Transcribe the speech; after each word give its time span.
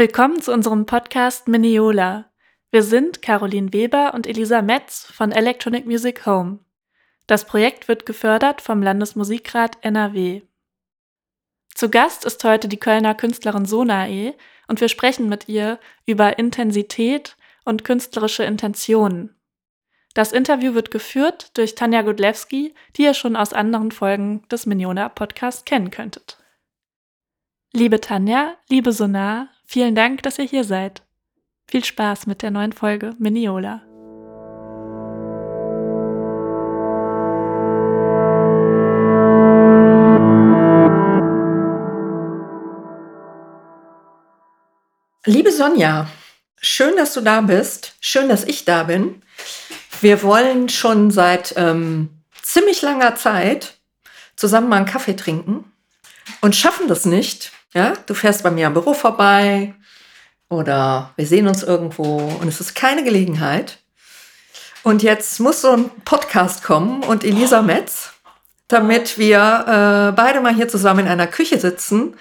Willkommen 0.00 0.40
zu 0.40 0.50
unserem 0.54 0.86
Podcast 0.86 1.46
Miniola. 1.46 2.30
Wir 2.70 2.82
sind 2.82 3.20
Caroline 3.20 3.74
Weber 3.74 4.14
und 4.14 4.26
Elisa 4.26 4.62
Metz 4.62 5.04
von 5.04 5.30
Electronic 5.30 5.84
Music 5.84 6.24
Home. 6.24 6.60
Das 7.26 7.44
Projekt 7.44 7.86
wird 7.86 8.06
gefördert 8.06 8.62
vom 8.62 8.80
Landesmusikrat 8.80 9.76
NRW. 9.82 10.40
Zu 11.74 11.90
Gast 11.90 12.24
ist 12.24 12.42
heute 12.44 12.66
die 12.66 12.78
Kölner 12.78 13.14
Künstlerin 13.14 13.66
Sonae 13.66 14.32
und 14.68 14.80
wir 14.80 14.88
sprechen 14.88 15.28
mit 15.28 15.50
ihr 15.50 15.78
über 16.06 16.38
Intensität 16.38 17.36
und 17.66 17.84
künstlerische 17.84 18.44
Intentionen. 18.44 19.36
Das 20.14 20.32
Interview 20.32 20.72
wird 20.72 20.90
geführt 20.90 21.58
durch 21.58 21.74
Tanja 21.74 22.00
Godlewski, 22.00 22.74
die 22.96 23.02
ihr 23.02 23.12
schon 23.12 23.36
aus 23.36 23.52
anderen 23.52 23.90
Folgen 23.90 24.48
des 24.48 24.64
Miniona 24.64 25.10
Podcasts 25.10 25.66
kennen 25.66 25.90
könntet. 25.90 26.38
Liebe 27.74 28.00
Tanja, 28.00 28.56
liebe 28.70 28.92
Sonar, 28.92 29.48
vielen 29.70 29.94
Dank, 29.94 30.24
dass 30.24 30.38
ihr 30.38 30.44
hier 30.44 30.64
seid. 30.64 31.02
Viel 31.68 31.84
Spaß 31.84 32.26
mit 32.26 32.42
der 32.42 32.50
neuen 32.50 32.72
Folge 32.72 33.14
Miniola. 33.20 33.82
Liebe 45.24 45.52
Sonja, 45.52 46.10
schön, 46.60 46.96
dass 46.96 47.14
du 47.14 47.20
da 47.20 47.40
bist. 47.40 47.94
Schön, 48.00 48.28
dass 48.28 48.42
ich 48.42 48.64
da 48.64 48.82
bin. 48.82 49.22
Wir 50.00 50.24
wollen 50.24 50.68
schon 50.68 51.12
seit 51.12 51.54
ähm, 51.56 52.08
ziemlich 52.42 52.82
langer 52.82 53.14
Zeit 53.14 53.78
zusammen 54.34 54.68
mal 54.68 54.78
einen 54.78 54.86
Kaffee 54.86 55.14
trinken 55.14 55.70
und 56.40 56.56
schaffen 56.56 56.88
das 56.88 57.04
nicht. 57.04 57.52
Ja, 57.72 57.92
du 58.06 58.14
fährst 58.14 58.42
bei 58.42 58.50
mir 58.50 58.66
am 58.66 58.74
Büro 58.74 58.94
vorbei 58.94 59.74
oder 60.48 61.12
wir 61.16 61.26
sehen 61.26 61.46
uns 61.46 61.62
irgendwo 61.62 62.16
und 62.40 62.48
es 62.48 62.60
ist 62.60 62.74
keine 62.74 63.04
Gelegenheit. 63.04 63.78
Und 64.82 65.02
jetzt 65.02 65.38
muss 65.40 65.60
so 65.60 65.72
ein 65.72 65.90
Podcast 66.04 66.64
kommen 66.64 67.04
und 67.04 67.22
Elisa 67.22 67.62
Metz, 67.62 68.10
damit 68.66 69.18
wir 69.18 69.38
äh, 69.38 70.16
beide 70.16 70.40
mal 70.40 70.54
hier 70.54 70.68
zusammen 70.68 71.00
in 71.00 71.08
einer 71.08 71.26
Küche 71.26 71.60
sitzen 71.60 72.14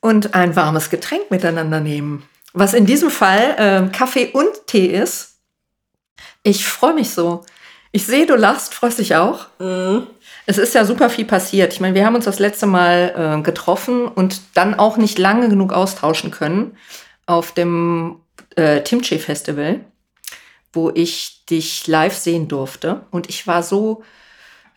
und 0.00 0.34
ein 0.34 0.56
warmes 0.56 0.90
Getränk 0.90 1.30
miteinander 1.30 1.80
nehmen. 1.80 2.24
Was 2.52 2.74
in 2.74 2.86
diesem 2.86 3.10
Fall 3.10 3.54
äh, 3.56 3.96
Kaffee 3.96 4.30
und 4.32 4.66
Tee 4.66 4.86
ist. 4.86 5.36
Ich 6.42 6.66
freue 6.66 6.94
mich 6.94 7.10
so. 7.10 7.44
Ich 7.92 8.06
sehe, 8.06 8.26
du 8.26 8.34
lachst, 8.34 8.74
freust 8.74 8.98
dich 8.98 9.14
auch. 9.14 9.46
Mhm. 9.58 10.06
Es 10.46 10.58
ist 10.58 10.74
ja 10.74 10.84
super 10.84 11.08
viel 11.08 11.24
passiert. 11.24 11.72
Ich 11.72 11.80
meine, 11.80 11.94
wir 11.94 12.04
haben 12.04 12.16
uns 12.16 12.24
das 12.24 12.38
letzte 12.38 12.66
Mal 12.66 13.38
äh, 13.38 13.42
getroffen 13.42 14.06
und 14.06 14.40
dann 14.54 14.74
auch 14.74 14.96
nicht 14.96 15.18
lange 15.18 15.48
genug 15.48 15.72
austauschen 15.72 16.30
können 16.30 16.76
auf 17.26 17.52
dem 17.52 18.16
äh, 18.56 18.82
Timche 18.82 19.18
Festival, 19.18 19.80
wo 20.72 20.90
ich 20.90 21.44
dich 21.46 21.86
live 21.86 22.16
sehen 22.16 22.48
durfte. 22.48 23.02
Und 23.10 23.28
ich 23.28 23.46
war 23.46 23.62
so 23.62 24.02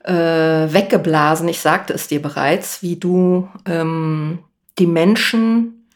äh, 0.03 0.13
weggeblasen, 0.13 1.47
ich 1.47 1.59
sagte 1.59 1.93
es 1.93 2.07
dir 2.07 2.21
bereits, 2.21 2.83
wie 2.83 2.97
du 2.97 3.49
ähm, 3.65 4.39
die 4.77 4.87
Menschen 4.87 5.89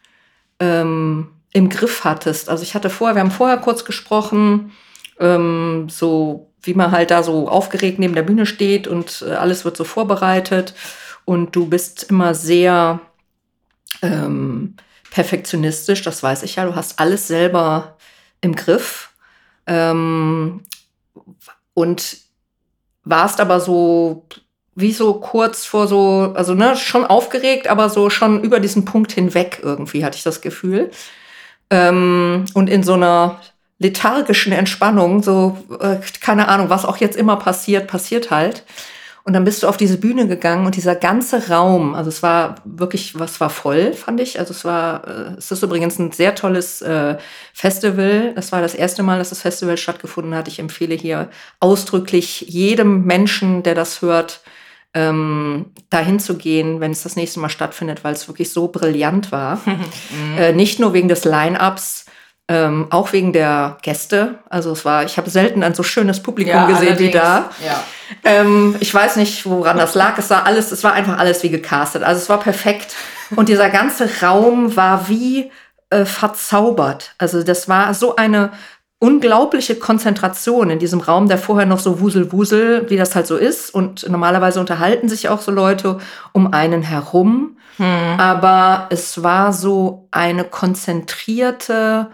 ähm, 0.59 1.29
im 1.53 1.69
Griff 1.69 2.03
hattest. 2.03 2.49
Also 2.49 2.63
ich 2.63 2.73
hatte 2.73 2.89
vorher, 2.89 3.15
wir 3.15 3.21
haben 3.21 3.31
vorher 3.31 3.57
kurz 3.57 3.85
gesprochen, 3.85 4.71
ähm, 5.19 5.87
so 5.89 6.48
wie 6.61 6.73
man 6.73 6.91
halt 6.91 7.11
da 7.11 7.23
so 7.23 7.47
aufgeregt 7.47 7.99
neben 7.99 8.15
der 8.15 8.23
Bühne 8.23 8.45
steht 8.45 8.87
und 8.87 9.23
äh, 9.27 9.31
alles 9.31 9.65
wird 9.65 9.77
so 9.77 9.83
vorbereitet. 9.83 10.73
Und 11.25 11.55
du 11.55 11.67
bist 11.67 12.03
immer 12.03 12.33
sehr 12.33 12.99
ähm, 14.01 14.75
perfektionistisch, 15.11 16.01
das 16.01 16.23
weiß 16.23 16.43
ich 16.43 16.55
ja, 16.55 16.65
du 16.65 16.75
hast 16.75 16.99
alles 16.99 17.27
selber 17.27 17.97
im 18.41 18.55
Griff. 18.55 19.11
Ähm, 19.67 20.63
und 21.73 22.17
warst 23.03 23.39
aber 23.39 23.59
so 23.59 24.25
wie 24.75 24.91
so 24.93 25.15
kurz 25.15 25.65
vor 25.65 25.87
so, 25.87 26.33
also 26.35 26.53
ne, 26.53 26.75
schon 26.75 27.05
aufgeregt, 27.05 27.67
aber 27.67 27.89
so 27.89 28.09
schon 28.09 28.43
über 28.43 28.59
diesen 28.59 28.85
Punkt 28.85 29.11
hinweg 29.11 29.59
irgendwie, 29.61 30.05
hatte 30.05 30.17
ich 30.17 30.23
das 30.23 30.41
Gefühl. 30.41 30.91
Ähm, 31.69 32.45
und 32.53 32.69
in 32.69 32.83
so 32.83 32.93
einer 32.93 33.41
lethargischen 33.79 34.51
Entspannung, 34.51 35.23
so, 35.23 35.57
äh, 35.79 35.97
keine 36.19 36.49
Ahnung, 36.49 36.69
was 36.69 36.85
auch 36.85 36.97
jetzt 36.97 37.17
immer 37.17 37.37
passiert, 37.37 37.87
passiert 37.87 38.29
halt. 38.29 38.63
Und 39.23 39.33
dann 39.33 39.43
bist 39.43 39.61
du 39.61 39.67
auf 39.67 39.77
diese 39.77 39.97
Bühne 39.97 40.27
gegangen 40.27 40.65
und 40.65 40.75
dieser 40.75 40.95
ganze 40.95 41.49
Raum, 41.49 41.93
also 41.93 42.09
es 42.09 42.23
war 42.23 42.55
wirklich, 42.65 43.19
was 43.19 43.39
war 43.39 43.49
voll, 43.49 43.93
fand 43.93 44.19
ich. 44.21 44.39
Also 44.39 44.53
es 44.53 44.65
war, 44.65 45.07
äh, 45.07 45.37
es 45.37 45.51
ist 45.51 45.61
übrigens 45.61 45.99
ein 45.99 46.11
sehr 46.11 46.35
tolles 46.35 46.81
äh, 46.81 47.17
Festival. 47.53 48.33
Das 48.33 48.51
war 48.51 48.61
das 48.61 48.75
erste 48.75 49.03
Mal, 49.03 49.19
dass 49.19 49.29
das 49.29 49.41
Festival 49.41 49.77
stattgefunden 49.77 50.33
hat. 50.35 50.47
Ich 50.47 50.59
empfehle 50.59 50.95
hier 50.95 51.29
ausdrücklich 51.59 52.41
jedem 52.47 53.05
Menschen, 53.05 53.61
der 53.63 53.75
das 53.75 54.01
hört, 54.01 54.41
ähm, 54.93 55.67
dahin 55.89 56.19
zu 56.19 56.35
gehen, 56.35 56.79
wenn 56.79 56.91
es 56.91 57.03
das 57.03 57.15
nächste 57.15 57.39
Mal 57.39 57.49
stattfindet, 57.49 58.03
weil 58.03 58.13
es 58.13 58.27
wirklich 58.27 58.51
so 58.51 58.69
brillant 58.69 59.31
war. 59.31 59.61
äh, 60.37 60.53
nicht 60.53 60.79
nur 60.79 60.93
wegen 60.93 61.07
des 61.07 61.25
Line-ups, 61.25 62.05
ähm, 62.49 62.87
auch 62.89 63.13
wegen 63.13 63.31
der 63.31 63.77
Gäste. 63.83 64.39
Also 64.49 64.71
es 64.71 64.83
war, 64.83 65.05
ich 65.05 65.17
habe 65.17 65.29
selten 65.29 65.63
ein 65.63 65.75
so 65.75 65.83
schönes 65.83 66.21
Publikum 66.21 66.55
ja, 66.55 66.65
gesehen 66.65 66.97
wie 66.97 67.11
da. 67.11 67.51
Ja. 67.63 67.83
Ähm, 68.23 68.75
ich 68.79 68.91
weiß 68.91 69.17
nicht, 69.17 69.45
woran 69.45 69.77
das 69.77 69.93
lag. 69.93 70.17
Es 70.17 70.31
war 70.31 70.47
alles, 70.47 70.71
es 70.71 70.83
war 70.83 70.93
einfach 70.93 71.19
alles 71.19 71.43
wie 71.43 71.49
gecastet. 71.49 72.01
Also 72.01 72.19
es 72.19 72.27
war 72.27 72.39
perfekt. 72.39 72.95
Und 73.35 73.49
dieser 73.49 73.69
ganze 73.69 74.09
Raum 74.23 74.75
war 74.75 75.07
wie 75.07 75.51
äh, 75.91 76.05
verzaubert. 76.05 77.13
Also 77.19 77.43
das 77.43 77.69
war 77.69 77.93
so 77.93 78.15
eine 78.15 78.51
unglaubliche 78.97 79.75
Konzentration 79.75 80.71
in 80.71 80.79
diesem 80.79 81.01
Raum, 81.01 81.27
der 81.27 81.37
vorher 81.37 81.67
noch 81.67 81.79
so 81.79 81.99
wusel-wusel, 81.99 82.89
wie 82.89 82.97
das 82.97 83.13
halt 83.13 83.27
so 83.27 83.37
ist. 83.37 83.73
Und 83.73 84.09
normalerweise 84.09 84.59
unterhalten 84.59 85.07
sich 85.07 85.29
auch 85.29 85.41
so 85.41 85.51
Leute 85.51 85.99
um 86.33 86.51
einen 86.51 86.81
herum. 86.81 87.57
Hm. 87.77 88.19
Aber 88.19 88.87
es 88.89 89.21
war 89.21 89.53
so 89.53 90.07
eine 90.09 90.45
konzentrierte 90.45 92.07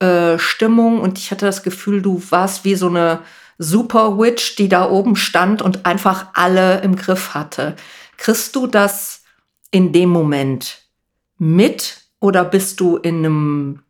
äh, 0.00 0.38
Stimmung 0.38 1.00
und 1.00 1.18
ich 1.18 1.30
hatte 1.30 1.46
das 1.46 1.62
Gefühl, 1.62 2.02
du 2.02 2.22
warst 2.30 2.64
wie 2.64 2.74
so 2.74 2.88
eine 2.88 3.20
Super 3.58 4.18
Witch, 4.18 4.56
die 4.56 4.68
da 4.68 4.88
oben 4.88 5.16
stand 5.16 5.60
und 5.60 5.84
einfach 5.84 6.28
alle 6.32 6.80
im 6.80 6.96
Griff 6.96 7.34
hatte. 7.34 7.76
Kriegst 8.16 8.56
du 8.56 8.66
das 8.66 9.22
in 9.70 9.92
dem 9.92 10.08
Moment 10.08 10.78
mit 11.38 12.02
oder 12.20 12.44
bist 12.44 12.80
du 12.80 12.96
in 12.96 13.18
einem 13.18 13.82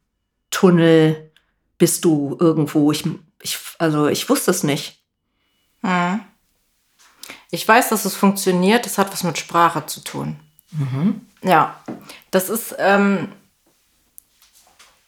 Tunnel 0.51 1.31
bist 1.79 2.05
du 2.05 2.37
irgendwo? 2.39 2.93
Ich, 2.93 3.05
ich, 3.43 3.59
also 3.79 4.09
ich 4.09 4.29
wusste 4.29 4.51
es 4.51 4.63
nicht. 4.63 5.03
Hm. 5.83 6.21
Ich 7.51 7.67
weiß, 7.67 7.89
dass 7.89 8.05
es 8.05 8.15
funktioniert. 8.15 8.87
Das 8.87 8.99
hat 8.99 9.13
was 9.13 9.25
mit 9.25 9.39
Sprache 9.39 9.87
zu 9.87 10.01
tun. 10.01 10.37
Mhm. 10.73 11.23
Ja, 11.43 11.81
das 12.31 12.49
ist, 12.49 12.77
ähm, 12.79 13.29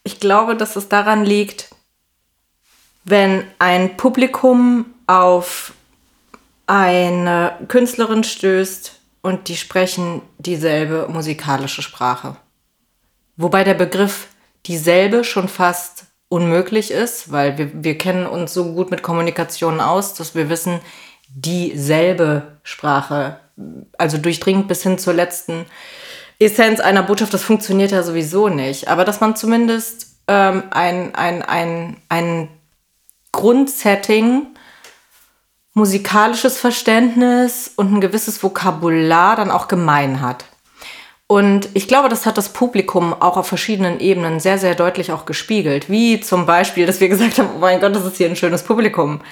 ich 0.04 0.20
glaube, 0.20 0.56
dass 0.56 0.76
es 0.76 0.88
daran 0.88 1.24
liegt, 1.24 1.70
wenn 3.04 3.44
ein 3.58 3.96
Publikum 3.96 4.86
auf 5.06 5.72
eine 6.66 7.58
Künstlerin 7.68 8.24
stößt 8.24 9.00
und 9.22 9.48
die 9.48 9.56
sprechen 9.56 10.22
dieselbe 10.38 11.08
musikalische 11.08 11.82
Sprache. 11.82 12.36
Wobei 13.36 13.64
der 13.64 13.74
Begriff 13.74 14.28
dieselbe 14.66 15.24
schon 15.24 15.48
fast 15.48 16.04
unmöglich 16.28 16.90
ist, 16.90 17.30
weil 17.30 17.58
wir, 17.58 17.84
wir 17.84 17.98
kennen 17.98 18.26
uns 18.26 18.54
so 18.54 18.72
gut 18.72 18.90
mit 18.90 19.02
Kommunikation 19.02 19.80
aus, 19.80 20.14
dass 20.14 20.34
wir 20.34 20.48
wissen, 20.48 20.80
dieselbe 21.28 22.58
Sprache, 22.62 23.38
also 23.98 24.18
durchdringend 24.18 24.68
bis 24.68 24.82
hin 24.82 24.98
zur 24.98 25.14
letzten 25.14 25.66
Essenz 26.44 26.80
einer 26.80 27.02
Botschaft, 27.02 27.34
das 27.34 27.42
funktioniert 27.42 27.90
ja 27.90 28.02
sowieso 28.02 28.48
nicht. 28.48 28.88
Aber 28.88 29.04
dass 29.04 29.20
man 29.20 29.36
zumindest 29.36 30.16
ähm, 30.28 30.64
ein, 30.70 31.14
ein, 31.14 31.42
ein, 31.42 31.96
ein 32.08 32.48
Grundsetting, 33.32 34.46
musikalisches 35.74 36.58
Verständnis 36.58 37.72
und 37.76 37.92
ein 37.92 38.00
gewisses 38.00 38.42
Vokabular 38.42 39.36
dann 39.36 39.50
auch 39.50 39.68
gemein 39.68 40.20
hat. 40.20 40.44
Und 41.26 41.70
ich 41.72 41.88
glaube, 41.88 42.10
das 42.10 42.26
hat 42.26 42.36
das 42.36 42.50
Publikum 42.50 43.14
auch 43.14 43.38
auf 43.38 43.46
verschiedenen 43.46 44.00
Ebenen 44.00 44.38
sehr, 44.38 44.58
sehr 44.58 44.74
deutlich 44.74 45.12
auch 45.12 45.24
gespiegelt. 45.24 45.88
Wie 45.88 46.20
zum 46.20 46.44
Beispiel, 46.44 46.84
dass 46.84 47.00
wir 47.00 47.08
gesagt 47.08 47.38
haben, 47.38 47.48
oh 47.56 47.58
mein 47.58 47.80
Gott, 47.80 47.96
das 47.96 48.04
ist 48.04 48.18
hier 48.18 48.28
ein 48.28 48.36
schönes 48.36 48.64
Publikum. 48.64 49.22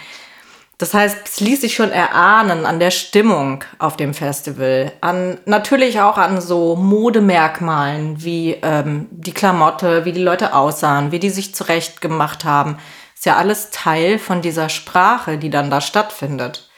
Das 0.81 0.95
heißt, 0.95 1.19
es 1.25 1.41
ließ 1.41 1.61
sich 1.61 1.75
schon 1.75 1.91
erahnen 1.91 2.65
an 2.65 2.81
der 2.81 2.91
Stimmung 2.91 3.63
auf 3.79 3.99
dem 3.99 4.15
Festival, 4.15 4.93
an 5.03 5.39
natürlich 5.45 6.01
auch 6.01 6.17
an 6.17 6.41
so 6.41 6.75
Modemerkmalen 6.75 8.25
wie 8.25 8.53
ähm, 8.63 9.07
die 9.11 9.35
Klamotte, 9.35 10.07
wie 10.07 10.13
die 10.13 10.23
Leute 10.23 10.55
aussahen, 10.55 11.13
wie 11.13 11.19
die 11.19 11.29
sich 11.29 11.55
zurecht 11.55 12.01
gemacht 12.01 12.47
haben. 12.47 12.79
Ist 13.15 13.27
ja 13.27 13.37
alles 13.37 13.69
Teil 13.69 14.19
von 14.19 14.41
dieser 14.41 14.71
Sprache, 14.71 15.37
die 15.37 15.51
dann 15.51 15.69
da 15.69 15.83
stattfindet. 15.83 16.71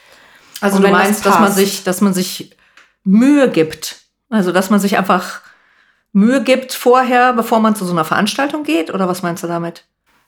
Also 0.59 0.79
du 0.79 0.89
meinst, 0.89 1.25
das 1.25 1.33
dass 1.35 1.39
man 1.39 1.51
sich, 1.53 1.83
dass 1.85 2.01
man 2.01 2.13
sich 2.13 2.57
Mühe 3.05 3.49
gibt, 3.49 4.03
also, 4.29 4.51
dass 4.51 4.69
man 4.69 4.81
sich 4.81 4.97
einfach 4.97 5.41
Mühe 6.11 6.43
gibt 6.43 6.73
vorher, 6.73 7.31
bevor 7.31 7.61
man 7.61 7.75
zu 7.75 7.85
so 7.85 7.93
einer 7.93 8.03
Veranstaltung 8.03 8.63
geht? 8.63 8.93
Oder 8.93 9.07
was 9.07 9.21
meinst 9.21 9.43
du 9.43 9.47
damit? 9.47 9.85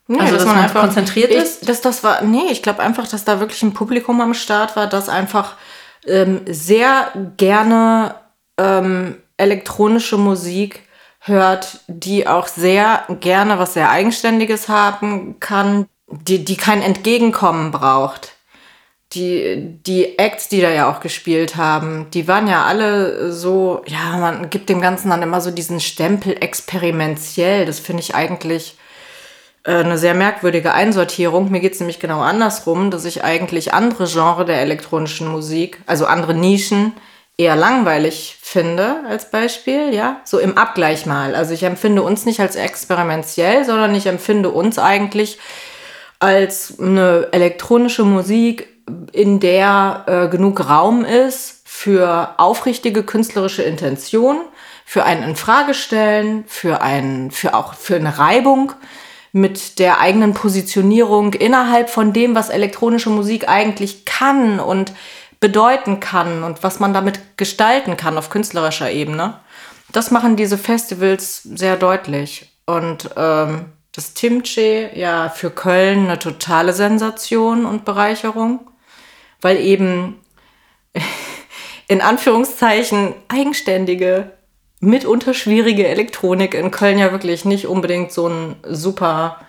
Nee, 0.08 0.20
also, 0.20 0.34
dass 0.34 0.44
dass 0.44 0.46
man 0.48 0.56
man 0.58 0.66
einfach- 0.66 0.82
konzentriert 0.82 1.32
ich, 1.32 1.38
ist? 1.38 1.68
Das, 1.70 1.82
das 1.82 2.04
war, 2.04 2.22
nee, 2.22 2.46
ich 2.52 2.62
glaube 2.62 2.82
einfach, 2.84 3.08
dass 3.08 3.26
da 3.26 3.40
wirklich 3.40 3.64
ein 3.64 3.74
Publikum 3.74 4.22
am 4.22 4.34
Start 4.34 4.76
war, 4.76 4.88
das 4.88 5.10
einfach 5.10 5.56
ähm, 6.06 6.42
sehr 6.48 7.12
gerne 7.38 8.16
ähm, 8.58 9.18
elektronische 9.38 10.18
Musik 10.18 10.82
hört, 11.22 11.80
die 11.88 12.28
auch 12.28 12.48
sehr 12.48 13.04
gerne 13.20 13.58
was 13.58 13.74
sehr 13.74 13.90
Eigenständiges 13.90 14.70
haben 14.70 15.40
kann, 15.40 15.88
die, 16.08 16.46
die 16.46 16.56
kein 16.56 16.84
Entgegenkommen 16.84 17.72
braucht. 17.72 18.34
Die, 19.14 19.80
die 19.86 20.20
Acts, 20.20 20.50
die 20.50 20.62
da 20.62 20.70
ja 20.70 20.92
auch 20.92 21.00
gespielt 21.00 21.56
haben, 21.56 22.08
die 22.14 22.28
waren 22.28 22.48
ja 22.48 22.66
alle 22.66 23.32
so, 23.32 23.82
ja, 23.88 24.18
man 24.18 24.50
gibt 24.50 24.68
dem 24.70 24.82
Ganzen 24.82 25.10
dann 25.10 25.22
immer 25.22 25.42
so 25.42 25.52
diesen 25.52 25.80
Stempel 25.80 26.36
experimentiell. 26.40 27.66
Das 27.66 27.80
finde 27.80 28.02
ich 28.04 28.14
eigentlich 28.14 28.78
eine 29.72 29.98
sehr 29.98 30.14
merkwürdige 30.14 30.74
Einsortierung. 30.74 31.52
Mir 31.52 31.60
geht 31.60 31.74
es 31.74 31.80
nämlich 31.80 32.00
genau 32.00 32.22
andersrum, 32.22 32.92
dass 32.92 33.06
ich 33.06 33.24
eigentlich 33.24 33.74
andere 33.74 34.06
Genre 34.06 34.46
der 34.46 34.62
elektronischen 34.62 35.28
Musik, 35.28 35.80
also 35.88 36.06
andere 36.06 36.34
Nischen, 36.36 36.94
eher 37.38 37.56
langweilig 37.56 38.38
finde 38.42 38.98
als 39.10 39.30
Beispiel, 39.30 39.94
ja, 39.94 40.22
so 40.24 40.40
im 40.40 40.58
Abgleich 40.58 41.06
mal. 41.06 41.36
Also 41.36 41.54
ich 41.54 41.64
empfinde 41.64 42.02
uns 42.02 42.26
nicht 42.26 42.40
als 42.40 42.56
experimentiell, 42.56 43.66
sondern 43.66 43.94
ich 43.94 44.06
empfinde 44.06 44.50
uns 44.52 44.80
eigentlich 44.80 45.40
als 46.20 46.80
eine 46.80 47.28
elektronische 47.32 48.06
Musik, 48.06 48.70
in 49.12 49.40
der 49.40 50.04
äh, 50.06 50.28
genug 50.30 50.70
Raum 50.70 51.04
ist 51.04 51.62
für 51.66 52.36
aufrichtige 52.38 53.04
künstlerische 53.04 53.64
Intention, 53.64 54.38
für 54.86 55.04
ein 55.04 55.24
Infragestellen, 55.24 56.44
für 56.48 56.82
ein, 56.82 57.32
für 57.32 57.56
auch 57.56 57.74
für 57.74 57.96
eine 57.96 58.20
Reibung 58.20 58.74
mit 59.36 59.80
der 59.80 60.00
eigenen 60.00 60.34
Positionierung 60.34 61.34
innerhalb 61.34 61.90
von 61.90 62.14
dem, 62.14 62.36
was 62.36 62.48
elektronische 62.48 63.10
Musik 63.10 63.50
eigentlich 63.50 64.06
kann 64.06 64.62
und 64.62 64.94
bedeuten 65.42 66.00
kann 66.00 66.46
und 66.46 66.64
was 66.64 66.80
man 66.80 66.94
damit 66.94 67.38
gestalten 67.38 67.98
kann 67.98 68.18
auf 68.18 68.30
künstlerischer 68.30 68.90
Ebene. 68.90 69.42
Das 69.92 70.10
machen 70.10 70.38
diese 70.38 70.58
Festivals 70.58 71.44
sehr 71.44 71.76
deutlich. 71.76 72.50
Und 72.66 73.10
ähm, 73.18 73.66
das 73.92 74.14
Timche 74.14 74.92
ja 74.96 75.28
für 75.28 75.50
Köln 75.50 76.06
eine 76.06 76.18
totale 76.18 76.72
Sensation 76.72 77.66
und 77.66 77.84
Bereicherung, 77.84 78.72
weil 79.42 79.60
eben 79.60 80.16
in 81.90 82.00
Anführungszeichen 82.00 83.14
eigenständige, 83.28 84.32
mitunter 84.86 85.34
schwierige 85.34 85.88
Elektronik 85.88 86.54
in 86.54 86.72
Köln 86.72 86.98
ja 86.98 87.12
wirklich 87.12 87.46
nicht 87.46 87.68
unbedingt 87.68 88.12
so 88.12 88.28
ein 88.28 88.56
super, 88.68 89.42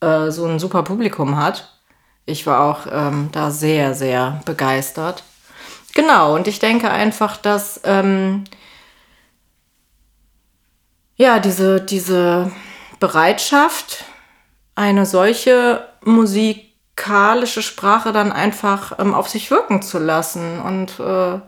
äh, 0.00 0.30
so 0.30 0.46
ein 0.46 0.58
super 0.58 0.82
Publikum 0.82 1.36
hat. 1.36 1.76
Ich 2.26 2.46
war 2.46 2.60
auch 2.60 2.86
ähm, 2.90 3.28
da 3.32 3.50
sehr, 3.50 3.94
sehr 3.94 4.40
begeistert. 4.44 5.24
Genau, 5.94 6.34
und 6.34 6.46
ich 6.46 6.58
denke 6.58 6.90
einfach, 6.90 7.36
dass 7.36 7.80
ähm, 7.84 8.44
ja, 11.16 11.38
diese, 11.38 11.80
diese 11.80 12.50
Bereitschaft, 13.00 14.04
eine 14.74 15.04
solche 15.04 15.86
musikalische 16.02 17.60
Sprache 17.60 18.12
dann 18.12 18.32
einfach 18.32 18.98
ähm, 18.98 19.12
auf 19.12 19.28
sich 19.28 19.50
wirken 19.50 19.82
zu 19.82 19.98
lassen 19.98 20.60
und 20.60 20.98
äh, 21.00 21.40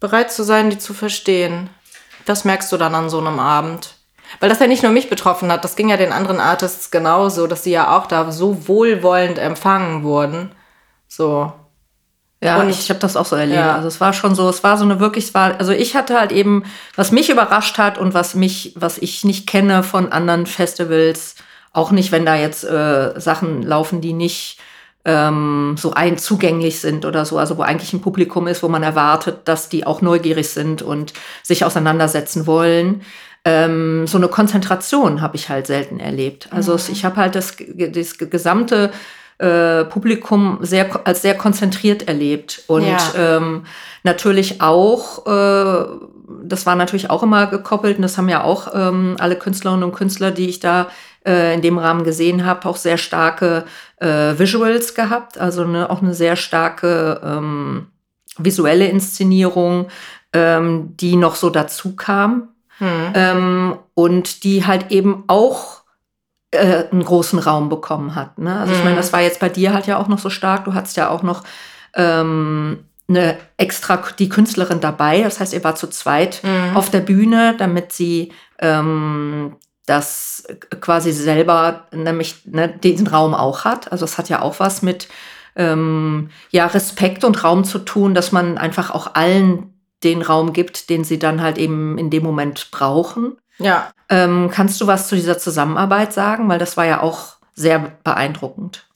bereit 0.00 0.32
zu 0.32 0.42
sein, 0.42 0.70
die 0.70 0.78
zu 0.78 0.94
verstehen. 0.94 1.68
Das 2.26 2.44
merkst 2.44 2.70
du 2.72 2.76
dann 2.76 2.94
an 2.94 3.10
so 3.10 3.18
einem 3.18 3.38
Abend. 3.38 3.94
Weil 4.38 4.48
das 4.48 4.60
ja 4.60 4.66
nicht 4.68 4.82
nur 4.84 4.92
mich 4.92 5.10
betroffen 5.10 5.50
hat, 5.50 5.64
das 5.64 5.74
ging 5.74 5.88
ja 5.88 5.96
den 5.96 6.12
anderen 6.12 6.38
Artists 6.38 6.90
genauso, 6.92 7.46
dass 7.48 7.64
sie 7.64 7.72
ja 7.72 7.96
auch 7.96 8.06
da 8.06 8.30
so 8.30 8.68
wohlwollend 8.68 9.38
empfangen 9.38 10.04
wurden. 10.04 10.52
So. 11.08 11.52
Ja, 12.42 12.56
Und- 12.56 12.66
und 12.66 12.70
ich 12.70 12.88
habe 12.90 13.00
das 13.00 13.16
auch 13.16 13.26
so 13.26 13.34
erlebt. 13.36 13.58
Ja. 13.58 13.74
Also 13.74 13.88
es 13.88 14.00
war 14.00 14.12
schon 14.12 14.34
so, 14.36 14.48
es 14.48 14.62
war 14.62 14.76
so 14.78 14.84
eine 14.84 15.00
wirklich, 15.00 15.24
es 15.24 15.34
war, 15.34 15.58
also 15.58 15.72
ich 15.72 15.96
hatte 15.96 16.18
halt 16.18 16.30
eben, 16.32 16.64
was 16.94 17.10
mich 17.10 17.28
überrascht 17.28 17.76
hat 17.76 17.98
und 17.98 18.14
was 18.14 18.34
mich, 18.34 18.72
was 18.76 18.98
ich 18.98 19.24
nicht 19.24 19.46
kenne 19.48 19.82
von 19.82 20.12
anderen 20.12 20.46
Festivals, 20.46 21.34
auch 21.72 21.90
nicht, 21.90 22.12
wenn 22.12 22.24
da 22.24 22.36
jetzt 22.36 22.64
äh, 22.64 23.18
Sachen 23.20 23.62
laufen, 23.62 24.00
die 24.00 24.12
nicht 24.12 24.58
ähm, 25.04 25.76
so 25.78 25.92
ein 25.92 26.18
zugänglich 26.18 26.80
sind 26.80 27.04
oder 27.04 27.24
so, 27.24 27.38
also 27.38 27.56
wo 27.56 27.62
eigentlich 27.62 27.92
ein 27.92 28.02
Publikum 28.02 28.46
ist, 28.46 28.62
wo 28.62 28.68
man 28.68 28.82
erwartet, 28.82 29.40
dass 29.46 29.68
die 29.68 29.86
auch 29.86 30.02
neugierig 30.02 30.48
sind 30.50 30.82
und 30.82 31.12
sich 31.42 31.64
auseinandersetzen 31.64 32.46
wollen. 32.46 33.02
Ähm, 33.44 34.06
so 34.06 34.18
eine 34.18 34.28
Konzentration 34.28 35.22
habe 35.22 35.36
ich 35.36 35.48
halt 35.48 35.66
selten 35.66 35.98
erlebt. 36.00 36.48
Also 36.50 36.74
es, 36.74 36.90
ich 36.90 37.06
habe 37.06 37.16
halt 37.16 37.34
das, 37.34 37.56
das 37.56 38.18
gesamte 38.18 38.90
äh, 39.38 39.84
Publikum 39.86 40.58
sehr, 40.60 41.06
als 41.06 41.22
sehr 41.22 41.34
konzentriert 41.34 42.06
erlebt. 42.06 42.62
Und 42.66 42.86
Ja. 42.86 42.98
ähm, 43.16 43.64
natürlich 44.02 44.60
auch, 44.60 45.26
äh, 45.26 45.86
das 46.44 46.66
war 46.66 46.76
natürlich 46.76 47.08
auch 47.08 47.22
immer 47.22 47.46
gekoppelt, 47.46 47.96
und 47.96 48.02
das 48.02 48.18
haben 48.18 48.28
ja 48.28 48.44
auch 48.44 48.68
ähm, 48.74 49.16
alle 49.18 49.36
Künstlerinnen 49.36 49.84
und 49.84 49.92
Künstler, 49.94 50.30
die 50.30 50.50
ich 50.50 50.60
da 50.60 50.88
äh, 51.26 51.54
in 51.54 51.62
dem 51.62 51.78
Rahmen 51.78 52.04
gesehen 52.04 52.44
habe, 52.44 52.68
auch 52.68 52.76
sehr 52.76 52.98
starke 52.98 53.64
äh, 54.00 54.38
Visuals 54.38 54.94
gehabt, 54.94 55.38
also 55.38 55.62
eine, 55.62 55.88
auch 55.90 56.02
eine 56.02 56.14
sehr 56.14 56.36
starke 56.36 57.20
ähm, 57.24 57.86
visuelle 58.38 58.86
Inszenierung, 58.88 59.88
ähm, 60.32 60.96
die 60.96 61.16
noch 61.16 61.34
so 61.36 61.50
dazu 61.50 61.94
kam. 61.96 62.48
Hm. 62.78 63.12
Ähm, 63.14 63.78
und 63.94 64.42
die 64.44 64.66
halt 64.66 64.90
eben 64.90 65.24
auch 65.26 65.82
äh, 66.50 66.84
einen 66.90 67.04
großen 67.04 67.38
Raum 67.38 67.68
bekommen 67.68 68.14
hat. 68.14 68.38
Ne? 68.38 68.58
Also 68.58 68.72
ich 68.72 68.78
Mhm. 68.78 68.84
meine, 68.84 68.96
das 68.96 69.12
war 69.12 69.20
jetzt 69.20 69.38
bei 69.38 69.50
dir 69.50 69.74
halt 69.74 69.86
ja 69.86 69.98
auch 69.98 70.08
noch 70.08 70.18
so 70.18 70.30
stark. 70.30 70.64
Du 70.64 70.72
hattest 70.72 70.96
ja 70.96 71.10
auch 71.10 71.22
noch 71.22 71.44
ähm, 71.94 72.84
eine 73.08 73.36
extra 73.58 74.02
die 74.18 74.28
Künstlerin 74.30 74.80
dabei. 74.80 75.22
Das 75.22 75.40
heißt, 75.40 75.52
ihr 75.52 75.62
war 75.62 75.74
zu 75.74 75.88
zweit 75.88 76.40
Mhm. 76.42 76.74
auf 76.76 76.88
der 76.90 77.00
Bühne, 77.00 77.54
damit 77.58 77.92
sie 77.92 78.32
ähm, 78.60 79.56
das 79.86 80.44
quasi 80.80 81.12
selber 81.12 81.86
nämlich 81.92 82.44
ne, 82.44 82.68
diesen 82.68 83.06
Raum 83.06 83.34
auch 83.34 83.64
hat. 83.64 83.90
Also 83.90 84.04
es 84.04 84.18
hat 84.18 84.28
ja 84.28 84.42
auch 84.42 84.60
was 84.60 84.82
mit 84.82 85.08
ähm, 85.56 86.30
ja, 86.50 86.66
Respekt 86.66 87.24
und 87.24 87.42
Raum 87.42 87.64
zu 87.64 87.78
tun, 87.80 88.14
dass 88.14 88.32
man 88.32 88.58
einfach 88.58 88.90
auch 88.90 89.14
allen 89.14 89.74
den 90.04 90.22
Raum 90.22 90.52
gibt, 90.52 90.88
den 90.90 91.04
sie 91.04 91.18
dann 91.18 91.42
halt 91.42 91.58
eben 91.58 91.98
in 91.98 92.10
dem 92.10 92.22
Moment 92.22 92.70
brauchen. 92.70 93.36
Ja. 93.58 93.92
Ähm, 94.08 94.50
kannst 94.50 94.80
du 94.80 94.86
was 94.86 95.08
zu 95.08 95.14
dieser 95.14 95.38
Zusammenarbeit 95.38 96.12
sagen? 96.12 96.48
Weil 96.48 96.58
das 96.58 96.76
war 96.76 96.86
ja 96.86 97.00
auch 97.02 97.36
sehr 97.54 97.92
beeindruckend. 98.02 98.86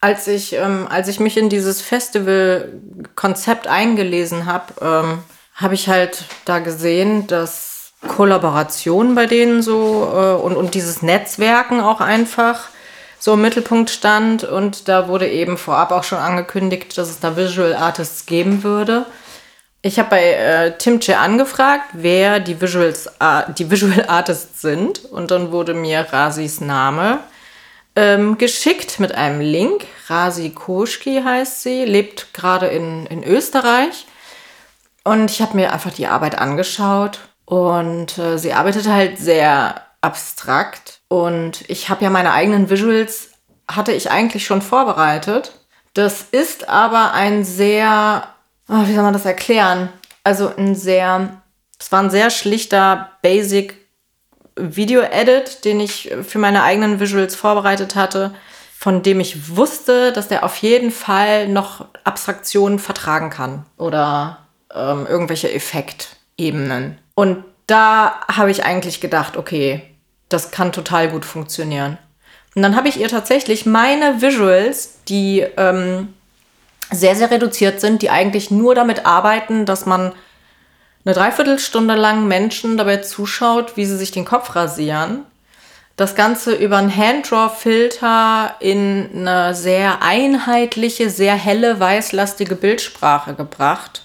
Als 0.00 0.26
ich, 0.26 0.54
ähm, 0.54 0.86
als 0.88 1.08
ich 1.08 1.20
mich 1.20 1.36
in 1.36 1.48
dieses 1.48 1.82
Festival-Konzept 1.82 3.66
eingelesen 3.66 4.46
habe, 4.46 4.72
ähm, 4.80 5.18
habe 5.54 5.74
ich 5.74 5.88
halt 5.88 6.24
da 6.46 6.58
gesehen, 6.58 7.26
dass 7.26 7.69
Kollaboration 8.06 9.14
bei 9.14 9.26
denen 9.26 9.62
so 9.62 10.10
äh, 10.14 10.42
und, 10.42 10.56
und 10.56 10.74
dieses 10.74 11.02
Netzwerken 11.02 11.80
auch 11.80 12.00
einfach 12.00 12.68
so 13.18 13.34
im 13.34 13.42
Mittelpunkt 13.42 13.90
stand. 13.90 14.44
Und 14.44 14.88
da 14.88 15.06
wurde 15.08 15.28
eben 15.28 15.58
vorab 15.58 15.92
auch 15.92 16.04
schon 16.04 16.18
angekündigt, 16.18 16.96
dass 16.96 17.10
es 17.10 17.20
da 17.20 17.36
Visual 17.36 17.74
Artists 17.74 18.26
geben 18.26 18.62
würde. 18.62 19.06
Ich 19.82 19.98
habe 19.98 20.10
bei 20.10 20.32
äh, 20.32 20.78
Timche 20.78 21.18
angefragt, 21.18 21.84
wer 21.92 22.40
die, 22.40 22.60
Visuals, 22.60 23.06
äh, 23.20 23.42
die 23.56 23.70
Visual 23.70 24.04
Artists 24.08 24.60
sind. 24.60 25.04
Und 25.04 25.30
dann 25.30 25.52
wurde 25.52 25.74
mir 25.74 26.06
Rasis 26.10 26.60
Name 26.60 27.20
ähm, 27.96 28.38
geschickt 28.38 29.00
mit 29.00 29.14
einem 29.14 29.40
Link. 29.40 29.86
Rasi 30.08 30.50
Koschki 30.50 31.22
heißt 31.22 31.62
sie, 31.62 31.84
lebt 31.84 32.32
gerade 32.32 32.66
in, 32.66 33.06
in 33.06 33.24
Österreich. 33.24 34.06
Und 35.04 35.30
ich 35.30 35.40
habe 35.40 35.56
mir 35.56 35.72
einfach 35.72 35.92
die 35.92 36.06
Arbeit 36.06 36.38
angeschaut. 36.38 37.20
Und 37.50 38.16
äh, 38.16 38.38
sie 38.38 38.52
arbeitet 38.52 38.86
halt 38.86 39.18
sehr 39.18 39.82
abstrakt. 40.00 41.00
Und 41.08 41.68
ich 41.68 41.88
habe 41.88 42.04
ja 42.04 42.08
meine 42.08 42.30
eigenen 42.30 42.70
Visuals, 42.70 43.30
hatte 43.68 43.90
ich 43.90 44.08
eigentlich 44.08 44.46
schon 44.46 44.62
vorbereitet. 44.62 45.50
Das 45.92 46.22
ist 46.30 46.68
aber 46.68 47.12
ein 47.12 47.44
sehr, 47.44 47.80
ah, 48.68 48.82
wie 48.86 48.94
soll 48.94 49.02
man 49.02 49.14
das 49.14 49.24
erklären? 49.24 49.88
Also 50.22 50.54
ein 50.56 50.76
sehr, 50.76 51.42
es 51.76 51.90
war 51.90 52.00
ein 52.00 52.10
sehr 52.10 52.30
schlichter, 52.30 53.10
basic 53.20 53.74
Video-Edit, 54.54 55.64
den 55.64 55.80
ich 55.80 56.14
für 56.22 56.38
meine 56.38 56.62
eigenen 56.62 57.00
Visuals 57.00 57.34
vorbereitet 57.34 57.96
hatte, 57.96 58.32
von 58.78 59.02
dem 59.02 59.18
ich 59.18 59.56
wusste, 59.56 60.12
dass 60.12 60.28
der 60.28 60.44
auf 60.44 60.54
jeden 60.58 60.92
Fall 60.92 61.48
noch 61.48 61.86
Abstraktionen 62.04 62.78
vertragen 62.78 63.30
kann 63.30 63.66
oder 63.76 64.46
ähm, 64.72 65.08
irgendwelche 65.08 65.52
Effektebenen. 65.52 66.99
Und 67.14 67.44
da 67.66 68.20
habe 68.28 68.50
ich 68.50 68.64
eigentlich 68.64 69.00
gedacht, 69.00 69.36
okay, 69.36 69.82
das 70.28 70.50
kann 70.50 70.72
total 70.72 71.08
gut 71.10 71.24
funktionieren. 71.24 71.98
Und 72.54 72.62
dann 72.62 72.74
habe 72.76 72.88
ich 72.88 72.98
ihr 72.98 73.08
tatsächlich 73.08 73.66
meine 73.66 74.20
Visuals, 74.20 74.98
die 75.08 75.46
ähm, 75.56 76.14
sehr, 76.90 77.14
sehr 77.14 77.30
reduziert 77.30 77.80
sind, 77.80 78.02
die 78.02 78.10
eigentlich 78.10 78.50
nur 78.50 78.74
damit 78.74 79.06
arbeiten, 79.06 79.66
dass 79.66 79.86
man 79.86 80.12
eine 81.04 81.14
Dreiviertelstunde 81.14 81.94
lang 81.94 82.26
Menschen 82.28 82.76
dabei 82.76 82.98
zuschaut, 82.98 83.76
wie 83.76 83.86
sie 83.86 83.96
sich 83.96 84.10
den 84.10 84.24
Kopf 84.24 84.54
rasieren. 84.54 85.24
Das 85.96 86.14
Ganze 86.14 86.54
über 86.54 86.78
einen 86.78 86.94
Handdraw-Filter 86.94 88.56
in 88.60 89.26
eine 89.26 89.54
sehr 89.54 90.02
einheitliche, 90.02 91.10
sehr 91.10 91.34
helle, 91.34 91.78
weißlastige 91.78 92.56
Bildsprache 92.56 93.34
gebracht. 93.34 94.02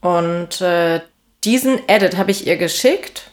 Und 0.00 0.60
äh, 0.60 1.00
diesen 1.44 1.88
Edit 1.88 2.16
habe 2.16 2.30
ich 2.30 2.46
ihr 2.46 2.56
geschickt 2.56 3.30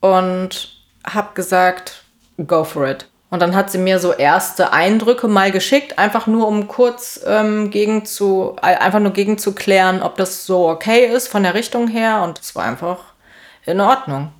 und 0.00 0.76
habe 1.04 1.34
gesagt, 1.34 2.04
go 2.46 2.64
for 2.64 2.86
it. 2.88 3.06
Und 3.28 3.42
dann 3.42 3.56
hat 3.56 3.70
sie 3.70 3.78
mir 3.78 3.98
so 3.98 4.12
erste 4.12 4.72
Eindrücke 4.72 5.26
mal 5.26 5.50
geschickt, 5.50 5.98
einfach 5.98 6.26
nur 6.26 6.46
um 6.46 6.68
kurz 6.68 7.20
ähm, 7.26 7.70
gegen 7.70 8.04
zu, 8.04 8.56
einfach 8.62 9.00
nur 9.00 9.12
gegen 9.12 9.36
zu 9.36 9.52
klären, 9.52 10.00
ob 10.00 10.16
das 10.16 10.46
so 10.46 10.68
okay 10.68 11.06
ist 11.06 11.28
von 11.28 11.42
der 11.42 11.54
Richtung 11.54 11.88
her. 11.88 12.22
Und 12.22 12.38
es 12.38 12.54
war 12.54 12.64
einfach 12.64 12.98
in 13.64 13.80
Ordnung. 13.80 14.32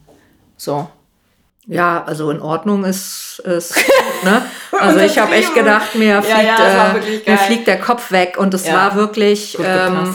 So. 0.56 0.88
Ja, 1.66 2.04
also 2.04 2.30
in 2.30 2.40
Ordnung 2.40 2.84
ist, 2.84 3.42
ist 3.44 3.76
ne? 4.24 4.42
Also 4.70 5.00
ich 5.00 5.18
habe 5.18 5.34
echt 5.34 5.52
gedacht, 5.52 5.96
mir 5.96 6.22
fliegt, 6.22 6.42
ja, 6.42 6.92
ja, 6.92 6.96
äh, 6.96 7.30
mir 7.30 7.38
fliegt 7.38 7.66
der 7.66 7.80
Kopf 7.80 8.12
weg 8.12 8.36
und 8.38 8.54
es 8.54 8.68
ja, 8.68 8.74
war 8.74 8.94
wirklich, 8.94 9.58
ähm, 9.60 10.14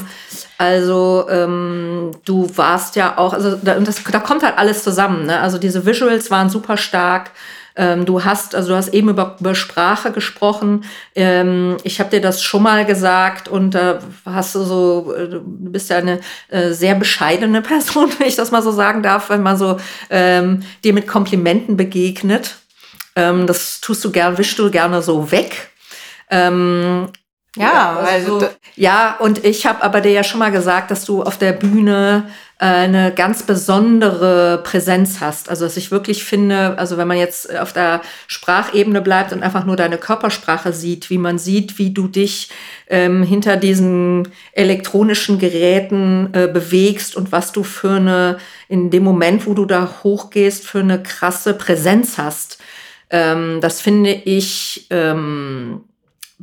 also 0.62 1.26
ähm, 1.28 2.12
du 2.24 2.48
warst 2.56 2.96
ja 2.96 3.18
auch, 3.18 3.34
also 3.34 3.56
da, 3.56 3.80
das, 3.80 4.04
da 4.04 4.20
kommt 4.20 4.44
halt 4.44 4.60
alles 4.60 4.84
zusammen. 4.84 5.26
Ne? 5.26 5.40
Also 5.40 5.58
diese 5.58 5.88
Visuals 5.88 6.30
waren 6.30 6.52
super 6.52 6.78
stark. 6.78 7.32
Ähm, 7.76 8.06
du 8.06 8.24
hast, 8.24 8.54
also 8.54 8.70
du 8.70 8.76
hast 8.76 8.90
eben 8.90 9.10
über, 9.10 9.38
über 9.40 9.56
Sprache 9.56 10.12
gesprochen. 10.12 10.84
Ähm, 11.16 11.78
ich 11.84 12.00
habe 12.00 12.12
dir 12.12 12.22
das 12.22 12.44
schon 12.44 12.62
mal 12.62 12.86
gesagt 12.86 13.48
und 13.48 13.72
da 13.72 13.94
äh, 13.94 14.00
hast 14.24 14.54
du 14.54 14.64
so, 14.64 15.12
du 15.18 15.42
bist 15.44 15.90
ja 15.90 15.98
eine 15.98 16.20
äh, 16.50 16.70
sehr 16.74 16.94
bescheidene 16.94 17.62
Person, 17.64 18.12
wenn 18.20 18.28
ich 18.28 18.36
das 18.36 18.52
mal 18.52 18.62
so 18.62 18.72
sagen 18.72 19.02
darf, 19.02 19.32
wenn 19.32 19.42
man 19.42 19.58
so 19.58 19.78
ähm, 20.12 20.62
dir 20.84 20.94
mit 20.94 21.08
Komplimenten 21.08 21.76
begegnet. 21.76 22.58
Ähm, 23.16 23.48
das 23.48 23.82
tust 23.82 24.06
du 24.06 24.12
gern, 24.12 24.38
wischst 24.38 24.60
du 24.60 24.70
gerne 24.70 25.02
so 25.02 25.32
weg. 25.32 25.72
Ähm, 26.30 27.08
ja, 27.58 27.98
also, 27.98 28.36
also 28.36 28.50
ja, 28.76 29.18
und 29.20 29.44
ich 29.44 29.66
habe 29.66 29.84
aber 29.84 30.00
dir 30.00 30.12
ja 30.12 30.24
schon 30.24 30.40
mal 30.40 30.52
gesagt, 30.52 30.90
dass 30.90 31.04
du 31.04 31.22
auf 31.22 31.38
der 31.38 31.52
Bühne 31.52 32.30
äh, 32.60 32.66
eine 32.66 33.12
ganz 33.14 33.44
besondere 33.44 34.62
Präsenz 34.64 35.20
hast. 35.20 35.50
Also 35.50 35.66
dass 35.66 35.76
ich 35.76 35.92
wirklich 35.92 36.24
finde, 36.24 36.78
also 36.78 36.96
wenn 36.96 37.10
man 37.10 37.18
jetzt 37.18 37.54
auf 37.54 37.74
der 37.74 38.02
Sprachebene 38.28 39.02
bleibt 39.02 39.34
und 39.34 39.44
einfach 39.44 39.66
nur 39.66 39.76
deine 39.76 39.98
Körpersprache 39.98 40.72
sieht, 40.72 41.10
wie 41.10 41.18
man 41.18 41.38
sieht, 41.38 41.78
wie 41.78 41.92
du 41.92 42.08
dich 42.08 42.50
ähm, 42.88 43.24
hinter 43.24 43.58
diesen 43.58 44.30
elektronischen 44.54 45.38
Geräten 45.38 46.30
äh, 46.32 46.48
bewegst 46.48 47.18
und 47.18 47.34
was 47.34 47.52
du 47.52 47.64
für 47.64 47.98
eine, 47.98 48.38
in 48.70 48.92
dem 48.92 49.04
Moment, 49.04 49.46
wo 49.46 49.54
du 49.54 49.66
da 49.66 49.90
hochgehst, 50.04 50.66
für 50.66 50.80
eine 50.80 51.04
krasse 51.04 51.54
Präsenz 51.54 52.18
hast. 52.18 52.60
Ähm, 53.10 53.60
das 53.60 53.82
finde 53.82 54.12
ich 54.12 54.88
ähm, 54.90 55.82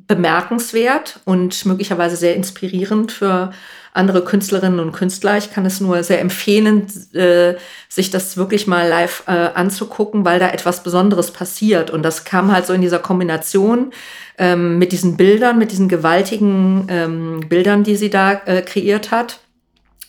bemerkenswert 0.07 1.21
und 1.25 1.65
möglicherweise 1.67 2.17
sehr 2.17 2.37
inspirierend 2.37 3.13
für 3.13 3.53
andere 3.99 4.23
Künstlerinnen 4.23 4.81
und 4.81 4.93
Künstler. 4.93 5.37
Ich 5.39 5.53
kann 5.53 5.67
es 5.67 5.81
nur 5.81 6.03
sehr 6.05 6.21
empfehlen, 6.21 6.87
äh, 7.15 7.55
sich 7.89 8.11
das 8.11 8.37
wirklich 8.37 8.67
mal 8.67 8.87
live 8.89 9.25
äh, 9.27 9.33
anzugucken, 9.33 10.25
weil 10.25 10.39
da 10.39 10.51
etwas 10.51 10.83
Besonderes 10.83 11.33
passiert. 11.33 11.91
Und 11.91 12.03
das 12.03 12.25
kam 12.25 12.53
halt 12.53 12.67
so 12.67 12.73
in 12.73 12.81
dieser 12.81 13.01
Kombination 13.01 13.93
ähm, 14.39 14.79
mit 14.79 14.93
diesen 14.93 15.17
Bildern, 15.17 15.59
mit 15.59 15.73
diesen 15.73 15.89
gewaltigen 15.89 16.87
ähm, 16.89 17.41
Bildern, 17.49 17.83
die 17.83 17.97
sie 17.97 18.11
da 18.11 18.33
äh, 18.33 18.63
kreiert 18.63 19.11
hat. 19.11 19.41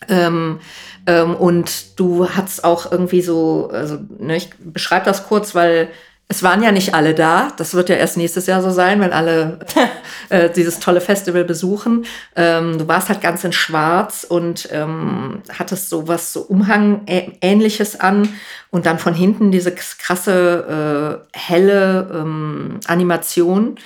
Ähm, 0.08 0.60
ähm 1.08 1.36
und 1.36 2.00
du 2.00 2.30
hast 2.30 2.64
auch 2.64 2.92
irgendwie 2.92 3.22
so, 3.22 3.70
also 3.74 3.98
ne, 4.20 4.36
ich 4.36 4.50
beschreibe 4.60 5.06
das 5.06 5.28
kurz, 5.28 5.56
weil 5.56 5.90
es 6.32 6.44
waren 6.44 6.62
ja 6.62 6.72
nicht 6.72 6.94
alle 6.94 7.16
da. 7.16 7.52
Das 7.58 7.74
wird 7.74 7.90
ja 7.90 7.96
erst 7.96 8.16
nächstes 8.16 8.46
Jahr 8.46 8.62
so 8.62 8.70
sein, 8.70 9.02
wenn 9.02 9.12
alle 9.12 9.60
äh, 10.30 10.52
dieses 10.52 10.80
tolle 10.80 11.02
Festival 11.02 11.44
besuchen. 11.44 12.06
Ähm, 12.36 12.78
du 12.78 12.88
warst 12.88 13.10
halt 13.10 13.20
ganz 13.20 13.44
in 13.44 13.52
Schwarz 13.52 14.28
und 14.30 14.70
ähm, 14.72 15.42
hattest 15.58 15.90
so 15.90 16.08
was 16.08 16.32
so 16.32 16.42
Umhang-ähnliches 16.42 18.00
an 18.00 18.30
und 18.70 18.86
dann 18.86 19.00
von 19.00 19.16
hinten 19.16 19.50
diese 19.50 19.74
krasse 19.74 21.26
äh, 21.34 21.38
helle 21.38 22.08
ähm, 22.14 22.80
Animation 22.86 23.80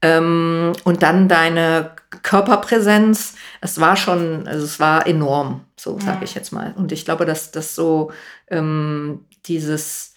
ähm, 0.00 0.72
und 0.84 1.02
dann 1.02 1.28
deine 1.28 1.90
Körperpräsenz. 2.22 3.34
Es 3.60 3.78
war 3.78 3.96
schon, 3.96 4.48
also 4.48 4.64
es 4.64 4.80
war 4.80 5.06
enorm, 5.06 5.66
so 5.76 6.00
sage 6.00 6.24
ich 6.24 6.34
jetzt 6.34 6.50
mal. 6.50 6.72
Und 6.78 6.92
ich 6.92 7.04
glaube, 7.04 7.26
dass 7.26 7.50
das 7.50 7.74
so 7.74 8.10
ähm, 8.48 9.26
dieses 9.44 10.09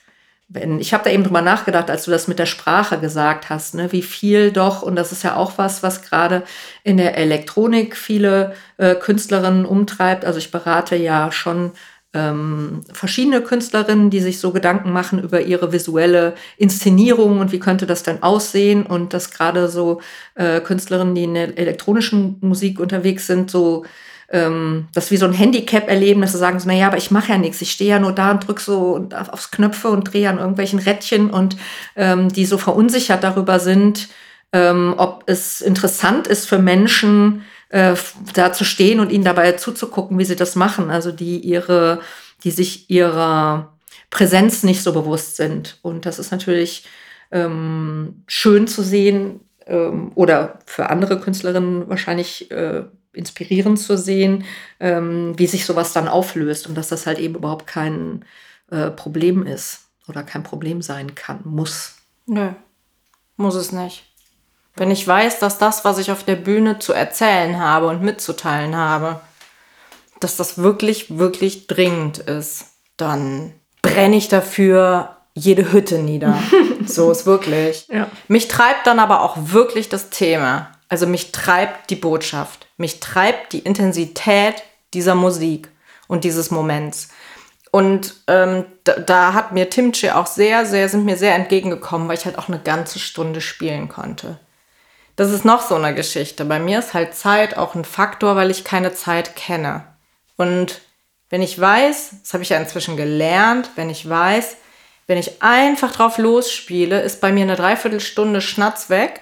wenn, 0.53 0.79
ich 0.79 0.93
habe 0.93 1.03
da 1.03 1.09
eben 1.09 1.23
drüber 1.23 1.41
nachgedacht, 1.41 1.89
als 1.89 2.05
du 2.05 2.11
das 2.11 2.27
mit 2.27 2.37
der 2.37 2.45
Sprache 2.45 2.99
gesagt 2.99 3.49
hast, 3.49 3.73
ne, 3.73 3.91
wie 3.91 4.03
viel 4.03 4.51
doch, 4.51 4.83
und 4.83 4.95
das 4.95 5.11
ist 5.11 5.23
ja 5.23 5.35
auch 5.35 5.57
was, 5.57 5.81
was 5.81 6.03
gerade 6.03 6.43
in 6.83 6.97
der 6.97 7.17
Elektronik 7.17 7.97
viele 7.97 8.53
äh, 8.77 8.93
Künstlerinnen 8.95 9.65
umtreibt. 9.65 10.25
Also 10.25 10.37
ich 10.37 10.51
berate 10.51 10.95
ja 10.95 11.31
schon 11.31 11.71
ähm, 12.13 12.81
verschiedene 12.93 13.41
Künstlerinnen, 13.41 14.11
die 14.11 14.19
sich 14.19 14.39
so 14.39 14.51
Gedanken 14.51 14.91
machen 14.91 15.21
über 15.21 15.41
ihre 15.41 15.73
visuelle 15.73 16.35
Inszenierung 16.57 17.39
und 17.39 17.51
wie 17.51 17.59
könnte 17.59 17.87
das 17.87 18.03
denn 18.03 18.21
aussehen 18.21 18.85
und 18.85 19.13
dass 19.15 19.31
gerade 19.31 19.67
so 19.67 20.01
äh, 20.35 20.61
Künstlerinnen, 20.61 21.15
die 21.15 21.23
in 21.23 21.33
der 21.33 21.57
elektronischen 21.57 22.37
Musik 22.41 22.79
unterwegs 22.79 23.25
sind, 23.25 23.49
so 23.49 23.85
ähm, 24.33 24.87
das 24.93 25.11
wie 25.11 25.17
so 25.17 25.25
ein 25.25 25.33
Handicap 25.33 25.87
erleben, 25.87 26.21
dass 26.21 26.33
sie 26.33 26.39
sagen 26.39 26.59
so, 26.59 26.67
naja, 26.67 26.87
aber 26.87 26.97
ich 26.97 27.11
mache 27.11 27.31
ja 27.31 27.37
nichts, 27.37 27.61
ich 27.61 27.71
stehe 27.71 27.91
ja 27.91 27.99
nur 27.99 28.11
da 28.11 28.31
und 28.31 28.45
drücke 28.45 28.61
so 28.61 29.07
aufs 29.31 29.51
Knöpfe 29.51 29.89
und 29.89 30.11
drehe 30.11 30.27
an 30.27 30.39
irgendwelchen 30.39 30.79
Rädchen 30.79 31.29
und 31.29 31.55
ähm, 31.95 32.29
die 32.29 32.45
so 32.45 32.57
verunsichert 32.57 33.23
darüber 33.23 33.59
sind, 33.59 34.09
ähm, 34.51 34.95
ob 34.97 35.23
es 35.27 35.61
interessant 35.61 36.27
ist 36.27 36.49
für 36.49 36.57
Menschen, 36.57 37.43
äh, 37.69 37.95
da 38.33 38.51
zu 38.51 38.65
stehen 38.65 38.99
und 38.99 39.11
ihnen 39.11 39.23
dabei 39.23 39.51
zuzugucken, 39.53 40.17
wie 40.17 40.25
sie 40.25 40.35
das 40.35 40.55
machen. 40.55 40.89
Also 40.89 41.11
die 41.11 41.37
ihre, 41.39 42.01
die 42.43 42.51
sich 42.51 42.89
ihrer 42.89 43.77
Präsenz 44.09 44.63
nicht 44.63 44.81
so 44.81 44.93
bewusst 44.93 45.35
sind. 45.35 45.77
Und 45.83 46.07
das 46.07 46.17
ist 46.17 46.31
natürlich 46.31 46.85
ähm, 47.31 48.23
schön 48.27 48.67
zu 48.67 48.81
sehen 48.81 49.41
ähm, 49.67 50.11
oder 50.15 50.59
für 50.65 50.89
andere 50.89 51.19
Künstlerinnen 51.19 51.87
wahrscheinlich 51.87 52.49
äh, 52.51 52.83
inspirierend 53.13 53.79
zu 53.79 53.97
sehen, 53.97 54.43
ähm, 54.79 55.33
wie 55.37 55.47
sich 55.47 55.65
sowas 55.65 55.93
dann 55.93 56.07
auflöst 56.07 56.67
und 56.67 56.75
dass 56.75 56.89
das 56.89 57.05
halt 57.05 57.19
eben 57.19 57.35
überhaupt 57.35 57.67
kein 57.67 58.25
äh, 58.71 58.89
Problem 58.89 59.45
ist 59.45 59.87
oder 60.07 60.23
kein 60.23 60.43
Problem 60.43 60.81
sein 60.81 61.15
kann, 61.15 61.41
muss. 61.43 61.95
Nö, 62.25 62.49
muss 63.37 63.55
es 63.55 63.71
nicht. 63.71 64.03
Wenn 64.75 64.89
ich 64.89 65.07
weiß, 65.07 65.39
dass 65.39 65.59
das, 65.59 65.85
was 65.85 65.99
ich 65.99 66.11
auf 66.11 66.23
der 66.23 66.35
Bühne 66.35 66.79
zu 66.79 66.93
erzählen 66.93 67.59
habe 67.59 67.87
und 67.87 68.01
mitzuteilen 68.01 68.75
habe, 68.75 69.21
dass 70.19 70.35
das 70.35 70.57
wirklich, 70.57 71.17
wirklich 71.17 71.67
dringend 71.67 72.17
ist, 72.17 72.65
dann 72.97 73.53
brenne 73.81 74.15
ich 74.15 74.29
dafür 74.29 75.17
jede 75.35 75.71
Hütte 75.71 75.99
nieder. 75.99 76.41
so 76.85 77.11
ist 77.11 77.25
wirklich. 77.25 77.87
Ja. 77.89 78.07
Mich 78.27 78.47
treibt 78.47 78.87
dann 78.87 78.99
aber 78.99 79.21
auch 79.21 79.35
wirklich 79.37 79.89
das 79.89 80.09
Thema. 80.09 80.71
Also 80.89 81.07
mich 81.07 81.31
treibt 81.31 81.89
die 81.89 81.95
Botschaft, 81.95 82.67
mich 82.77 82.99
treibt 82.99 83.53
die 83.53 83.59
Intensität 83.59 84.63
dieser 84.93 85.15
Musik 85.15 85.69
und 86.07 86.23
dieses 86.23 86.51
Moments. 86.51 87.09
Und 87.71 88.13
ähm, 88.27 88.65
da, 88.83 88.93
da, 88.99 89.33
hat 89.33 89.51
mir 89.51 89.69
Timche 89.69 90.15
auch 90.15 90.27
sehr, 90.27 90.65
sehr, 90.67 90.87
sind 90.89 91.05
mir 91.05 91.17
sehr 91.17 91.33
entgegengekommen, 91.33 92.07
weil 92.07 92.17
ich 92.17 92.25
halt 92.25 92.37
auch 92.37 92.47
eine 92.47 92.59
ganze 92.59 92.99
Stunde 92.99 93.41
spielen 93.41 93.89
konnte. 93.89 94.37
Das 95.15 95.31
ist 95.31 95.43
noch 95.43 95.61
so 95.61 95.75
eine 95.75 95.95
Geschichte. 95.95 96.45
Bei 96.45 96.59
mir 96.59 96.79
ist 96.79 96.93
halt 96.93 97.15
Zeit 97.15 97.57
auch 97.57 97.73
ein 97.73 97.85
Faktor, 97.85 98.35
weil 98.35 98.51
ich 98.51 98.63
keine 98.63 98.93
Zeit 98.93 99.35
kenne. 99.35 99.85
Und 100.37 100.81
wenn 101.31 101.41
ich 101.41 101.59
weiß, 101.59 102.11
das 102.21 102.33
habe 102.33 102.43
ich 102.43 102.49
ja 102.49 102.59
inzwischen 102.59 102.95
gelernt, 102.95 103.71
wenn 103.75 103.89
ich 103.89 104.07
weiß, 104.07 104.55
wenn 105.07 105.17
ich 105.17 105.41
einfach 105.41 105.91
drauf 105.91 106.19
losspiele, 106.19 107.01
ist 107.01 107.21
bei 107.21 107.31
mir 107.31 107.41
eine 107.41 107.55
Dreiviertelstunde 107.55 108.39
Schnatz 108.39 108.91
weg 108.91 109.21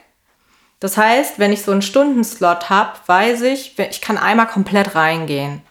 das 0.82 0.98
heißt, 0.98 1.38
wenn 1.38 1.54
ich 1.54 1.62
so 1.62 1.72
einen 1.72 1.84
Stundenslot 1.84 2.72
habe, 2.72 2.94
weiß 3.06 3.44
ich, 3.44 3.78
ich 3.78 4.02
kann 4.02 4.18
einmal 4.18 4.48
komplett 4.48 4.96
reingehen. 4.96 5.62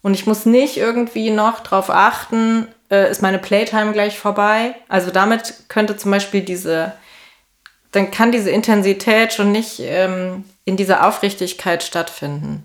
Und 0.00 0.14
ich 0.14 0.26
muss 0.26 0.46
nicht 0.46 0.78
irgendwie 0.78 1.30
noch 1.30 1.60
darauf 1.60 1.90
achten, 1.90 2.66
äh, 2.90 3.10
ist 3.10 3.20
meine 3.20 3.38
Playtime 3.38 3.92
gleich 3.92 4.18
vorbei. 4.18 4.74
Also 4.88 5.10
damit 5.10 5.68
könnte 5.68 5.98
zum 5.98 6.10
Beispiel 6.10 6.40
diese, 6.40 6.94
dann 7.92 8.10
kann 8.10 8.32
diese 8.32 8.50
Intensität 8.50 9.34
schon 9.34 9.52
nicht 9.52 9.80
ähm, 9.80 10.44
in 10.64 10.78
dieser 10.78 11.06
Aufrichtigkeit 11.06 11.82
stattfinden. 11.82 12.64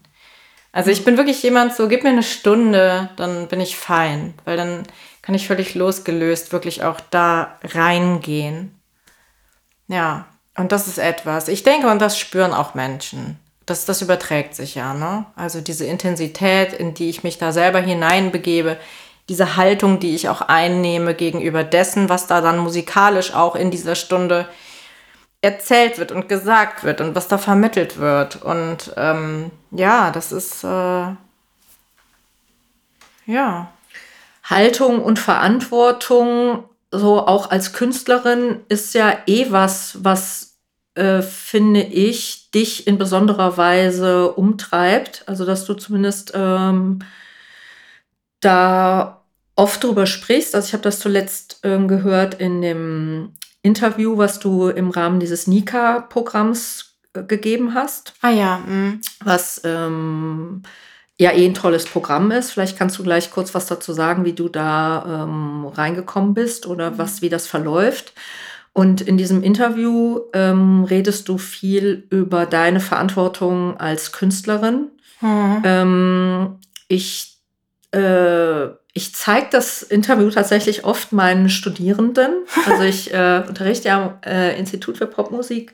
Also 0.71 0.89
ich 0.89 1.03
bin 1.03 1.17
wirklich 1.17 1.43
jemand, 1.43 1.75
so 1.75 1.89
gib 1.89 2.03
mir 2.03 2.11
eine 2.11 2.23
Stunde, 2.23 3.09
dann 3.17 3.49
bin 3.49 3.59
ich 3.59 3.75
fein, 3.75 4.33
weil 4.45 4.55
dann 4.55 4.83
kann 5.21 5.35
ich 5.35 5.47
völlig 5.47 5.75
losgelöst 5.75 6.53
wirklich 6.53 6.83
auch 6.83 7.01
da 7.11 7.57
reingehen. 7.61 8.79
Ja, 9.89 10.27
und 10.57 10.71
das 10.71 10.87
ist 10.87 10.97
etwas, 10.97 11.47
ich 11.47 11.63
denke, 11.63 11.87
und 11.89 11.99
das 11.99 12.17
spüren 12.17 12.53
auch 12.53 12.73
Menschen. 12.73 13.39
das, 13.67 13.85
das 13.85 14.01
überträgt 14.01 14.55
sich 14.55 14.75
ja, 14.75 14.93
ne? 14.93 15.25
Also 15.35 15.61
diese 15.61 15.85
Intensität, 15.85 16.73
in 16.73 16.93
die 16.93 17.09
ich 17.09 17.23
mich 17.23 17.37
da 17.37 17.51
selber 17.51 17.79
hineinbegebe, 17.79 18.77
diese 19.29 19.57
Haltung, 19.57 19.99
die 19.99 20.15
ich 20.15 20.29
auch 20.29 20.41
einnehme 20.41 21.13
gegenüber 21.13 21.65
dessen, 21.65 22.07
was 22.07 22.27
da 22.27 22.39
dann 22.39 22.59
musikalisch 22.59 23.33
auch 23.33 23.55
in 23.55 23.69
dieser 23.69 23.95
Stunde 23.95 24.47
erzählt 25.41 25.97
wird 25.97 26.13
und 26.13 26.29
gesagt 26.29 26.85
wird 26.85 27.01
und 27.01 27.13
was 27.13 27.27
da 27.27 27.37
vermittelt 27.37 27.97
wird. 27.97 28.41
Und 28.41 28.93
ähm, 28.95 29.51
ja, 29.71 30.11
das 30.11 30.31
ist 30.31 30.63
äh, 30.63 31.11
ja. 33.25 33.71
Haltung 34.45 35.03
und 35.03 35.19
Verantwortung, 35.19 36.63
so 36.89 37.27
auch 37.27 37.51
als 37.51 37.73
Künstlerin, 37.73 38.61
ist 38.69 38.93
ja 38.93 39.13
eh 39.25 39.51
was, 39.51 39.97
was 40.03 40.46
äh, 40.97 41.21
finde 41.21 41.81
ich, 41.81 42.51
dich 42.51 42.87
in 42.87 42.97
besonderer 42.97 43.57
Weise 43.57 44.31
umtreibt. 44.31 45.23
Also, 45.27 45.45
dass 45.45 45.65
du 45.65 45.73
zumindest 45.73 46.33
ähm, 46.35 46.99
da 48.39 49.23
oft 49.55 49.83
drüber 49.83 50.05
sprichst. 50.05 50.55
Also, 50.55 50.67
ich 50.67 50.73
habe 50.73 50.83
das 50.83 50.99
zuletzt 50.99 51.59
äh, 51.63 51.77
gehört 51.85 52.35
in 52.35 52.61
dem 52.61 53.33
Interview, 53.61 54.17
was 54.17 54.39
du 54.39 54.69
im 54.69 54.89
Rahmen 54.89 55.19
dieses 55.19 55.47
Nika-Programms 55.47 56.97
äh, 57.13 57.23
gegeben 57.23 57.73
hast. 57.73 58.13
Ah 58.21 58.31
ja. 58.31 58.59
Mh. 58.59 58.99
Was 59.23 59.61
ähm, 59.63 60.63
ja 61.19 61.31
eh 61.31 61.45
ein 61.45 61.53
tolles 61.53 61.85
Programm 61.85 62.31
ist. 62.31 62.51
Vielleicht 62.51 62.77
kannst 62.77 62.97
du 62.97 63.03
gleich 63.03 63.31
kurz 63.31 63.53
was 63.55 63.65
dazu 63.65 63.93
sagen, 63.93 64.25
wie 64.25 64.33
du 64.33 64.49
da 64.49 65.23
ähm, 65.23 65.65
reingekommen 65.67 66.33
bist 66.33 66.67
oder 66.67 66.91
mhm. 66.91 66.97
was, 66.97 67.21
wie 67.21 67.29
das 67.29 67.47
verläuft. 67.47 68.13
Und 68.77 69.01
in 69.01 69.17
diesem 69.17 69.41
Interview 69.41 70.19
ähm, 70.33 70.83
redest 70.83 71.29
du 71.29 71.39
viel 71.39 72.05
über 72.11 72.45
deine 72.45 72.79
Verantwortung 72.79 73.75
als 73.79 74.11
Künstlerin. 74.11 74.89
Mhm. 75.19 75.61
Ähm, 75.63 76.59
ich 76.87 77.39
äh, 77.89 78.67
ich 78.93 79.15
zeige 79.15 79.47
das 79.49 79.81
Interview 79.81 80.29
tatsächlich 80.29 80.85
oft 80.85 81.11
meinen 81.11 81.49
Studierenden. 81.49 82.45
Also 82.67 82.83
ich 82.83 83.11
äh, 83.15 83.41
unterrichte 83.47 83.87
ja 83.87 83.97
am 83.97 84.13
äh, 84.23 84.55
Institut 84.59 84.99
für 84.99 85.07
Popmusik 85.07 85.73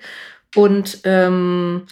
und 0.55 1.00
ähm, 1.03 1.88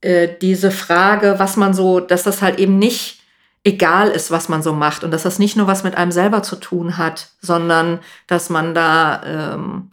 äh, 0.00 0.28
diese 0.40 0.70
Frage, 0.70 1.34
was 1.36 1.58
man 1.58 1.74
so, 1.74 2.00
dass 2.00 2.22
das 2.22 2.40
halt 2.40 2.58
eben 2.58 2.78
nicht 2.78 3.20
egal 3.64 4.08
ist, 4.08 4.30
was 4.30 4.48
man 4.48 4.62
so 4.62 4.72
macht 4.72 5.04
und 5.04 5.10
dass 5.10 5.24
das 5.24 5.38
nicht 5.38 5.58
nur 5.58 5.66
was 5.66 5.84
mit 5.84 5.94
einem 5.94 6.10
selber 6.10 6.42
zu 6.42 6.56
tun 6.56 6.96
hat, 6.96 7.32
sondern 7.42 7.98
dass 8.28 8.48
man 8.48 8.72
da 8.72 9.22
ähm, 9.26 9.90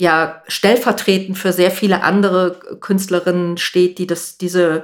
ja 0.00 0.42
stellvertretend 0.48 1.36
für 1.38 1.52
sehr 1.52 1.70
viele 1.70 2.02
andere 2.02 2.58
Künstlerinnen 2.80 3.58
steht, 3.58 3.98
die 3.98 4.06
das, 4.06 4.38
diese 4.38 4.82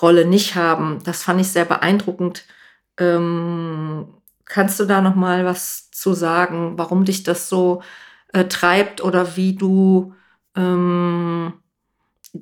Rolle 0.00 0.26
nicht 0.26 0.54
haben. 0.54 0.98
Das 1.04 1.22
fand 1.22 1.40
ich 1.40 1.48
sehr 1.48 1.64
beeindruckend. 1.64 2.44
Ähm, 2.98 4.08
kannst 4.44 4.78
du 4.78 4.84
da 4.84 5.00
noch 5.00 5.14
mal 5.14 5.46
was 5.46 5.90
zu 5.90 6.12
sagen, 6.12 6.74
warum 6.76 7.06
dich 7.06 7.22
das 7.22 7.48
so 7.48 7.82
äh, 8.34 8.44
treibt 8.44 9.02
oder 9.02 9.36
wie 9.36 9.56
du 9.56 10.14
ähm, 10.54 11.54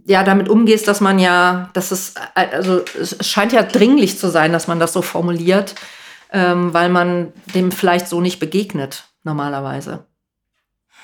ja 0.05 0.25
damit 0.25 0.49
umgehst, 0.49 0.89
dass 0.89 1.01
man 1.01 1.21
ja, 1.21 1.71
dass 1.75 1.93
es, 1.93 2.15
äh, 2.35 2.49
also 2.53 2.83
es 3.01 3.17
scheint 3.27 3.53
ja 3.53 3.63
dringlich 3.63 4.19
zu 4.19 4.31
sein, 4.31 4.53
dass 4.53 4.67
man 4.67 4.81
das 4.81 4.93
so 4.93 5.03
formuliert, 5.03 5.77
ähm, 6.33 6.75
weil 6.75 6.89
man 6.89 7.33
dem 7.55 7.71
vielleicht 7.71 8.09
so 8.09 8.21
nicht 8.21 8.41
begegnet 8.41 9.05
normalerweise. 9.23 10.07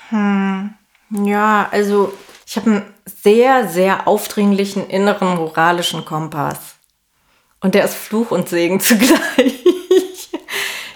Hm. 0.09 0.76
Ja, 1.09 1.67
also 1.71 2.13
ich 2.45 2.55
habe 2.57 2.69
einen 2.69 2.93
sehr, 3.05 3.67
sehr 3.67 4.07
aufdringlichen 4.07 4.89
inneren 4.89 5.35
moralischen 5.35 6.05
Kompass. 6.05 6.75
Und 7.59 7.75
der 7.75 7.85
ist 7.85 7.95
Fluch 7.95 8.31
und 8.31 8.49
Segen 8.49 8.79
zugleich. 8.81 9.63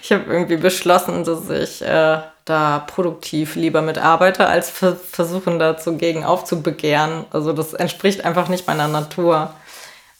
ich 0.01 0.11
habe 0.11 0.31
irgendwie 0.31 0.57
beschlossen, 0.57 1.23
dass 1.23 1.49
ich 1.49 1.81
äh, 1.81 2.19
da 2.45 2.79
produktiv 2.79 3.55
lieber 3.55 3.81
mitarbeite, 3.81 4.47
als 4.47 4.69
ver 4.69 4.95
versuchen 4.95 5.59
dazu 5.59 5.97
gegen 5.97 6.23
aufzubegehren. 6.25 7.25
Also 7.31 7.53
das 7.53 7.73
entspricht 7.73 8.25
einfach 8.25 8.49
nicht 8.49 8.67
meiner 8.67 8.87
Natur. 8.87 9.53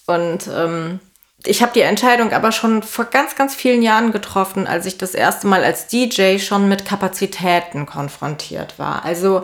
Und 0.07 0.47
ähm, 0.47 0.99
ich 1.45 1.61
habe 1.61 1.73
die 1.73 1.81
Entscheidung 1.81 2.33
aber 2.33 2.51
schon 2.51 2.83
vor 2.83 3.05
ganz, 3.05 3.35
ganz 3.35 3.55
vielen 3.55 3.81
Jahren 3.81 4.11
getroffen, 4.11 4.67
als 4.67 4.85
ich 4.85 4.97
das 4.97 5.15
erste 5.15 5.47
Mal 5.47 5.63
als 5.63 5.87
DJ 5.87 6.37
schon 6.37 6.69
mit 6.69 6.85
Kapazitäten 6.85 7.85
konfrontiert 7.85 8.77
war. 8.77 9.03
Also 9.03 9.43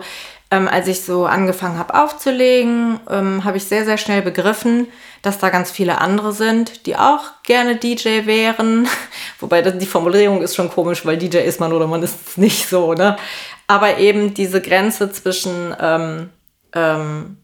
ähm, 0.50 0.66
als 0.66 0.88
ich 0.88 1.02
so 1.02 1.26
angefangen 1.26 1.78
habe 1.78 1.94
aufzulegen, 1.94 3.00
ähm, 3.10 3.44
habe 3.44 3.58
ich 3.58 3.64
sehr, 3.64 3.84
sehr 3.84 3.98
schnell 3.98 4.22
begriffen, 4.22 4.86
dass 5.20 5.38
da 5.38 5.50
ganz 5.50 5.70
viele 5.70 6.00
andere 6.00 6.32
sind, 6.32 6.86
die 6.86 6.96
auch 6.96 7.42
gerne 7.42 7.76
DJ 7.76 8.24
wären. 8.24 8.88
Wobei 9.40 9.62
die 9.62 9.86
Formulierung 9.86 10.42
ist 10.42 10.54
schon 10.54 10.70
komisch, 10.70 11.04
weil 11.04 11.18
DJ 11.18 11.38
ist 11.38 11.60
man 11.60 11.72
oder 11.72 11.86
man 11.86 12.02
ist 12.02 12.28
es 12.28 12.36
nicht 12.36 12.68
so, 12.68 12.94
ne? 12.94 13.16
Aber 13.66 13.98
eben 13.98 14.32
diese 14.32 14.62
Grenze 14.62 15.12
zwischen 15.12 15.74
ähm, 15.80 16.30
ähm 16.74 17.36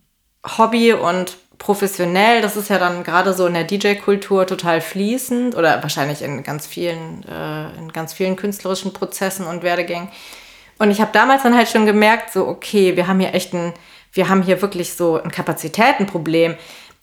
Hobby 0.58 0.92
und 0.92 1.38
professionell, 1.56 2.42
das 2.42 2.56
ist 2.56 2.68
ja 2.68 2.78
dann 2.78 3.04
gerade 3.04 3.32
so 3.32 3.46
in 3.46 3.54
der 3.54 3.64
DJ-Kultur 3.64 4.46
total 4.46 4.82
fließend 4.82 5.56
oder 5.56 5.82
wahrscheinlich 5.82 6.20
in 6.20 6.42
ganz 6.42 6.66
vielen, 6.66 7.24
äh, 7.26 7.78
in 7.78 7.92
ganz 7.92 8.12
vielen 8.12 8.36
künstlerischen 8.36 8.92
Prozessen 8.92 9.46
und 9.46 9.62
Werdegängen. 9.62 10.08
Und 10.78 10.90
ich 10.90 11.00
habe 11.00 11.12
damals 11.12 11.42
dann 11.42 11.56
halt 11.56 11.68
schon 11.68 11.86
gemerkt, 11.86 12.32
so, 12.32 12.46
okay, 12.46 12.96
wir 12.96 13.06
haben 13.06 13.20
hier 13.20 13.34
echt 13.34 13.52
ein, 13.52 13.72
wir 14.12 14.28
haben 14.28 14.42
hier 14.42 14.60
wirklich 14.62 14.94
so 14.94 15.20
ein 15.22 15.30
Kapazitätenproblem. 15.30 16.56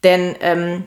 Denn 0.04 0.36
ähm, 0.42 0.86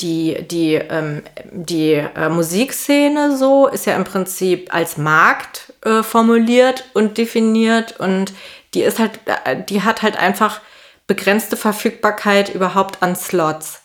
die, 0.00 0.46
die, 0.48 0.74
ähm, 0.74 1.22
die 1.50 1.92
äh, 1.92 2.28
Musikszene 2.28 3.36
so 3.36 3.68
ist 3.68 3.86
ja 3.86 3.96
im 3.96 4.04
Prinzip 4.04 4.74
als 4.74 4.96
Markt 4.96 5.72
äh, 5.84 6.02
formuliert 6.02 6.84
und 6.94 7.16
definiert 7.16 7.98
und 8.00 8.32
die 8.74 8.82
ist 8.82 8.98
halt, 8.98 9.20
äh, 9.44 9.62
die 9.62 9.82
hat 9.82 10.02
halt 10.02 10.16
einfach 10.16 10.60
begrenzte 11.06 11.56
Verfügbarkeit 11.56 12.54
überhaupt 12.54 13.02
an 13.02 13.14
Slots 13.14 13.83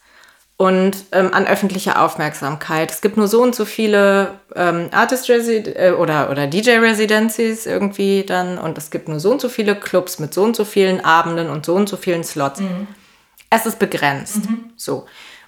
und 0.59 1.05
ähm, 1.13 1.33
an 1.33 1.47
öffentliche 1.47 1.97
Aufmerksamkeit. 1.97 2.91
Es 2.91 2.99
gibt 2.99 3.15
nur 3.15 3.29
so 3.29 3.41
und 3.41 3.55
so 3.55 3.63
viele 3.63 4.39
ähm, 4.57 4.89
Artist 4.91 5.29
äh, 5.29 5.93
oder, 5.97 6.29
oder 6.29 6.47
DJ 6.47 6.79
Residencies 6.79 7.65
irgendwie 7.65 8.25
dann 8.25 8.57
und 8.57 8.77
es 8.77 8.91
gibt 8.91 9.07
nur 9.07 9.21
so 9.21 9.31
und 9.31 9.39
so 9.39 9.47
viele 9.47 9.73
Clubs 9.73 10.19
mit 10.19 10.33
so 10.33 10.43
und 10.43 10.57
so 10.57 10.65
vielen 10.65 10.99
Abenden 10.99 11.49
und 11.49 11.65
so 11.65 11.75
und 11.75 11.87
so 11.87 11.95
vielen 11.95 12.25
Slots. 12.25 12.59
Mhm. 12.59 12.87
Es 13.49 13.65
ist 13.65 13.79
begrenzt. 13.79 14.49
Mhm. 14.49 14.71
So. 14.75 15.05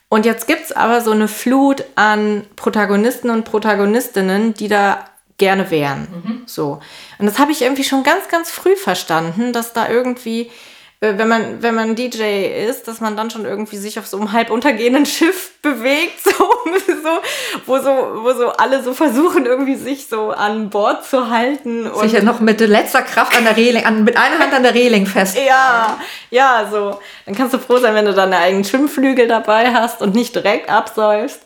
Und 0.08 0.26
jetzt 0.26 0.48
gibt 0.48 0.64
es 0.64 0.72
aber 0.72 1.02
so 1.02 1.12
eine 1.12 1.28
Flut 1.28 1.84
an 1.96 2.46
Protagonisten 2.56 3.32
und 3.32 3.44
Protagonistinnen, 3.44 4.54
die 4.54 4.70
da 4.70 5.04
gerne 5.38 5.72
wären. 5.72 6.08
Mhm. 6.10 6.42
So. 6.46 6.80
Und 7.20 7.26
das 7.26 7.38
habe 7.38 7.52
ich 7.52 7.62
irgendwie 7.64 7.84
schon 7.84 8.04
ganz, 8.04 8.30
ganz 8.30 8.50
früh 8.50 8.78
verstanden, 8.78 9.52
dass 9.52 9.74
da 9.74 9.90
irgendwie 9.90 10.50
wenn 11.04 11.28
man, 11.28 11.64
wenn 11.64 11.74
man 11.74 11.96
DJ 11.96 12.68
ist, 12.70 12.88
dass 12.88 13.02
man 13.02 13.18
dann 13.18 13.32
schon 13.32 13.44
irgendwie 13.44 13.78
sich 13.78 13.98
auf 13.98 14.06
so 14.06 14.18
einem 14.18 14.34
halb 14.34 14.52
untergehenden 14.52 15.06
Schiff 15.08 15.50
bewegt, 15.64 16.24
so, 16.24 16.32
so, 16.88 17.22
wo 17.66 17.80
so, 17.80 17.90
wo 18.24 18.34
so 18.34 18.50
alle 18.50 18.84
so 18.84 18.94
versuchen, 18.94 19.48
irgendwie 19.48 19.76
sich 19.76 20.08
so 20.08 20.30
an 20.30 20.70
Bord 20.70 21.04
zu 21.04 21.32
halten. 21.32 21.88
Und 21.88 22.08
Sicher 22.08 22.22
noch 22.22 22.40
mit 22.40 22.62
letzter 22.62 23.02
Kraft 23.02 23.36
an 23.36 23.46
der 23.46 23.58
Reling, 23.58 23.84
an, 23.84 24.04
mit 24.04 24.16
einer 24.16 24.38
Hand 24.38 24.54
an 24.54 24.62
der 24.62 24.76
Reling 24.76 25.08
fest. 25.08 25.36
Ja, 25.44 26.00
ja, 26.30 26.68
so. 26.72 27.00
Dann 27.26 27.34
kannst 27.34 27.56
du 27.56 27.58
froh 27.58 27.80
sein, 27.80 27.96
wenn 27.96 28.06
du 28.06 28.14
deine 28.14 28.38
eigenen 28.38 28.64
Schwimmflügel 28.64 29.28
dabei 29.28 29.74
hast 29.74 30.02
und 30.02 30.14
nicht 30.14 30.36
direkt 30.36 30.70
absäufst. 30.70 31.42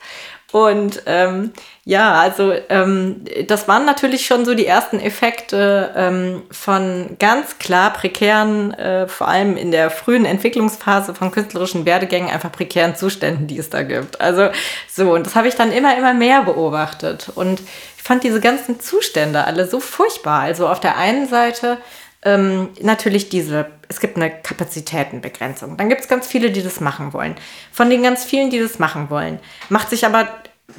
Und 0.56 1.04
ähm, 1.06 1.52
ja, 1.84 2.14
also 2.14 2.54
ähm, 2.70 3.26
das 3.46 3.68
waren 3.68 3.86
natürlich 3.86 4.26
schon 4.26 4.46
so 4.46 4.54
die 4.54 4.66
ersten 4.66 5.02
Effekte 5.02 5.92
ähm, 5.98 6.44
von 6.50 7.18
ganz 7.20 7.60
klar 7.60 7.92
prekären, 7.92 8.74
äh, 8.74 9.10
vor 9.10 9.28
allem 9.28 9.58
in 9.58 9.72
der 9.72 9.90
frühen 9.90 10.24
Entwicklungsphase 10.24 11.14
von 11.14 11.32
künstlerischen 11.32 11.86
Werdegängen, 11.86 12.30
einfach 12.30 12.54
prekären 12.54 12.96
Zuständen, 12.96 13.48
die 13.48 13.58
es 13.58 13.70
da 13.70 13.84
gibt. 13.84 14.22
Also 14.22 14.48
so, 14.90 15.14
und 15.14 15.26
das 15.26 15.36
habe 15.36 15.50
ich 15.50 15.56
dann 15.56 15.74
immer, 15.74 15.98
immer 15.98 16.14
mehr 16.14 16.44
beobachtet. 16.44 17.34
Und 17.36 17.60
ich 17.98 18.04
fand 18.04 18.24
diese 18.24 18.40
ganzen 18.40 18.80
Zustände 18.80 19.44
alle 19.44 19.68
so 19.68 19.82
furchtbar. 19.82 20.40
Also 20.40 20.70
auf 20.70 20.80
der 20.80 20.96
einen 20.96 21.28
Seite 21.28 21.80
ähm, 22.26 22.70
natürlich 22.82 23.28
diese, 23.28 23.68
es 23.90 24.00
gibt 24.00 24.16
eine 24.16 24.32
Kapazitätenbegrenzung. 24.32 25.76
Dann 25.76 25.90
gibt 25.90 26.00
es 26.02 26.08
ganz 26.08 26.28
viele, 26.28 26.50
die 26.50 26.64
das 26.64 26.80
machen 26.80 27.12
wollen. 27.12 27.36
Von 27.74 27.90
den 27.90 28.04
ganz 28.04 28.24
vielen, 28.24 28.50
die 28.50 28.60
das 28.60 28.80
machen 28.80 29.10
wollen, 29.10 29.40
macht 29.68 29.90
sich 29.90 30.06
aber 30.06 30.30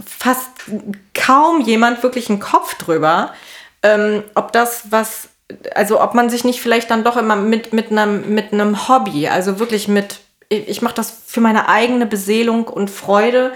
fast 0.04 0.48
kaum 1.14 1.60
jemand 1.60 2.02
wirklich 2.02 2.28
einen 2.28 2.40
Kopf 2.40 2.74
drüber, 2.74 3.32
ähm, 3.82 4.22
ob 4.34 4.52
das 4.52 4.90
was, 4.90 5.28
also 5.74 6.00
ob 6.00 6.14
man 6.14 6.30
sich 6.30 6.44
nicht 6.44 6.60
vielleicht 6.60 6.90
dann 6.90 7.04
doch 7.04 7.16
immer 7.16 7.36
mit, 7.36 7.72
mit, 7.72 7.90
einem, 7.90 8.34
mit 8.34 8.52
einem 8.52 8.88
Hobby, 8.88 9.28
also 9.28 9.58
wirklich 9.58 9.88
mit, 9.88 10.20
ich 10.48 10.82
mache 10.82 10.94
das 10.94 11.22
für 11.26 11.40
meine 11.40 11.68
eigene 11.68 12.06
Beseelung 12.06 12.66
und 12.68 12.90
Freude, 12.90 13.52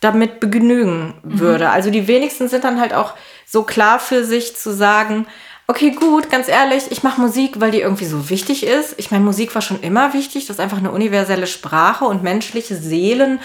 damit 0.00 0.40
begnügen 0.40 1.14
mhm. 1.22 1.40
würde. 1.40 1.70
Also 1.70 1.90
die 1.90 2.06
wenigsten 2.06 2.48
sind 2.48 2.64
dann 2.64 2.80
halt 2.80 2.94
auch 2.94 3.14
so 3.46 3.62
klar 3.62 3.98
für 3.98 4.24
sich 4.24 4.56
zu 4.56 4.72
sagen, 4.72 5.26
okay, 5.66 5.90
gut, 5.90 6.30
ganz 6.30 6.48
ehrlich, 6.48 6.84
ich 6.90 7.02
mache 7.02 7.20
Musik, 7.20 7.60
weil 7.60 7.70
die 7.70 7.80
irgendwie 7.80 8.06
so 8.06 8.28
wichtig 8.28 8.66
ist. 8.66 8.94
Ich 8.96 9.10
meine, 9.10 9.24
Musik 9.24 9.54
war 9.54 9.62
schon 9.62 9.80
immer 9.80 10.14
wichtig. 10.14 10.46
Das 10.46 10.56
ist 10.56 10.60
einfach 10.60 10.78
eine 10.78 10.90
universelle 10.90 11.46
Sprache 11.46 12.06
und 12.06 12.24
menschliche 12.24 12.74
Seelen 12.74 13.40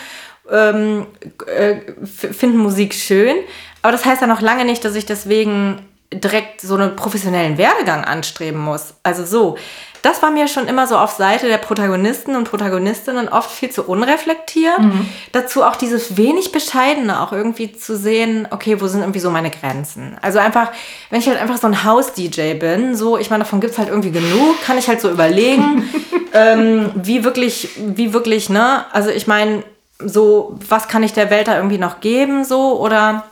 ähm, 0.52 1.08
äh, 1.48 1.78
finden 2.06 2.58
Musik 2.58 2.94
schön. 2.94 3.38
Aber 3.82 3.92
das 3.92 4.06
heißt 4.06 4.22
ja 4.22 4.28
noch 4.28 4.42
lange 4.42 4.66
nicht, 4.66 4.84
dass 4.84 4.96
ich 4.96 5.06
deswegen 5.06 5.86
direkt 6.14 6.62
so 6.62 6.76
einen 6.76 6.96
professionellen 6.96 7.58
Werdegang 7.58 8.04
anstreben 8.04 8.60
muss. 8.60 8.94
Also 9.04 9.26
so, 9.26 9.58
das 10.06 10.22
war 10.22 10.30
mir 10.30 10.48
schon 10.48 10.68
immer 10.68 10.86
so 10.86 10.98
auf 10.98 11.12
Seite 11.12 11.48
der 11.48 11.58
Protagonisten 11.58 12.36
und 12.36 12.48
Protagonistinnen 12.48 13.28
oft 13.28 13.50
viel 13.50 13.72
zu 13.72 13.84
unreflektiert. 13.84 14.80
Mhm. 14.80 15.10
Dazu 15.32 15.64
auch 15.64 15.76
dieses 15.76 16.16
wenig 16.16 16.52
Bescheidene, 16.52 17.22
auch 17.22 17.32
irgendwie 17.32 17.74
zu 17.74 17.98
sehen, 17.98 18.48
okay, 18.52 18.80
wo 18.80 18.88
sind 18.88 19.02
irgendwie 19.02 19.20
so 19.20 19.32
meine 19.32 19.50
Grenzen? 19.50 20.16
Also 20.22 20.38
einfach, 20.38 20.72
wenn 21.10 21.20
ich 21.20 21.28
halt 21.28 21.42
einfach 21.42 21.58
so 21.58 21.66
ein 21.66 21.84
Haus-DJ 21.84 22.54
bin, 22.54 22.96
so, 22.96 23.18
ich 23.18 23.32
meine, 23.32 23.46
davon 23.46 23.62
gibt 23.62 23.74
es 23.74 23.80
halt 23.80 23.90
irgendwie 23.90 24.12
genug, 24.12 24.62
kann 24.64 24.78
ich 24.78 24.88
halt 24.88 25.02
so 25.02 25.10
überlegen, 25.10 25.90
ähm, 26.34 26.92
wie 26.94 27.24
wirklich, 27.24 27.70
wie 27.78 28.14
wirklich, 28.14 28.50
ne? 28.50 28.86
Also 28.94 29.10
ich 29.10 29.26
meine, 29.26 29.64
so, 30.00 30.58
was 30.68 30.88
kann 30.88 31.04
ich 31.04 31.14
der 31.14 31.30
Welt 31.30 31.48
da 31.48 31.56
irgendwie 31.56 31.78
noch 31.78 32.00
geben, 32.00 32.44
so, 32.44 32.80
oder 32.80 33.26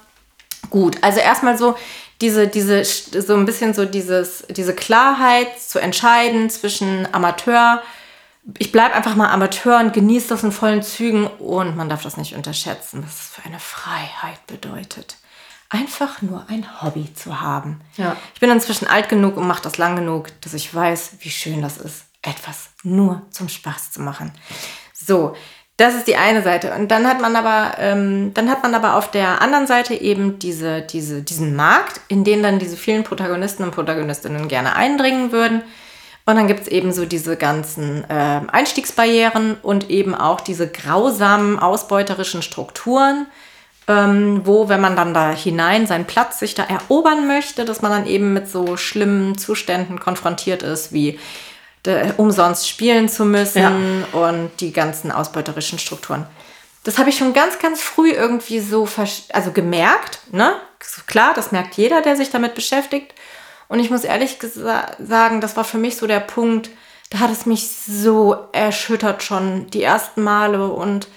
gut. 0.69 0.97
Also 1.01 1.19
erstmal 1.19 1.57
so, 1.57 1.75
diese, 2.21 2.47
diese, 2.47 2.83
so 2.85 3.35
ein 3.35 3.45
bisschen 3.45 3.73
so 3.73 3.85
dieses, 3.85 4.45
diese 4.49 4.73
Klarheit 4.73 5.59
zu 5.59 5.79
entscheiden 5.79 6.49
zwischen 6.49 7.07
Amateur, 7.13 7.81
ich 8.57 8.71
bleibe 8.71 8.95
einfach 8.95 9.15
mal 9.15 9.29
Amateur 9.29 9.79
und 9.79 9.93
genieße 9.93 10.29
das 10.29 10.43
in 10.43 10.51
vollen 10.51 10.83
Zügen 10.83 11.27
und 11.27 11.75
man 11.75 11.89
darf 11.89 12.03
das 12.03 12.17
nicht 12.17 12.35
unterschätzen, 12.35 13.03
was 13.05 13.13
es 13.13 13.27
für 13.27 13.45
eine 13.45 13.59
Freiheit 13.59 14.45
bedeutet. 14.47 15.17
Einfach 15.69 16.21
nur 16.21 16.45
ein 16.49 16.81
Hobby 16.81 17.13
zu 17.13 17.41
haben. 17.41 17.81
Ja. 17.97 18.15
Ich 18.33 18.39
bin 18.39 18.51
inzwischen 18.51 18.87
alt 18.87 19.09
genug 19.09 19.37
und 19.37 19.47
mache 19.47 19.63
das 19.63 19.77
lang 19.77 19.95
genug, 19.95 20.29
dass 20.41 20.53
ich 20.53 20.73
weiß, 20.73 21.15
wie 21.19 21.31
schön 21.31 21.61
das 21.61 21.77
ist, 21.77 22.05
etwas 22.21 22.69
nur 22.83 23.21
zum 23.31 23.49
Spaß 23.49 23.91
zu 23.91 24.01
machen. 24.01 24.31
So, 24.93 25.35
das 25.83 25.95
ist 25.95 26.07
die 26.07 26.15
eine 26.15 26.41
Seite. 26.41 26.73
Und 26.73 26.91
dann 26.91 27.05
hat 27.05 27.19
man 27.19 27.35
aber, 27.35 27.73
ähm, 27.77 28.33
dann 28.33 28.49
hat 28.49 28.63
man 28.63 28.73
aber 28.73 28.95
auf 28.95 29.11
der 29.11 29.41
anderen 29.41 29.67
Seite 29.67 29.93
eben 29.93 30.39
diese, 30.39 30.81
diese, 30.81 31.21
diesen 31.21 31.57
Markt, 31.57 31.99
in 32.07 32.23
den 32.23 32.41
dann 32.41 32.57
diese 32.57 32.77
vielen 32.77 33.03
Protagonisten 33.03 33.63
und 33.63 33.71
Protagonistinnen 33.71 34.47
gerne 34.47 34.77
eindringen 34.77 35.33
würden. 35.33 35.61
Und 36.25 36.35
dann 36.37 36.47
gibt 36.47 36.61
es 36.61 36.67
eben 36.69 36.93
so 36.93 37.05
diese 37.05 37.35
ganzen 37.35 38.05
äh, 38.09 38.39
Einstiegsbarrieren 38.49 39.57
und 39.61 39.89
eben 39.89 40.15
auch 40.15 40.39
diese 40.39 40.69
grausamen, 40.69 41.59
ausbeuterischen 41.59 42.41
Strukturen, 42.41 43.27
ähm, 43.89 44.39
wo, 44.45 44.69
wenn 44.69 44.79
man 44.79 44.95
dann 44.95 45.13
da 45.13 45.31
hinein 45.31 45.85
seinen 45.85 46.05
Platz 46.05 46.39
sich 46.39 46.55
da 46.55 46.63
erobern 46.63 47.27
möchte, 47.27 47.65
dass 47.65 47.81
man 47.81 47.91
dann 47.91 48.07
eben 48.07 48.31
mit 48.31 48.49
so 48.49 48.77
schlimmen 48.77 49.37
Zuständen 49.37 49.99
konfrontiert 49.99 50.63
ist, 50.63 50.93
wie 50.93 51.19
umsonst 52.17 52.67
spielen 52.67 53.09
zu 53.09 53.25
müssen 53.25 54.05
ja. 54.13 54.19
und 54.19 54.51
die 54.59 54.71
ganzen 54.71 55.11
ausbeuterischen 55.11 55.79
Strukturen. 55.79 56.25
Das 56.83 56.97
habe 56.97 57.09
ich 57.09 57.17
schon 57.17 57.33
ganz, 57.33 57.59
ganz 57.59 57.81
früh 57.81 58.11
irgendwie 58.11 58.59
so 58.59 58.87
also 59.31 59.51
gemerkt. 59.51 60.19
Ne? 60.31 60.55
Klar, 61.07 61.33
das 61.33 61.51
merkt 61.51 61.75
jeder, 61.75 62.01
der 62.01 62.15
sich 62.15 62.29
damit 62.29 62.55
beschäftigt. 62.55 63.13
Und 63.69 63.79
ich 63.79 63.89
muss 63.89 64.03
ehrlich 64.03 64.37
sagen, 64.99 65.41
das 65.41 65.55
war 65.55 65.63
für 65.63 65.77
mich 65.77 65.95
so 65.95 66.07
der 66.07 66.19
Punkt, 66.19 66.69
da 67.09 67.19
hat 67.19 67.31
es 67.31 67.45
mich 67.45 67.69
so 67.69 68.47
erschüttert 68.51 69.23
schon 69.23 69.67
die 69.67 69.83
ersten 69.83 70.23
Male. 70.23 70.67
Und 70.67 71.07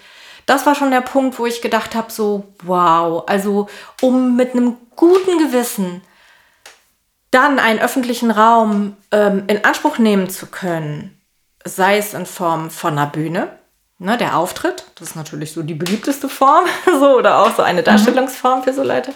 das 0.45 0.65
war 0.65 0.75
schon 0.75 0.91
der 0.91 1.01
Punkt, 1.01 1.37
wo 1.39 1.45
ich 1.45 1.61
gedacht 1.61 1.95
habe, 1.95 2.11
so, 2.11 2.45
wow, 2.63 3.23
also 3.27 3.67
um 4.01 4.35
mit 4.35 4.53
einem 4.53 4.77
guten 4.95 5.37
Gewissen 5.37 6.01
dann 7.37 7.59
einen 7.59 7.79
öffentlichen 7.79 8.31
Raum 8.31 8.97
ähm, 9.11 9.43
in 9.47 9.63
Anspruch 9.63 9.99
nehmen 9.99 10.27
zu 10.27 10.47
können, 10.47 11.21
sei 11.63 11.97
es 11.99 12.15
in 12.15 12.25
Form 12.25 12.71
von 12.71 12.93
einer 12.93 13.05
Bühne, 13.05 13.49
ne, 13.99 14.17
der 14.17 14.37
Auftritt, 14.37 14.85
das 14.95 15.09
ist 15.09 15.15
natürlich 15.15 15.53
so 15.53 15.61
die 15.61 15.75
beliebteste 15.75 16.29
Form, 16.29 16.65
so 16.85 17.15
oder 17.15 17.37
auch 17.37 17.55
so 17.55 17.61
eine 17.61 17.81
mhm. 17.81 17.85
Darstellungsform 17.85 18.63
für 18.63 18.73
so 18.73 18.81
Leute, 18.81 19.13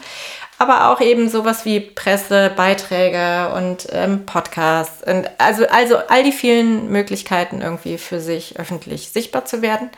aber 0.59 0.91
auch 0.91 1.01
eben 1.01 1.29
sowas 1.29 1.65
wie 1.65 1.79
Presse, 1.79 2.51
Beiträge 2.55 3.51
und 3.55 3.87
ähm, 3.91 4.27
Podcasts 4.27 5.01
und 5.01 5.27
also, 5.39 5.67
also 5.67 5.97
all 5.97 6.23
die 6.23 6.31
vielen 6.31 6.91
Möglichkeiten 6.91 7.61
irgendwie 7.61 7.97
für 7.97 8.19
sich 8.19 8.59
öffentlich 8.59 9.09
sichtbar 9.09 9.45
zu 9.45 9.63
werden. 9.63 9.89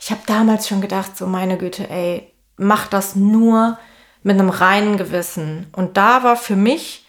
Ich 0.00 0.12
habe 0.12 0.20
damals 0.26 0.68
schon 0.68 0.80
gedacht, 0.80 1.16
so 1.16 1.26
meine 1.26 1.58
Güte, 1.58 1.90
ey, 1.90 2.32
mach 2.56 2.86
das 2.86 3.16
nur 3.16 3.78
mit 4.22 4.38
einem 4.38 4.50
reinen 4.50 4.96
Gewissen. 4.96 5.66
Und 5.72 5.96
da 5.96 6.22
war 6.22 6.36
für 6.36 6.56
mich 6.56 7.04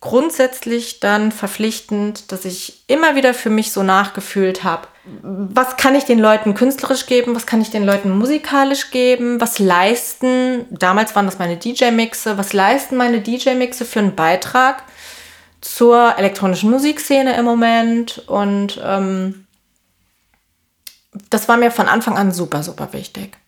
grundsätzlich 0.00 1.00
dann 1.00 1.32
verpflichtend, 1.32 2.30
dass 2.30 2.44
ich 2.44 2.84
immer 2.88 3.16
wieder 3.16 3.32
für 3.32 3.48
mich 3.48 3.72
so 3.72 3.82
nachgefühlt 3.82 4.62
habe, 4.62 4.86
was 5.22 5.76
kann 5.76 5.94
ich 5.94 6.04
den 6.04 6.18
Leuten 6.18 6.54
künstlerisch 6.54 7.06
geben, 7.06 7.34
was 7.34 7.46
kann 7.46 7.62
ich 7.62 7.70
den 7.70 7.84
Leuten 7.84 8.10
musikalisch 8.10 8.90
geben, 8.90 9.40
was 9.40 9.58
leisten, 9.58 10.66
damals 10.70 11.14
waren 11.14 11.24
das 11.26 11.38
meine 11.38 11.56
DJ-Mixe, 11.56 12.36
was 12.36 12.52
leisten 12.52 12.96
meine 12.96 13.20
DJ-Mixe 13.20 13.86
für 13.86 14.00
einen 14.00 14.14
Beitrag 14.14 14.82
zur 15.62 16.14
elektronischen 16.18 16.70
Musikszene 16.70 17.36
im 17.38 17.46
Moment 17.46 18.24
und 18.26 18.80
ähm, 18.84 19.46
das 21.30 21.48
war 21.48 21.56
mir 21.56 21.70
von 21.70 21.88
Anfang 21.88 22.18
an 22.18 22.32
super, 22.32 22.62
super 22.62 22.92
wichtig. 22.92 23.38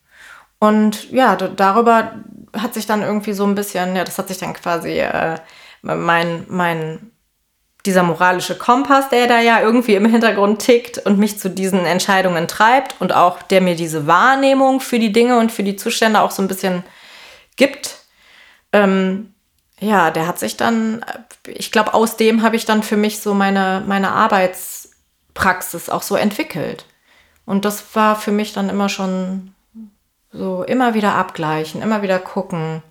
Und 0.59 1.11
ja, 1.11 1.37
darüber 1.37 2.13
hat 2.57 2.75
sich 2.75 2.87
dann 2.87 3.03
irgendwie 3.03 3.33
so 3.33 3.45
ein 3.45 3.55
bisschen, 3.55 3.95
ja, 3.95 4.05
das 4.05 4.19
hat 4.19 4.29
sich 4.29 4.39
dann 4.39 4.55
quasi 4.55 5.01
äh, 5.01 5.37
mein, 5.83 6.45
mein, 6.49 7.11
dieser 7.85 8.03
moralische 8.03 8.57
Kompass, 8.57 9.11
der 9.11 9.27
da 9.27 9.41
ja 9.41 9.61
irgendwie 9.61 9.95
im 9.95 10.07
Hintergrund 10.07 10.61
tickt 10.61 10.99
und 10.99 11.19
mich 11.19 11.39
zu 11.39 11.51
diesen 11.51 11.85
Entscheidungen 11.85 12.49
treibt 12.49 12.97
und 13.01 13.15
auch 13.15 13.43
der 13.43 13.61
mir 13.61 13.77
diese 13.77 14.07
Wahrnehmung 14.07 14.81
für 14.81 14.99
die 14.99 15.13
Dinge 15.13 15.39
und 15.39 15.53
für 15.53 15.63
die 15.63 15.77
Zustände 15.77 16.21
auch 16.21 16.31
so 16.31 16.43
ein 16.43 16.49
bisschen 16.49 16.83
gibt. 17.57 17.99
Ähm, 18.73 19.35
ja, 19.79 20.11
der 20.11 20.27
hat 20.27 20.39
sich 20.39 20.57
dann, 20.57 21.05
ich 21.47 21.71
glaube, 21.71 21.95
aus 21.95 22.17
dem 22.17 22.43
habe 22.43 22.57
ich 22.57 22.65
dann 22.65 22.83
für 22.83 22.97
mich 22.97 23.21
so 23.21 23.35
meine, 23.35 23.85
meine 23.87 24.11
Arbeitspraxis 24.11 25.91
auch 25.91 26.03
so 26.03 26.17
entwickelt. 26.17 26.87
Und 27.45 27.65
das 27.65 27.95
war 27.95 28.17
für 28.17 28.33
mich 28.33 28.53
dann 28.53 28.71
immer 28.71 28.89
schon 28.89 29.55
so 30.33 30.63
immer 30.65 30.95
wieder 30.95 31.15
abgleichen, 31.15 31.83
immer 31.83 32.03
wieder 32.03 32.19
gucken. 32.19 32.83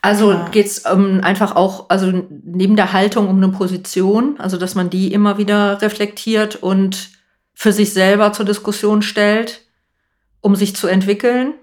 Also 0.00 0.32
ja. 0.32 0.48
geht 0.48 0.66
es 0.66 0.80
um, 0.80 1.20
einfach 1.22 1.54
auch, 1.54 1.88
also 1.88 2.12
neben 2.44 2.74
der 2.74 2.92
Haltung 2.92 3.28
um 3.28 3.36
eine 3.36 3.48
Position, 3.48 4.34
also 4.38 4.56
dass 4.56 4.74
man 4.74 4.90
die 4.90 5.12
immer 5.12 5.38
wieder 5.38 5.80
reflektiert 5.80 6.56
und 6.56 7.10
für 7.54 7.72
sich 7.72 7.92
selber 7.92 8.32
zur 8.32 8.44
Diskussion 8.44 9.02
stellt, 9.02 9.62
um 10.40 10.56
sich 10.56 10.74
zu 10.74 10.88
entwickeln? 10.88 11.54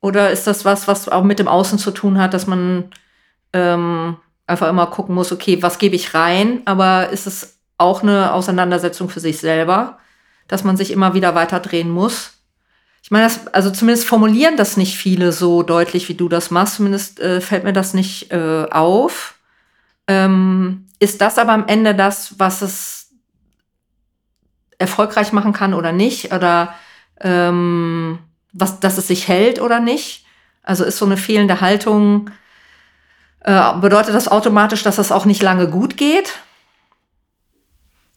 Oder 0.00 0.30
ist 0.30 0.46
das 0.46 0.64
was, 0.64 0.88
was 0.88 1.08
auch 1.08 1.22
mit 1.22 1.38
dem 1.38 1.48
Außen 1.48 1.78
zu 1.78 1.90
tun 1.90 2.18
hat, 2.18 2.32
dass 2.32 2.46
man 2.46 2.90
ähm, 3.52 4.16
einfach 4.46 4.68
immer 4.68 4.86
gucken 4.86 5.14
muss, 5.14 5.30
okay, 5.30 5.62
was 5.62 5.78
gebe 5.78 5.96
ich 5.96 6.14
rein? 6.14 6.62
Aber 6.64 7.10
ist 7.10 7.26
es 7.26 7.58
auch 7.76 8.02
eine 8.02 8.32
Auseinandersetzung 8.32 9.10
für 9.10 9.20
sich 9.20 9.38
selber, 9.38 9.98
dass 10.48 10.64
man 10.64 10.78
sich 10.78 10.90
immer 10.90 11.12
wieder 11.12 11.34
weiter 11.34 11.60
drehen 11.60 11.90
muss? 11.90 12.39
Ich 13.10 13.12
meine, 13.12 13.24
das, 13.24 13.48
also 13.48 13.72
zumindest 13.72 14.06
formulieren 14.06 14.56
das 14.56 14.76
nicht 14.76 14.96
viele 14.96 15.32
so 15.32 15.64
deutlich, 15.64 16.08
wie 16.08 16.14
du 16.14 16.28
das 16.28 16.52
machst. 16.52 16.76
Zumindest 16.76 17.18
äh, 17.18 17.40
fällt 17.40 17.64
mir 17.64 17.72
das 17.72 17.92
nicht 17.92 18.30
äh, 18.30 18.68
auf. 18.70 19.34
Ähm, 20.06 20.86
ist 21.00 21.20
das 21.20 21.36
aber 21.36 21.50
am 21.50 21.66
Ende 21.66 21.96
das, 21.96 22.38
was 22.38 22.62
es 22.62 23.10
erfolgreich 24.78 25.32
machen 25.32 25.52
kann 25.52 25.74
oder 25.74 25.90
nicht? 25.90 26.32
Oder 26.32 26.72
ähm, 27.20 28.20
was, 28.52 28.78
dass 28.78 28.96
es 28.96 29.08
sich 29.08 29.26
hält 29.26 29.60
oder 29.60 29.80
nicht? 29.80 30.24
Also 30.62 30.84
ist 30.84 30.98
so 30.98 31.04
eine 31.04 31.16
fehlende 31.16 31.60
Haltung, 31.60 32.30
äh, 33.40 33.72
bedeutet 33.80 34.14
das 34.14 34.28
automatisch, 34.28 34.84
dass 34.84 34.94
das 34.94 35.10
auch 35.10 35.24
nicht 35.24 35.42
lange 35.42 35.68
gut 35.68 35.96
geht? 35.96 36.38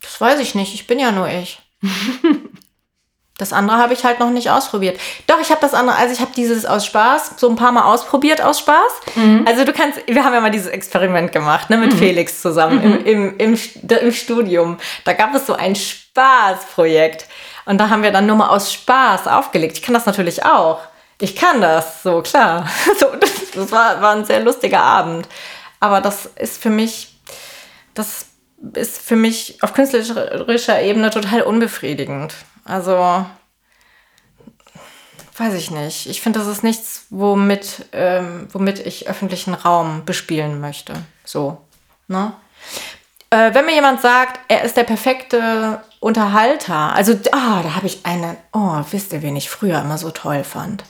Das 0.04 0.22
weiß 0.22 0.40
ich 0.40 0.54
nicht. 0.54 0.76
Ich 0.76 0.86
bin 0.86 1.00
ja 1.00 1.12
nur 1.12 1.28
ich. 1.30 1.64
Das 3.38 3.52
andere 3.52 3.78
habe 3.78 3.94
ich 3.94 4.04
halt 4.04 4.20
noch 4.20 4.30
nicht 4.30 4.52
ausprobiert. 4.52 5.00
Doch, 5.26 5.40
ich 5.42 5.50
habe 5.50 5.60
das 5.60 5.74
andere, 5.74 5.98
also 5.98 6.14
ich 6.14 6.20
habe 6.20 6.32
dieses 6.36 6.66
aus 6.66 6.86
Spaß 6.86 7.34
so 7.38 7.50
ein 7.50 7.56
paar 7.56 7.72
Mal 7.72 7.84
ausprobiert 7.84 8.44
aus 8.44 8.60
Spaß. 8.60 8.92
Mhm. 9.16 9.46
Also 9.48 9.66
du 9.66 9.74
kannst, 9.74 10.02
wir 10.06 10.24
haben 10.24 10.34
ja 10.34 10.42
mal 10.42 10.52
dieses 10.52 10.68
Experiment 10.68 11.32
gemacht, 11.32 11.72
ne, 11.72 11.78
mit 11.78 11.94
mhm. 11.94 11.98
Felix 11.98 12.42
zusammen 12.44 12.78
mhm. 12.78 13.06
im, 13.06 13.38
im, 13.40 13.56
im, 13.56 13.60
im 13.90 14.12
Studium. 14.12 14.78
Da 15.04 15.14
gab 15.14 15.34
es 15.34 15.48
so 15.48 15.54
ein 15.54 15.76
Spaßprojekt. 15.76 17.26
Und 17.66 17.80
da 17.80 17.90
haben 17.90 18.04
wir 18.04 18.12
dann 18.12 18.28
nur 18.28 18.36
mal 18.36 18.50
aus 18.50 18.72
Spaß 18.72 19.28
aufgelegt. 19.28 19.78
Ich 19.78 19.84
kann 19.84 19.96
das 19.96 20.06
natürlich 20.06 20.46
auch. 20.46 20.82
Ich 21.20 21.36
kann 21.36 21.60
das, 21.60 22.04
so 22.04 22.22
klar. 22.22 22.70
So, 23.00 23.08
das, 23.20 23.32
das 23.56 23.72
war, 23.72 24.02
war 24.02 24.16
ein 24.16 24.26
sehr 24.26 24.42
lustiger 24.42 24.82
Abend. 24.82 25.28
Aber 25.80 26.02
das 26.02 26.28
ist 26.36 26.62
für 26.62 26.70
mich, 26.70 27.16
das 27.96 28.28
ist 28.76 29.02
für 29.02 29.16
mich 29.16 29.58
auf 29.62 29.74
künstlerischer 29.74 30.82
Ebene 30.82 31.10
total 31.10 31.42
unbefriedigend. 31.42 32.36
Also, 32.66 33.26
weiß 35.38 35.54
ich 35.56 35.72
nicht. 35.72 36.08
Ich 36.08 36.22
finde, 36.22 36.40
das 36.40 36.48
ist 36.48 36.64
nichts, 36.64 37.06
womit, 37.10 37.86
ähm, 37.92 38.48
womit 38.52 38.80
ich 38.80 39.08
öffentlichen 39.08 39.54
Raum 39.54 40.06
bespielen 40.06 40.62
möchte. 40.62 40.94
So. 41.26 41.58
Ne? 42.08 42.34
Äh, 43.30 43.54
wenn 43.54 43.66
mir 43.66 43.74
jemand 43.74 44.02
sagt, 44.02 44.40
er 44.48 44.64
ist 44.64 44.78
der 44.78 44.84
perfekte 44.84 45.82
Unterhalter, 46.00 46.94
also 46.94 47.14
ah, 47.32 47.64
da 47.64 47.76
habe 47.76 47.88
ich 47.88 48.06
einen, 48.06 48.38
oh, 48.52 48.84
wisst 48.92 49.12
ihr, 49.14 49.24
wen 49.24 49.36
ich 49.36 49.50
früher 49.50 49.82
immer 49.82 49.98
so 49.98 50.12
toll 50.12 50.44
fand? 50.44 50.84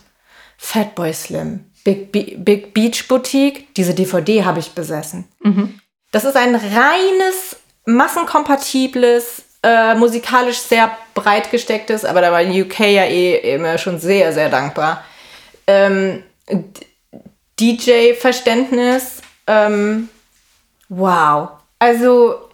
Fatboy 0.58 1.14
Slim, 1.14 1.72
Big, 1.84 2.12
Be 2.12 2.36
Big 2.38 2.74
Beach 2.74 3.08
Boutique, 3.08 3.74
diese 3.76 3.94
DVD 3.94 4.44
habe 4.44 4.60
ich 4.60 4.72
besessen. 4.72 5.26
Mhm. 5.42 5.80
Das 6.12 6.26
ist 6.26 6.36
ein 6.36 6.56
reines, 6.56 7.56
massenkompatibles, 7.86 9.44
äh, 9.64 9.96
musikalisch 9.96 10.60
sehr 10.60 10.96
breit 11.14 11.50
gestecktes, 11.50 12.06
aber 12.06 12.22
da 12.22 12.32
war 12.32 12.42
UK 12.42 12.80
ja 12.80 13.06
eh 13.06 13.56
immer 13.56 13.78
schon 13.78 14.00
sehr, 14.00 14.34
sehr 14.34 14.50
dankbar. 14.50 15.04
Ähm, 15.68 16.24
DJ-Verständnis, 17.60 19.22
ähm, 19.48 20.10
wow. 20.90 21.50
Also 21.80 22.50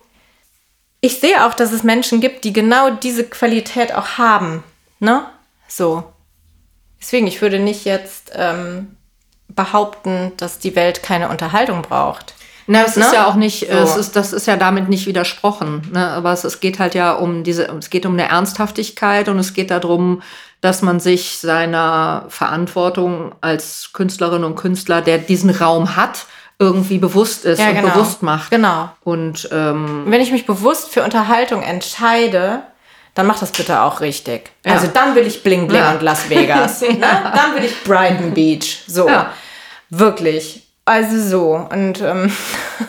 ich 1.02 1.20
sehe 1.20 1.46
auch, 1.46 1.54
dass 1.54 1.72
es 1.72 1.84
Menschen 1.84 2.22
gibt, 2.22 2.44
die 2.44 2.54
genau 2.54 2.92
diese 2.92 3.24
Qualität 3.24 3.94
auch 3.94 4.18
haben. 4.18 4.64
Ne? 5.00 5.26
So. 5.68 6.04
Deswegen, 7.00 7.28
ich 7.28 7.42
würde 7.42 7.60
nicht 7.60 7.86
jetzt 7.86 8.32
ähm, 8.36 8.98
behaupten, 9.48 10.34
dass 10.38 10.60
die 10.60 10.76
Welt 10.76 11.02
keine 11.02 11.30
Unterhaltung 11.30 11.82
braucht. 11.82 12.34
Na, 12.72 12.84
es 12.84 12.96
ne? 12.96 13.04
ist 13.04 13.14
ja 13.14 13.26
auch 13.26 13.34
nicht, 13.34 13.68
so. 13.68 13.76
es 13.76 13.96
ist, 13.96 14.16
das 14.16 14.32
ist 14.32 14.46
ja 14.46 14.56
damit 14.56 14.90
nicht 14.90 15.08
widersprochen. 15.08 15.82
Ne? 15.92 16.08
Aber 16.08 16.34
es, 16.34 16.44
es 16.44 16.60
geht 16.60 16.78
halt 16.78 16.94
ja 16.94 17.14
um 17.14 17.44
diese, 17.44 17.64
es 17.66 17.90
geht 17.90 18.06
um 18.06 18.14
eine 18.14 18.30
Ernsthaftigkeit 18.30 19.28
und 19.28 19.40
es 19.40 19.56
geht 19.56 19.72
darum, 19.72 20.22
dass 20.62 20.84
man 20.84 21.00
sich 21.00 21.40
seiner 21.40 22.26
Verantwortung 22.30 23.34
als 23.42 23.90
Künstlerin 23.94 24.44
und 24.44 24.56
Künstler, 24.56 25.02
der 25.02 25.18
diesen 25.18 25.50
Raum 25.50 25.96
hat, 25.96 26.28
irgendwie 26.60 27.00
bewusst 27.00 27.44
ist 27.44 27.58
ja, 27.58 27.70
und 27.70 27.76
genau. 27.78 27.94
bewusst 27.94 28.22
macht. 28.22 28.52
Genau. 28.52 28.92
Und 29.04 29.50
ähm, 29.52 30.04
wenn 30.06 30.22
ich 30.22 30.32
mich 30.32 30.46
bewusst 30.46 30.90
für 30.90 31.02
Unterhaltung 31.02 31.64
entscheide, 31.64 32.62
dann 33.16 33.26
mach 33.26 33.40
das 33.40 33.52
bitte 33.52 33.82
auch 33.82 34.00
richtig. 34.00 34.52
Ja. 34.64 34.74
Also 34.74 34.86
dann 34.94 35.16
will 35.16 35.26
ich 35.26 35.42
Bling 35.42 35.68
Bling 35.68 35.82
ja. 35.82 35.94
und 35.94 36.04
Las 36.04 36.30
Vegas. 36.30 36.82
ne? 36.82 37.00
Dann 37.00 37.56
will 37.56 37.64
ich 37.64 37.84
Brighton 37.84 38.32
Beach. 38.36 38.84
So. 38.86 39.10
Wirklich. 39.90 40.69
Also 40.90 41.22
so. 41.22 41.56
Und 41.56 42.02
ähm, 42.02 42.32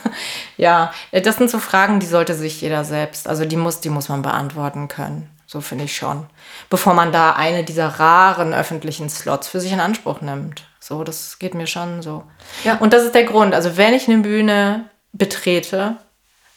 ja, 0.56 0.90
das 1.12 1.36
sind 1.36 1.50
so 1.50 1.58
Fragen, 1.58 2.00
die 2.00 2.06
sollte 2.06 2.32
sich 2.32 2.62
jeder 2.62 2.82
selbst, 2.82 3.28
also 3.28 3.44
die 3.44 3.58
muss, 3.58 3.80
die 3.80 3.90
muss 3.90 4.08
man 4.08 4.22
beantworten 4.22 4.88
können. 4.88 5.28
So 5.46 5.60
finde 5.60 5.84
ich 5.84 5.94
schon. 5.94 6.24
Bevor 6.70 6.94
man 6.94 7.12
da 7.12 7.32
eine 7.32 7.62
dieser 7.62 7.88
raren 7.88 8.54
öffentlichen 8.54 9.10
Slots 9.10 9.48
für 9.48 9.60
sich 9.60 9.72
in 9.72 9.80
Anspruch 9.80 10.22
nimmt. 10.22 10.64
So, 10.78 11.04
das 11.04 11.38
geht 11.38 11.52
mir 11.52 11.66
schon 11.66 12.00
so. 12.00 12.24
Ja. 12.64 12.78
Und 12.78 12.94
das 12.94 13.04
ist 13.04 13.14
der 13.14 13.24
Grund. 13.24 13.52
Also 13.52 13.76
wenn 13.76 13.92
ich 13.92 14.08
eine 14.08 14.22
Bühne 14.22 14.88
betrete, 15.12 15.96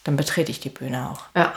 dann 0.04 0.18
betrete 0.18 0.52
ich 0.52 0.60
die 0.60 0.70
Bühne 0.70 1.10
auch. 1.10 1.24
Ja. 1.36 1.54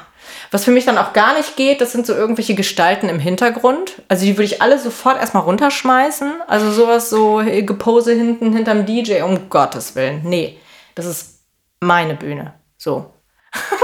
Was 0.50 0.64
für 0.64 0.70
mich 0.70 0.85
dann 0.85 0.98
auch 0.98 1.12
gar 1.12 1.35
nicht 1.35 1.56
geht, 1.56 1.80
das 1.80 1.92
sind 1.92 2.06
so 2.06 2.14
irgendwelche 2.14 2.54
Gestalten 2.54 3.09
im 3.09 3.18
Hintergrund. 3.18 4.02
Also 4.09 4.24
die 4.24 4.37
würde 4.37 4.44
ich 4.44 4.62
alle 4.62 4.78
sofort 4.78 5.18
erstmal 5.18 5.42
runterschmeißen. 5.42 6.42
Also 6.46 6.70
sowas 6.70 7.11
so 7.11 7.42
Gepose 7.44 8.12
hinten 8.12 8.52
hinterm 8.52 8.87
DJ, 8.87 9.22
um 9.22 9.48
Gottes 9.48 9.94
Willen. 9.96 10.22
Nee, 10.24 10.59
das 10.94 11.06
ist 11.06 11.40
meine 11.80 12.14
Bühne. 12.14 12.54
So. 12.78 13.12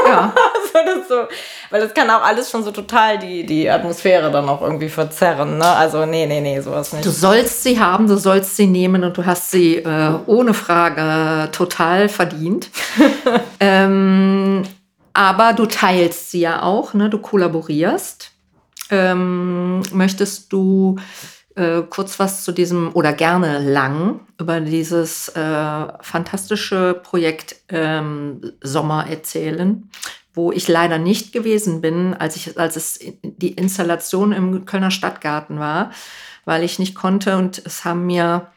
Ja. 0.07 0.35
das 0.87 1.09
so, 1.09 1.15
weil 1.71 1.81
das 1.81 1.95
kann 1.95 2.11
auch 2.11 2.23
alles 2.23 2.51
schon 2.51 2.63
so 2.63 2.71
total 2.71 3.19
die, 3.19 3.45
die 3.45 3.69
Atmosphäre 3.69 4.31
dann 4.31 4.49
auch 4.49 4.63
irgendwie 4.63 4.89
verzerren. 4.89 5.59
Ne? 5.59 5.67
Also 5.67 6.07
nee, 6.07 6.27
nee, 6.27 6.41
nee, 6.41 6.61
sowas 6.61 6.93
nicht. 6.93 7.05
Du 7.05 7.11
sollst 7.11 7.63
sie 7.63 7.79
haben, 7.79 8.07
du 8.07 8.17
sollst 8.17 8.57
sie 8.57 8.67
nehmen 8.67 9.05
und 9.05 9.17
du 9.17 9.25
hast 9.25 9.51
sie 9.51 9.77
äh, 9.77 10.19
ohne 10.27 10.55
Frage 10.55 11.51
total 11.53 12.09
verdient. 12.09 12.71
ähm, 13.61 14.63
aber 15.15 15.53
du 15.53 15.67
teilst 15.67 16.31
sie 16.31 16.41
ja 16.41 16.63
auch, 16.63 16.95
ne? 16.95 17.11
du 17.11 17.19
kollaborierst. 17.19 18.31
Ähm, 18.91 19.83
möchtest 19.93 20.53
du 20.53 20.97
äh, 21.55 21.83
kurz 21.89 22.19
was 22.19 22.45
zu 22.45 22.53
diesem 22.53 22.95
oder 22.95 23.13
gerne 23.13 23.59
lang 23.59 24.21
über 24.39 24.61
dieses 24.61 25.29
äh, 25.31 25.87
fantastische 26.01 27.01
Projekt 27.03 27.57
ähm, 27.69 28.53
Sommer 28.63 29.07
erzählen, 29.09 29.91
wo 30.35 30.53
ich 30.53 30.69
leider 30.69 30.99
nicht 30.99 31.33
gewesen 31.33 31.81
bin, 31.81 32.15
als 32.15 32.37
ich 32.37 32.59
als 32.59 32.77
es 32.77 32.99
die 33.23 33.53
Installation 33.53 34.33
im 34.33 34.65
Kölner 34.65 34.91
Stadtgarten 34.91 35.59
war, 35.59 35.91
weil 36.45 36.63
ich 36.63 36.79
nicht 36.79 36.95
konnte 36.95 37.37
und 37.37 37.63
es 37.65 37.85
haben 37.85 38.07
mir 38.07 38.49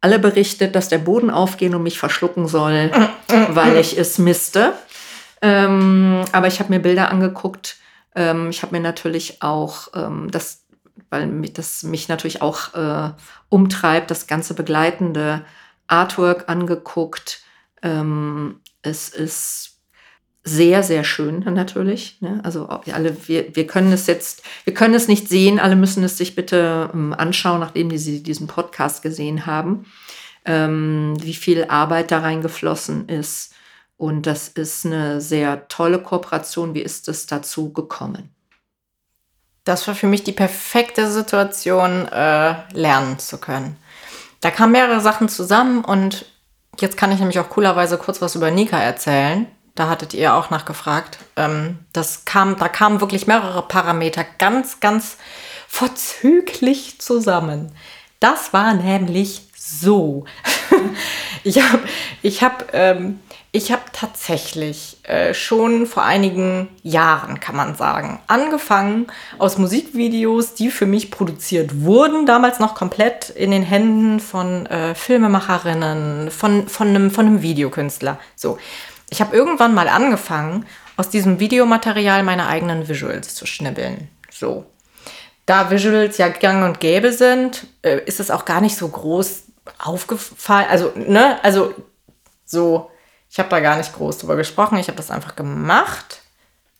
alle 0.00 0.18
berichtet, 0.18 0.74
dass 0.76 0.90
der 0.90 0.98
Boden 0.98 1.30
aufgehen 1.30 1.74
und 1.74 1.82
mich 1.82 1.98
verschlucken 1.98 2.46
soll, 2.46 2.90
weil 3.48 3.78
ich 3.78 3.96
es 3.96 4.18
misste. 4.18 4.74
Ähm, 5.40 6.24
aber 6.32 6.46
ich 6.46 6.60
habe 6.60 6.72
mir 6.72 6.80
Bilder 6.80 7.10
angeguckt. 7.10 7.76
Ähm, 8.14 8.50
ich 8.50 8.62
habe 8.62 8.74
mir 8.74 8.82
natürlich 8.82 9.42
auch 9.42 9.88
ähm, 9.94 10.30
das, 10.30 10.64
weil 11.08 11.26
mich, 11.26 11.54
das 11.54 11.82
mich 11.84 12.08
natürlich 12.08 12.42
auch 12.42 12.74
äh, 12.74 13.12
umtreibt, 13.48 14.10
das 14.10 14.26
ganze 14.26 14.54
begleitende 14.54 15.44
Artwork 15.86 16.48
angeguckt. 16.48 17.40
Ähm, 17.82 18.60
es 18.82 19.08
ist 19.08 19.73
sehr, 20.44 20.82
sehr 20.82 21.04
schön 21.04 21.40
natürlich. 21.40 22.20
Ne? 22.20 22.40
Also 22.44 22.66
alle, 22.68 23.16
wir, 23.26 23.56
wir 23.56 23.66
können 23.66 23.92
es 23.92 24.06
jetzt, 24.06 24.42
wir 24.64 24.74
können 24.74 24.94
es 24.94 25.08
nicht 25.08 25.28
sehen, 25.28 25.58
alle 25.58 25.74
müssen 25.74 26.04
es 26.04 26.18
sich 26.18 26.36
bitte 26.36 26.90
ähm, 26.92 27.14
anschauen, 27.14 27.60
nachdem 27.60 27.96
sie 27.96 28.22
diesen 28.22 28.46
Podcast 28.46 29.02
gesehen 29.02 29.46
haben, 29.46 29.86
ähm, 30.44 31.16
wie 31.20 31.34
viel 31.34 31.64
Arbeit 31.64 32.10
da 32.10 32.18
reingeflossen 32.18 33.08
ist. 33.08 33.54
Und 33.96 34.26
das 34.26 34.48
ist 34.48 34.84
eine 34.84 35.22
sehr 35.22 35.66
tolle 35.68 35.98
Kooperation. 35.98 36.74
Wie 36.74 36.82
ist 36.82 37.08
es 37.08 37.26
dazu 37.26 37.72
gekommen? 37.72 38.28
Das 39.64 39.88
war 39.88 39.94
für 39.94 40.08
mich 40.08 40.24
die 40.24 40.32
perfekte 40.32 41.10
Situation, 41.10 42.06
äh, 42.08 42.54
lernen 42.74 43.18
zu 43.18 43.38
können. 43.38 43.76
Da 44.42 44.50
kamen 44.50 44.72
mehrere 44.72 45.00
Sachen 45.00 45.30
zusammen 45.30 45.82
und 45.82 46.26
jetzt 46.78 46.98
kann 46.98 47.12
ich 47.12 47.18
nämlich 47.18 47.38
auch 47.38 47.48
coolerweise 47.48 47.96
kurz 47.96 48.20
was 48.20 48.34
über 48.34 48.50
Nika 48.50 48.78
erzählen. 48.78 49.46
Da 49.74 49.88
hattet 49.88 50.14
ihr 50.14 50.34
auch 50.34 50.50
nachgefragt. 50.50 51.18
Ähm, 51.36 51.78
das 51.92 52.24
kam, 52.24 52.56
da 52.56 52.68
kamen 52.68 53.00
wirklich 53.00 53.26
mehrere 53.26 53.62
Parameter 53.62 54.24
ganz, 54.38 54.78
ganz 54.80 55.16
vorzüglich 55.66 57.00
zusammen. 57.00 57.72
Das 58.20 58.52
war 58.52 58.74
nämlich 58.74 59.48
so. 59.56 60.26
ich 61.44 61.60
habe 61.60 61.82
ich 62.22 62.42
hab, 62.44 62.72
ähm, 62.72 63.18
habe 63.52 63.82
tatsächlich 63.92 64.98
äh, 65.02 65.34
schon 65.34 65.86
vor 65.86 66.04
einigen 66.04 66.68
Jahren, 66.84 67.40
kann 67.40 67.56
man 67.56 67.74
sagen, 67.74 68.20
angefangen 68.28 69.08
aus 69.38 69.58
Musikvideos, 69.58 70.54
die 70.54 70.70
für 70.70 70.86
mich 70.86 71.10
produziert 71.10 71.82
wurden, 71.82 72.26
damals 72.26 72.60
noch 72.60 72.76
komplett 72.76 73.30
in 73.30 73.50
den 73.50 73.64
Händen 73.64 74.20
von 74.20 74.66
äh, 74.66 74.94
Filmemacherinnen, 74.94 76.30
von, 76.30 76.68
von, 76.68 76.88
einem, 76.88 77.10
von 77.10 77.26
einem 77.26 77.42
Videokünstler. 77.42 78.20
So, 78.36 78.58
ich 79.10 79.20
habe 79.20 79.36
irgendwann 79.36 79.74
mal 79.74 79.88
angefangen, 79.88 80.66
aus 80.96 81.10
diesem 81.10 81.40
Videomaterial 81.40 82.22
meine 82.22 82.46
eigenen 82.46 82.88
Visuals 82.88 83.34
zu 83.34 83.46
schnibbeln. 83.46 84.08
So. 84.30 84.66
Da 85.46 85.70
Visuals 85.70 86.18
ja 86.18 86.28
gang 86.28 86.64
und 86.64 86.80
gäbe 86.80 87.12
sind, 87.12 87.66
äh, 87.82 88.00
ist 88.06 88.20
es 88.20 88.30
auch 88.30 88.44
gar 88.44 88.60
nicht 88.60 88.76
so 88.76 88.88
groß 88.88 89.42
aufgefallen. 89.78 90.66
Also, 90.70 90.92
ne, 90.94 91.38
also 91.42 91.74
so 92.44 92.90
ich 93.34 93.40
habe 93.40 93.48
da 93.48 93.58
gar 93.58 93.76
nicht 93.76 93.92
groß 93.92 94.18
drüber 94.18 94.36
gesprochen, 94.36 94.78
ich 94.78 94.86
habe 94.86 94.96
das 94.96 95.10
einfach 95.10 95.34
gemacht. 95.34 96.20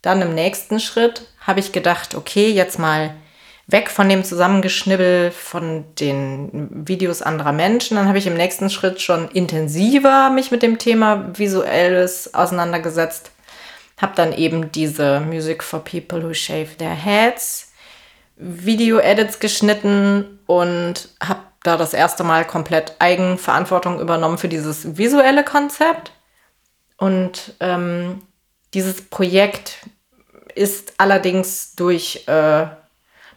Dann 0.03 0.23
im 0.23 0.37
nächsten 0.37 0.79
Schritt 0.79 1.27
habe 1.41 1.59
ich 1.59 1.73
gedacht, 1.73 2.15
okay, 2.15 2.49
jetzt 2.49 2.79
mal 2.79 3.17
weg 3.67 3.91
von 3.91 4.09
dem 4.09 4.25
Zusammengeschnibbel 4.25 5.31
von 5.31 5.85
den 5.99 6.87
Videos 6.87 7.23
anderer 7.23 7.53
Menschen. 7.53 7.97
Dann 7.97 8.09
habe 8.09 8.19
ich 8.19 8.27
im 8.27 8.35
nächsten 8.35 8.71
Schritt 8.71 9.01
schon 9.01 9.29
intensiver 9.31 10.31
mich 10.31 10.51
mit 10.51 10.63
dem 10.63 10.79
Thema 10.79 11.31
Visuelles 11.39 12.35
auseinandergesetzt. 12.35 13.31
Habe 14.01 14.13
dann 14.17 14.33
eben 14.33 14.73
diese 14.73 15.21
Music 15.21 15.63
for 15.63 15.83
People 15.83 16.23
Who 16.23 16.35
Shave 16.35 16.77
Their 16.79 16.95
Heads 16.95 17.73
Video-Edits 18.37 19.39
geschnitten 19.39 20.41
und 20.47 21.09
habe 21.23 21.41
da 21.63 21.77
das 21.77 21.95
erste 21.95 22.25
Mal 22.25 22.45
komplett 22.45 22.97
Eigenverantwortung 22.99 24.01
übernommen 24.01 24.39
für 24.39 24.49
dieses 24.49 24.97
visuelle 24.99 25.45
Konzept. 25.45 26.13
Und 26.99 27.55
ähm, 27.61 28.23
dieses 28.75 29.03
Projekt 29.03 29.79
ist 30.55 30.95
allerdings 30.99 31.75
durch 31.75 32.25
äh, 32.27 32.67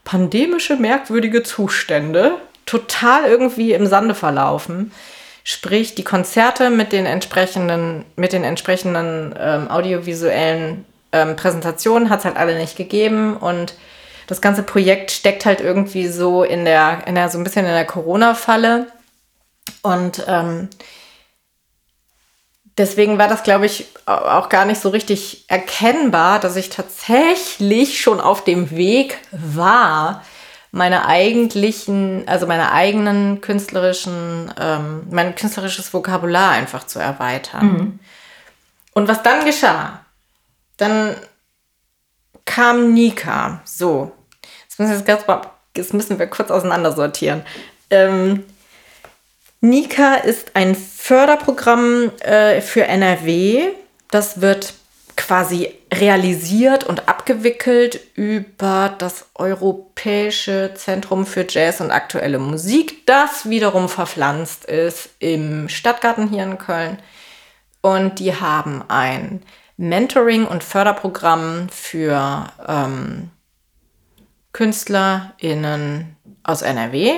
pandemische 0.08 0.78
merkwürdige 0.78 1.44
Zustände 1.44 2.36
total 2.66 3.26
irgendwie 3.26 3.74
im 3.74 3.88
Sande 3.88 4.16
verlaufen. 4.16 4.94
Sprich, 5.44 5.96
die 5.96 6.06
Konzerte 6.06 6.70
mit 6.70 6.94
den 6.94 7.06
entsprechenden, 7.06 8.06
mit 8.16 8.32
den 8.32 8.46
entsprechenden 8.46 9.36
ähm, 9.38 9.70
audiovisuellen 9.70 10.86
ähm, 11.12 11.36
Präsentationen 11.36 12.10
hat 12.10 12.20
es 12.20 12.26
halt 12.26 12.38
alle 12.38 12.58
nicht 12.58 12.78
gegeben 12.78 13.36
und 13.36 13.76
das 14.28 14.40
ganze 14.40 14.64
Projekt 14.64 15.12
steckt 15.12 15.46
halt 15.46 15.60
irgendwie 15.60 16.08
so 16.08 16.44
in 16.44 16.64
der, 16.64 17.06
in 17.06 17.16
der 17.16 17.28
so 17.28 17.38
ein 17.38 17.44
bisschen 17.44 17.66
in 17.66 17.74
der 17.74 17.86
Corona-Falle. 17.86 18.88
Und 19.84 20.24
ähm, 20.28 20.70
deswegen 22.78 23.18
war 23.18 23.28
das, 23.28 23.44
glaube 23.44 23.66
ich, 23.66 23.88
auch 24.06 24.50
gar 24.50 24.66
nicht 24.66 24.82
so 24.82 24.90
richtig 24.90 25.46
erkennbar, 25.48 26.40
dass 26.40 26.56
ich 26.56 26.70
tatsächlich 26.70 28.00
schon 28.00 28.20
auf 28.20 28.44
dem 28.44 28.72
Weg 28.72 29.18
war, 29.32 30.24
meine 30.72 31.06
eigentlichen, 31.06 32.28
also 32.28 32.46
meine 32.46 32.72
eigenen 32.72 33.42
künstlerischen, 33.42 34.54
ähm, 34.60 35.08
mein 35.10 35.36
künstlerisches 35.36 35.94
Vokabular 35.94 36.52
einfach 36.52 36.86
zu 36.86 37.00
erweitern. 37.00 37.66
Mhm. 37.66 38.00
Und 38.94 39.08
was 39.08 39.24
dann 39.24 39.46
geschah, 39.46 40.02
dann 40.78 41.16
kam 42.46 42.94
Nika. 42.94 43.62
So, 43.66 44.12
jetzt 44.64 44.80
müssen 44.80 44.92
wir, 44.92 44.98
jetzt 44.98 45.06
ganz, 45.06 45.48
jetzt 45.76 45.94
müssen 45.94 46.20
wir 46.20 46.28
kurz 46.28 46.52
auseinandersortieren. 46.52 47.44
Ähm, 47.90 48.44
Nika 49.62 50.16
ist 50.16 50.56
ein 50.56 50.76
Förderprogramm 50.76 52.12
äh, 52.20 52.62
für 52.62 52.86
NRW. 52.86 53.70
Das 54.12 54.42
wird 54.42 54.74
quasi 55.16 55.74
realisiert 55.94 56.84
und 56.84 57.10
abgewickelt 57.10 58.00
über 58.16 58.96
das 58.98 59.26
Europäische 59.36 60.74
Zentrum 60.76 61.26
für 61.26 61.46
Jazz 61.50 61.82
und 61.82 61.92
aktuelle 61.92 62.40
Musik, 62.40 63.06
das 63.08 63.50
wiederum 63.50 63.90
verpflanzt 63.90 64.66
ist 64.66 65.10
im 65.20 65.70
Stadtgarten 65.70 66.30
hier 66.30 66.44
in 66.44 66.58
Köln. 66.58 67.00
Und 67.82 68.20
die 68.20 68.36
haben 68.36 68.84
ein 68.88 69.42
Mentoring- 69.76 70.48
und 70.48 70.64
Förderprogramm 70.64 71.68
für 71.70 72.48
ähm, 72.68 73.32
KünstlerInnen 74.54 76.16
aus 76.44 76.62
NRW, 76.62 77.14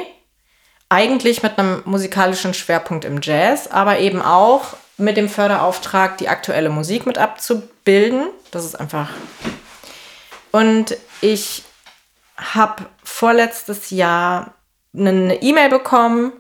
eigentlich 0.90 1.44
mit 1.44 1.58
einem 1.58 1.84
musikalischen 1.86 2.54
Schwerpunkt 2.56 3.06
im 3.06 3.20
Jazz, 3.22 3.68
aber 3.68 4.00
eben 4.00 4.22
auch 4.22 4.76
mit 4.98 5.18
dem 5.18 5.30
Förderauftrag, 5.30 6.18
die 6.18 6.28
aktuelle 6.28 6.70
Musik 6.70 7.06
mit 7.06 7.18
abzubilden. 7.18 8.28
Das 8.52 8.66
ist 8.66 8.76
einfach. 8.76 9.12
Und 10.52 10.98
ich 11.22 11.64
habe 12.36 12.86
vorletztes 13.04 13.92
Jahr 13.92 14.56
eine 14.96 15.42
E-Mail 15.42 15.70
bekommen. 15.70 16.34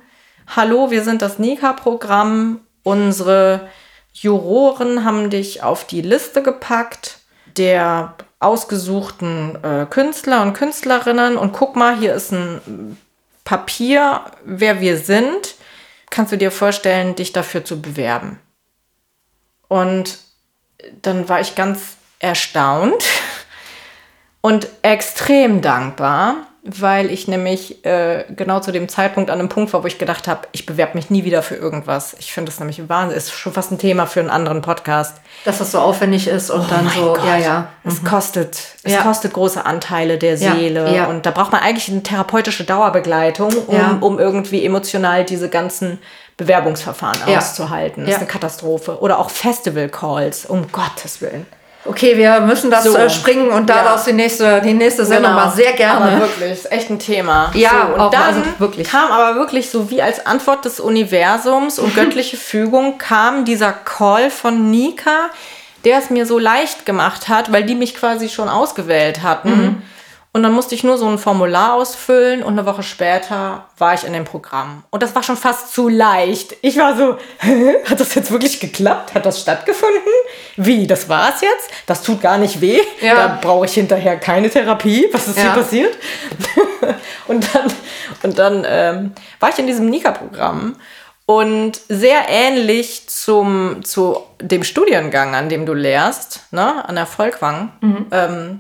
Hallo, 0.55 0.89
wir 0.89 1.03
sind 1.03 1.21
das 1.21 1.38
Nika-Programm. 1.38 2.62
Unsere 2.83 3.69
Juroren 4.13 5.05
haben 5.05 5.29
dich 5.29 5.62
auf 5.62 5.85
die 5.85 6.01
Liste 6.01 6.41
gepackt 6.41 7.19
der 7.57 8.15
ausgesuchten 8.39 9.62
äh, 9.63 9.85
Künstler 9.89 10.41
und 10.41 10.53
Künstlerinnen. 10.53 11.38
Und 11.38 11.51
guck 11.51 11.75
mal, 11.75 11.97
hier 11.97 12.13
ist 12.13 12.31
ein 12.31 12.97
Papier, 13.49 14.25
wer 14.45 14.79
wir 14.79 14.99
sind, 14.99 15.55
kannst 16.12 16.31
du 16.31 16.38
dir 16.38 16.51
vorstellen, 16.51 17.15
dich 17.15 17.33
dafür 17.33 17.65
zu 17.65 17.81
bewerben. 17.81 18.39
Und 19.67 20.19
dann 21.01 21.27
war 21.29 21.41
ich 21.41 21.55
ganz 21.55 21.95
erstaunt 22.19 23.03
und 24.41 24.67
extrem 24.83 25.63
dankbar, 25.63 26.45
weil 26.63 27.10
ich 27.10 27.28
nämlich 27.28 27.86
äh, 27.86 28.26
genau 28.36 28.60
zu 28.60 28.72
dem 28.72 28.89
Zeitpunkt 28.89 29.30
an 29.30 29.39
einem 29.39 29.48
Punkt 29.48 29.72
war, 29.72 29.84
wo 29.84 29.88
ich 29.88 29.98
gedacht 29.98 30.28
habe, 30.28 30.41
ich 30.52 30.65
bewerbe 30.65 30.95
mich 30.95 31.10
nie 31.10 31.24
wieder 31.24 31.41
für 31.41 31.56
irgendwas. 31.56 32.15
Ich 32.19 32.34
finde 32.34 32.52
das 32.52 32.60
nämlich 32.60 32.89
Wahnsinn. 32.89 33.17
Ist 33.17 33.32
schon 33.32 33.54
fast 33.54 33.72
ein 33.72 33.78
Thema 33.78 34.06
für 34.08 34.19
einen 34.19 34.30
anderen 34.30 34.62
Podcast. 34.62 35.17
Dass 35.45 35.60
das 35.60 35.72
so 35.72 35.80
aufwendig 35.80 36.28
ist 36.28 36.50
und 36.50 36.62
oh 36.62 36.65
dann 36.69 36.89
so, 36.89 37.13
Gott. 37.13 37.26
ja, 37.26 37.38
ja. 37.38 37.67
Es 37.86 38.02
mhm. 38.02 38.06
kostet, 38.06 38.60
es 38.84 38.93
ja. 38.93 39.02
kostet 39.02 39.34
große 39.34 39.65
Anteile 39.65 40.17
der 40.17 40.38
Seele. 40.38 40.88
Ja, 40.88 40.95
ja. 40.95 41.06
Und 41.08 41.26
da 41.26 41.32
braucht 41.32 41.54
man 41.54 41.62
eigentlich 41.62 41.89
eine 41.89 42.04
therapeutische 42.04 42.65
Dauerbegleitung, 42.65 43.54
um, 43.67 44.04
um 44.04 44.19
irgendwie 44.19 44.65
emotional 44.65 45.24
diese 45.24 45.48
ganzen 45.48 46.00
Bewerbungsverfahren 46.36 47.36
auszuhalten. 47.38 48.06
Das 48.06 48.15
ist 48.15 48.19
eine 48.19 48.28
Katastrophe. 48.28 49.00
Oder 49.00 49.19
auch 49.19 49.30
Festival-Calls, 49.30 50.45
um 50.45 50.69
Gottes 50.72 51.22
Willen. 51.22 51.45
Okay, 51.89 52.15
wir 52.15 52.41
müssen 52.41 52.69
das 52.69 52.84
so. 52.84 52.95
Äh, 52.95 53.10
springen 53.10 53.49
und 53.49 53.67
daraus 53.67 54.06
ja. 54.06 54.12
die 54.12 54.17
nächste, 54.17 54.62
die 54.62 54.75
nächste 54.75 55.06
Sendung 55.06 55.32
genau. 55.32 55.45
mal 55.45 55.52
sehr 55.52 55.73
gerne. 55.73 56.06
Aber 56.06 56.19
wirklich, 56.19 56.52
ist 56.52 56.71
echt 56.71 56.91
ein 56.91 56.99
Thema. 56.99 57.49
Ja, 57.56 57.88
so, 57.88 57.93
und 57.95 57.99
auch, 57.99 58.12
dann 58.12 58.21
also 58.21 58.41
wirklich. 58.60 58.88
kam 58.88 59.12
aber 59.12 59.39
wirklich 59.39 59.71
so 59.71 59.89
wie 59.89 59.99
als 59.99 60.23
Antwort 60.23 60.65
des 60.65 60.80
Universums 60.80 61.80
und 61.80 61.95
göttliche 61.95 62.38
Fügung 62.38 62.99
kam 62.99 63.43
dieser 63.43 63.71
Call 63.73 64.30
von 64.30 64.69
Nika, 64.69 65.32
der 65.84 65.97
es 65.97 66.12
mir 66.12 66.28
so 66.28 66.38
leicht 66.38 66.86
gemacht 66.86 67.28
hat, 67.28 67.52
weil 67.52 67.63
die 67.63 67.75
mich 67.75 67.95
quasi 67.95 68.30
schon 68.30 68.49
ausgewählt 68.49 69.23
hatten. 69.23 69.49
Mhm. 69.49 69.82
Und 70.32 70.44
dann 70.44 70.52
musste 70.54 70.76
ich 70.76 70.84
nur 70.84 71.00
so 71.00 71.08
ein 71.08 71.18
Formular 71.18 71.74
ausfüllen 71.74 72.44
und 72.44 72.54
eine 72.54 72.68
Woche 72.68 72.84
später 72.84 73.65
war 73.80 73.96
ich 73.96 74.04
in 74.04 74.13
dem 74.13 74.26
Programm. 74.26 74.84
Und 74.92 75.02
das 75.02 75.15
war 75.15 75.24
schon 75.24 75.38
fast 75.38 75.74
zu 75.74 75.89
leicht. 75.89 76.56
Ich 76.62 76.78
war 76.78 76.96
so, 76.96 77.18
hat 77.89 78.00
das 78.00 78.13
jetzt 78.13 78.30
wirklich 78.30 78.60
geklappt? 78.60 79.15
Hat 79.15 79.26
das 79.26 79.42
stattgefunden? 79.42 80.00
Wie, 80.56 80.86
das 80.86 81.10
war's 81.10 81.42
jetzt? 81.42 81.72
Das 81.88 82.04
tut 82.04 82.22
gar 82.22 82.38
nicht 82.38 82.62
weh? 82.62 82.80
Ja. 83.02 83.15
Da 83.15 83.39
brauche 83.42 83.65
ich 83.65 83.74
hinterher 83.74 84.18
keine 84.18 84.52
Therapie. 84.52 85.08
Was 85.12 85.28
ist 85.28 85.38
ja. 85.38 85.44
hier 85.44 85.52
passiert? 85.52 85.98
und 87.28 87.56
dann, 87.56 87.74
und 88.22 88.38
dann 88.38 88.68
ähm, 88.70 89.12
war 89.39 89.50
ich 89.50 89.58
in 89.58 89.65
diesem 89.65 89.89
Nika-Programm 89.89 90.76
und 91.30 91.80
sehr 91.89 92.28
ähnlich 92.28 93.08
zum, 93.08 93.84
zu 93.84 94.24
dem 94.42 94.63
Studiengang, 94.63 95.36
an 95.36 95.48
dem 95.48 95.68
du 95.68 95.74
lehrst, 95.74 96.42
ne, 96.50 96.88
an 96.88 96.96
der 96.96 97.06
Volkwang. 97.06 97.72
Mhm. 97.82 98.06
Ähm, 98.12 98.60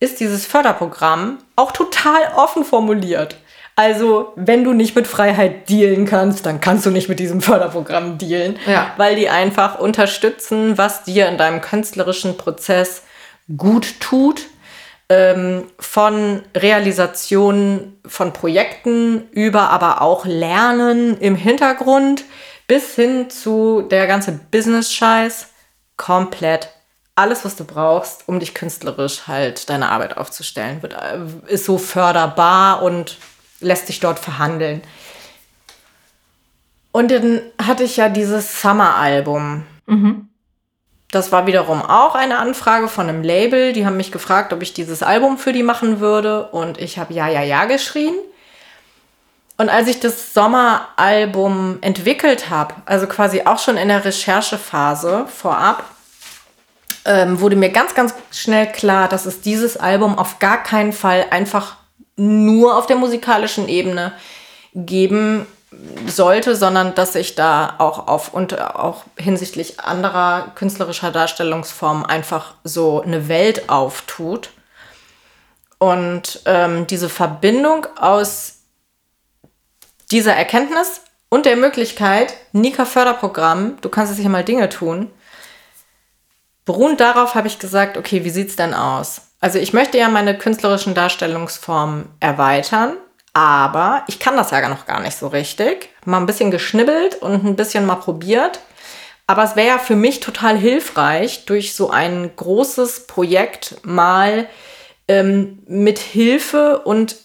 ist 0.00 0.20
dieses 0.20 0.46
Förderprogramm 0.46 1.38
auch 1.56 1.72
total 1.72 2.20
offen 2.36 2.64
formuliert. 2.64 3.36
Also, 3.78 4.32
wenn 4.36 4.64
du 4.64 4.72
nicht 4.72 4.96
mit 4.96 5.06
Freiheit 5.06 5.68
dealen 5.68 6.06
kannst, 6.06 6.46
dann 6.46 6.62
kannst 6.62 6.86
du 6.86 6.90
nicht 6.90 7.10
mit 7.10 7.18
diesem 7.18 7.42
Förderprogramm 7.42 8.16
dealen, 8.16 8.58
ja. 8.66 8.92
weil 8.96 9.16
die 9.16 9.28
einfach 9.28 9.78
unterstützen, 9.78 10.78
was 10.78 11.04
dir 11.04 11.28
in 11.28 11.36
deinem 11.36 11.60
künstlerischen 11.60 12.38
Prozess 12.38 13.02
gut 13.54 14.00
tut, 14.00 14.46
ähm, 15.08 15.64
von 15.78 16.42
Realisation 16.56 17.98
von 18.04 18.32
Projekten 18.32 19.28
über 19.30 19.70
aber 19.70 20.00
auch 20.00 20.24
Lernen 20.24 21.18
im 21.18 21.36
Hintergrund 21.36 22.24
bis 22.66 22.94
hin 22.94 23.30
zu 23.30 23.82
der 23.82 24.06
ganze 24.06 24.32
Business-Scheiß 24.50 25.48
komplett 25.96 26.70
alles, 27.16 27.44
was 27.44 27.56
du 27.56 27.64
brauchst, 27.64 28.28
um 28.28 28.38
dich 28.38 28.54
künstlerisch 28.54 29.26
halt 29.26 29.68
deine 29.68 29.88
Arbeit 29.88 30.16
aufzustellen, 30.16 30.82
wird, 30.82 30.92
äh, 30.92 31.18
ist 31.48 31.64
so 31.64 31.78
förderbar 31.78 32.82
und 32.82 33.16
lässt 33.60 33.88
sich 33.88 34.00
dort 34.00 34.18
verhandeln. 34.18 34.82
Und 36.92 37.10
dann 37.10 37.40
hatte 37.60 37.84
ich 37.84 37.96
ja 37.96 38.08
dieses 38.08 38.60
Summer-Album. 38.60 39.64
Mhm. 39.86 40.28
Das 41.10 41.32
war 41.32 41.46
wiederum 41.46 41.82
auch 41.82 42.14
eine 42.14 42.38
Anfrage 42.38 42.88
von 42.88 43.08
einem 43.08 43.22
Label. 43.22 43.72
Die 43.72 43.86
haben 43.86 43.96
mich 43.96 44.12
gefragt, 44.12 44.52
ob 44.52 44.60
ich 44.60 44.74
dieses 44.74 45.02
Album 45.02 45.38
für 45.38 45.52
die 45.52 45.62
machen 45.62 46.00
würde. 46.00 46.48
Und 46.48 46.78
ich 46.78 46.98
habe 46.98 47.14
ja, 47.14 47.28
ja, 47.28 47.42
ja 47.42 47.64
geschrien. 47.64 48.14
Und 49.56 49.70
als 49.70 49.88
ich 49.88 50.00
das 50.00 50.34
Sommeralbum 50.34 51.78
entwickelt 51.80 52.50
habe, 52.50 52.74
also 52.84 53.06
quasi 53.06 53.42
auch 53.46 53.58
schon 53.58 53.78
in 53.78 53.88
der 53.88 54.04
Recherchephase 54.04 55.26
vorab, 55.28 55.84
ähm, 57.06 57.40
wurde 57.40 57.56
mir 57.56 57.70
ganz, 57.70 57.94
ganz 57.94 58.14
schnell 58.32 58.66
klar, 58.66 59.08
dass 59.08 59.24
es 59.26 59.40
dieses 59.40 59.76
Album 59.76 60.18
auf 60.18 60.38
gar 60.38 60.62
keinen 60.62 60.92
Fall 60.92 61.26
einfach 61.30 61.76
nur 62.16 62.76
auf 62.76 62.86
der 62.86 62.96
musikalischen 62.96 63.68
Ebene 63.68 64.12
geben 64.74 65.46
sollte, 66.06 66.56
sondern 66.56 66.94
dass 66.94 67.12
sich 67.12 67.34
da 67.34 67.74
auch 67.78 68.08
auf 68.08 68.32
und 68.32 68.60
auch 68.60 69.04
hinsichtlich 69.16 69.80
anderer 69.80 70.52
künstlerischer 70.54 71.10
Darstellungsformen 71.10 72.04
einfach 72.04 72.54
so 72.64 73.02
eine 73.02 73.28
Welt 73.28 73.68
auftut. 73.68 74.50
Und 75.78 76.40
ähm, 76.46 76.86
diese 76.86 77.08
Verbindung 77.08 77.86
aus 77.98 78.60
dieser 80.10 80.34
Erkenntnis 80.34 81.02
und 81.28 81.44
der 81.44 81.56
Möglichkeit, 81.56 82.34
Nika 82.52 82.84
Förderprogramm, 82.84 83.78
du 83.80 83.88
kannst 83.88 84.12
jetzt 84.12 84.20
hier 84.20 84.30
mal 84.30 84.44
Dinge 84.44 84.68
tun, 84.68 85.10
Beruhend 86.66 87.00
darauf 87.00 87.34
habe 87.36 87.46
ich 87.46 87.58
gesagt, 87.58 87.96
okay, 87.96 88.24
wie 88.24 88.30
sieht 88.30 88.50
es 88.50 88.56
denn 88.56 88.74
aus? 88.74 89.22
Also 89.40 89.58
ich 89.58 89.72
möchte 89.72 89.96
ja 89.96 90.08
meine 90.08 90.36
künstlerischen 90.36 90.94
Darstellungsformen 90.94 92.08
erweitern, 92.20 92.96
aber 93.32 94.02
ich 94.08 94.18
kann 94.18 94.36
das 94.36 94.50
ja 94.50 94.68
noch 94.68 94.84
gar 94.84 95.00
nicht 95.00 95.16
so 95.16 95.28
richtig. 95.28 95.90
Mal 96.04 96.18
ein 96.18 96.26
bisschen 96.26 96.50
geschnibbelt 96.50 97.16
und 97.16 97.44
ein 97.44 97.56
bisschen 97.56 97.86
mal 97.86 97.96
probiert. 97.96 98.58
Aber 99.28 99.44
es 99.44 99.54
wäre 99.54 99.68
ja 99.68 99.78
für 99.78 99.94
mich 99.94 100.20
total 100.20 100.56
hilfreich, 100.56 101.46
durch 101.46 101.74
so 101.74 101.90
ein 101.90 102.34
großes 102.34 103.06
Projekt 103.06 103.76
mal 103.84 104.48
ähm, 105.06 105.62
mit 105.66 105.98
Hilfe 106.00 106.80
und 106.80 107.16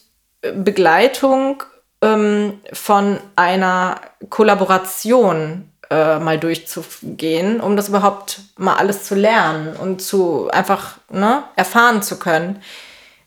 äh, 0.42 0.52
Begleitung 0.52 1.64
ähm, 2.00 2.60
von 2.72 3.18
einer 3.34 4.00
Kollaboration 4.28 5.71
äh, 5.92 6.18
mal 6.18 6.38
durchzugehen, 6.38 7.60
um 7.60 7.76
das 7.76 7.88
überhaupt 7.88 8.40
mal 8.56 8.76
alles 8.76 9.04
zu 9.04 9.14
lernen 9.14 9.76
und 9.76 10.00
zu 10.00 10.48
einfach 10.50 10.96
ne, 11.10 11.42
erfahren 11.54 12.02
zu 12.02 12.18
können. 12.18 12.62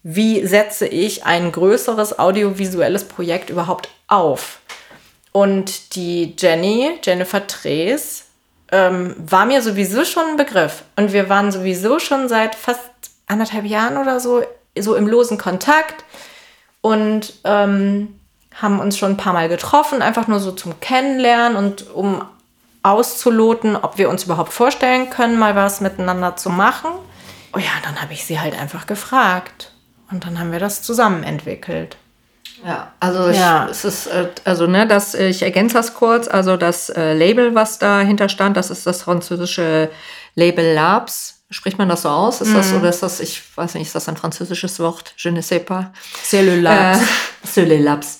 Wie 0.01 0.45
setze 0.45 0.87
ich 0.87 1.25
ein 1.25 1.51
größeres 1.51 2.17
audiovisuelles 2.17 3.03
Projekt 3.03 3.49
überhaupt 3.49 3.89
auf? 4.07 4.59
Und 5.31 5.95
die 5.95 6.35
Jenny, 6.37 6.91
Jennifer 7.03 7.45
Trees, 7.45 8.25
ähm, 8.71 9.15
war 9.17 9.45
mir 9.45 9.61
sowieso 9.61 10.03
schon 10.05 10.25
ein 10.29 10.37
Begriff. 10.37 10.83
Und 10.95 11.13
wir 11.13 11.29
waren 11.29 11.51
sowieso 11.51 11.99
schon 11.99 12.29
seit 12.29 12.55
fast 12.55 12.81
anderthalb 13.27 13.65
Jahren 13.65 13.97
oder 13.97 14.19
so, 14.19 14.43
so 14.77 14.95
im 14.95 15.07
losen 15.07 15.37
Kontakt 15.37 16.03
und 16.81 17.33
ähm, 17.43 18.19
haben 18.53 18.79
uns 18.79 18.97
schon 18.97 19.11
ein 19.11 19.17
paar 19.17 19.33
Mal 19.33 19.49
getroffen, 19.49 20.01
einfach 20.01 20.27
nur 20.27 20.39
so 20.39 20.51
zum 20.51 20.79
Kennenlernen 20.79 21.57
und 21.57 21.93
um 21.93 22.23
auszuloten, 22.85 23.75
ob 23.75 23.97
wir 23.97 24.09
uns 24.09 24.23
überhaupt 24.25 24.53
vorstellen 24.53 25.09
können, 25.09 25.39
mal 25.39 25.55
was 25.55 25.81
miteinander 25.81 26.35
zu 26.35 26.49
machen. 26.49 26.91
Oh 27.53 27.59
ja, 27.59 27.71
dann 27.83 28.01
habe 28.01 28.13
ich 28.13 28.25
sie 28.25 28.39
halt 28.39 28.59
einfach 28.59 28.85
gefragt. 28.85 29.71
Und 30.11 30.25
dann 30.25 30.39
haben 30.39 30.51
wir 30.51 30.59
das 30.59 30.81
zusammen 30.83 31.23
entwickelt. 31.23 31.97
Ja, 32.63 32.93
also 32.99 33.29
ich, 33.29 33.37
ja. 33.37 33.67
es 33.69 33.85
ist, 33.85 34.07
äh, 34.07 34.29
also 34.43 34.67
ne, 34.67 34.87
das, 34.87 35.13
ich 35.13 35.41
ergänze 35.41 35.75
das 35.75 35.93
kurz, 35.93 36.27
also 36.27 36.57
das 36.57 36.89
äh, 36.89 37.13
Label, 37.13 37.53
was 37.53 37.79
dahinter 37.79 38.29
stand, 38.29 38.57
das 38.57 38.69
ist 38.69 38.87
das 38.87 39.03
französische 39.03 39.89
Label 40.35 40.73
Labs. 40.73 41.34
Spricht 41.51 41.77
man 41.77 41.87
das 41.87 42.01
so 42.01 42.09
aus? 42.09 42.41
Ist 42.41 42.55
das, 42.55 42.71
mhm. 42.71 42.79
oder 42.79 42.89
ist 42.89 43.03
das, 43.03 43.19
ich 43.19 43.41
weiß 43.55 43.75
nicht, 43.75 43.87
ist 43.87 43.95
das 43.95 44.09
ein 44.09 44.17
französisches 44.17 44.79
Wort? 44.79 45.13
Je 45.17 45.31
ne 45.31 45.41
sais 45.41 45.63
pas. 45.63 45.91
C'est 46.23 46.41
le 46.41 46.59
Labs. 46.59 46.99
Äh, 46.99 47.03
C'est 47.47 47.65
le 47.65 47.77
Labs. 47.77 48.19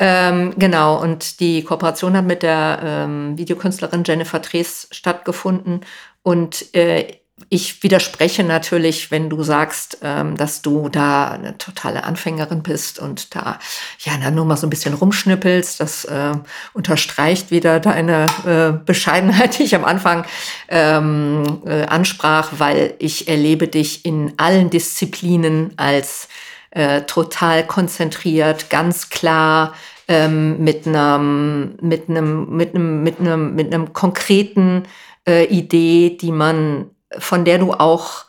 Ähm, 0.00 0.54
genau, 0.58 1.00
und 1.00 1.38
die 1.38 1.62
Kooperation 1.62 2.16
hat 2.16 2.24
mit 2.24 2.42
der 2.42 2.80
ähm, 2.82 3.38
Videokünstlerin 3.38 4.02
Jennifer 4.04 4.42
Trees 4.42 4.88
stattgefunden. 4.90 5.82
Und 6.22 6.74
äh, 6.74 7.18
ich 7.48 7.82
widerspreche 7.82 8.44
natürlich, 8.44 9.10
wenn 9.10 9.30
du 9.30 9.42
sagst, 9.42 9.98
ähm, 10.02 10.36
dass 10.36 10.62
du 10.62 10.88
da 10.88 11.28
eine 11.28 11.58
totale 11.58 12.04
Anfängerin 12.04 12.62
bist 12.62 12.98
und 12.98 13.34
da 13.34 13.58
ja 14.00 14.12
na, 14.18 14.30
nur 14.30 14.44
mal 14.44 14.56
so 14.56 14.66
ein 14.66 14.70
bisschen 14.70 14.94
rumschnippelst. 14.94 15.80
Das 15.80 16.04
äh, 16.04 16.32
unterstreicht 16.72 17.50
wieder 17.50 17.80
deine 17.80 18.26
äh, 18.46 18.84
Bescheidenheit, 18.84 19.58
die 19.58 19.64
ich 19.64 19.74
am 19.74 19.84
Anfang 19.84 20.24
ähm, 20.68 21.62
äh, 21.66 21.84
ansprach, 21.84 22.50
weil 22.58 22.94
ich 22.98 23.28
erlebe 23.28 23.68
dich 23.68 24.04
in 24.04 24.34
allen 24.36 24.70
Disziplinen 24.70 25.72
als 25.76 26.28
äh, 26.70 27.02
total 27.02 27.66
konzentriert, 27.66 28.68
ganz 28.68 29.08
klar, 29.08 29.74
ähm, 30.08 30.62
mit 30.62 30.86
einem 30.86 31.76
mit 31.80 32.08
einem 32.08 32.56
mit 32.56 32.74
einem 32.74 33.02
mit 33.02 33.20
einem 33.20 33.54
mit 33.54 33.72
einem 33.72 33.92
konkreten 33.92 34.82
äh, 35.26 35.44
Idee, 35.44 36.16
die 36.20 36.32
man 36.32 36.90
von 37.18 37.44
der 37.44 37.58
du 37.58 37.72
auch 37.72 38.24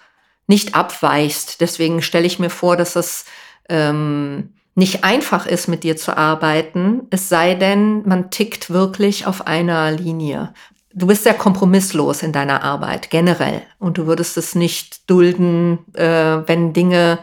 nicht 0.48 0.76
abweichst. 0.76 1.62
Deswegen 1.62 2.02
stelle 2.02 2.28
ich 2.28 2.40
mir 2.40 2.50
vor, 2.50 2.78
dass 2.78 2.96
es 2.96 3.26
ähm, 3.70 4.54
nicht 4.76 5.04
einfach 5.04 5.46
ist, 5.46 5.68
mit 5.68 5.84
dir 5.84 5.96
zu 5.96 6.16
arbeiten, 6.18 7.08
es 7.10 7.30
sei 7.30 7.56
denn, 7.56 8.08
man 8.08 8.30
tickt 8.30 8.70
wirklich 8.70 9.26
auf 9.26 9.48
einer 9.48 9.92
Linie. 9.92 10.54
Du 10.94 11.08
bist 11.08 11.24
sehr 11.24 11.34
kompromisslos 11.34 12.24
in 12.24 12.32
deiner 12.32 12.62
Arbeit 12.64 13.10
generell 13.10 13.62
und 13.80 13.98
du 13.98 14.06
würdest 14.06 14.38
es 14.38 14.54
nicht 14.54 15.10
dulden, 15.10 15.80
äh, 15.94 16.40
wenn 16.46 16.74
Dinge 16.74 17.20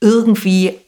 irgendwie 0.00 0.78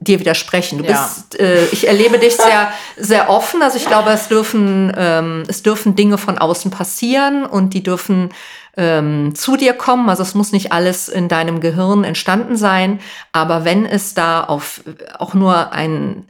dir 0.00 0.20
widersprechen. 0.20 0.78
Du 0.78 0.84
ja. 0.84 0.92
bist, 0.92 1.40
äh, 1.40 1.66
ich 1.66 1.88
erlebe 1.88 2.18
dich 2.18 2.36
sehr, 2.36 2.72
sehr 2.96 3.30
offen. 3.30 3.62
Also 3.62 3.78
ich 3.78 3.86
glaube, 3.86 4.10
es 4.10 4.28
dürfen, 4.28 4.92
ähm, 4.96 5.44
es 5.48 5.62
dürfen 5.62 5.96
Dinge 5.96 6.18
von 6.18 6.38
außen 6.38 6.70
passieren 6.70 7.46
und 7.46 7.74
die 7.74 7.82
dürfen 7.82 8.30
ähm, 8.76 9.34
zu 9.34 9.56
dir 9.56 9.72
kommen. 9.74 10.08
Also 10.08 10.22
es 10.22 10.34
muss 10.34 10.52
nicht 10.52 10.72
alles 10.72 11.08
in 11.08 11.28
deinem 11.28 11.60
Gehirn 11.60 12.04
entstanden 12.04 12.56
sein, 12.56 13.00
aber 13.32 13.64
wenn 13.64 13.86
es 13.86 14.14
da 14.14 14.44
auf 14.44 14.82
auch 15.18 15.34
nur 15.34 15.72
ein 15.72 16.28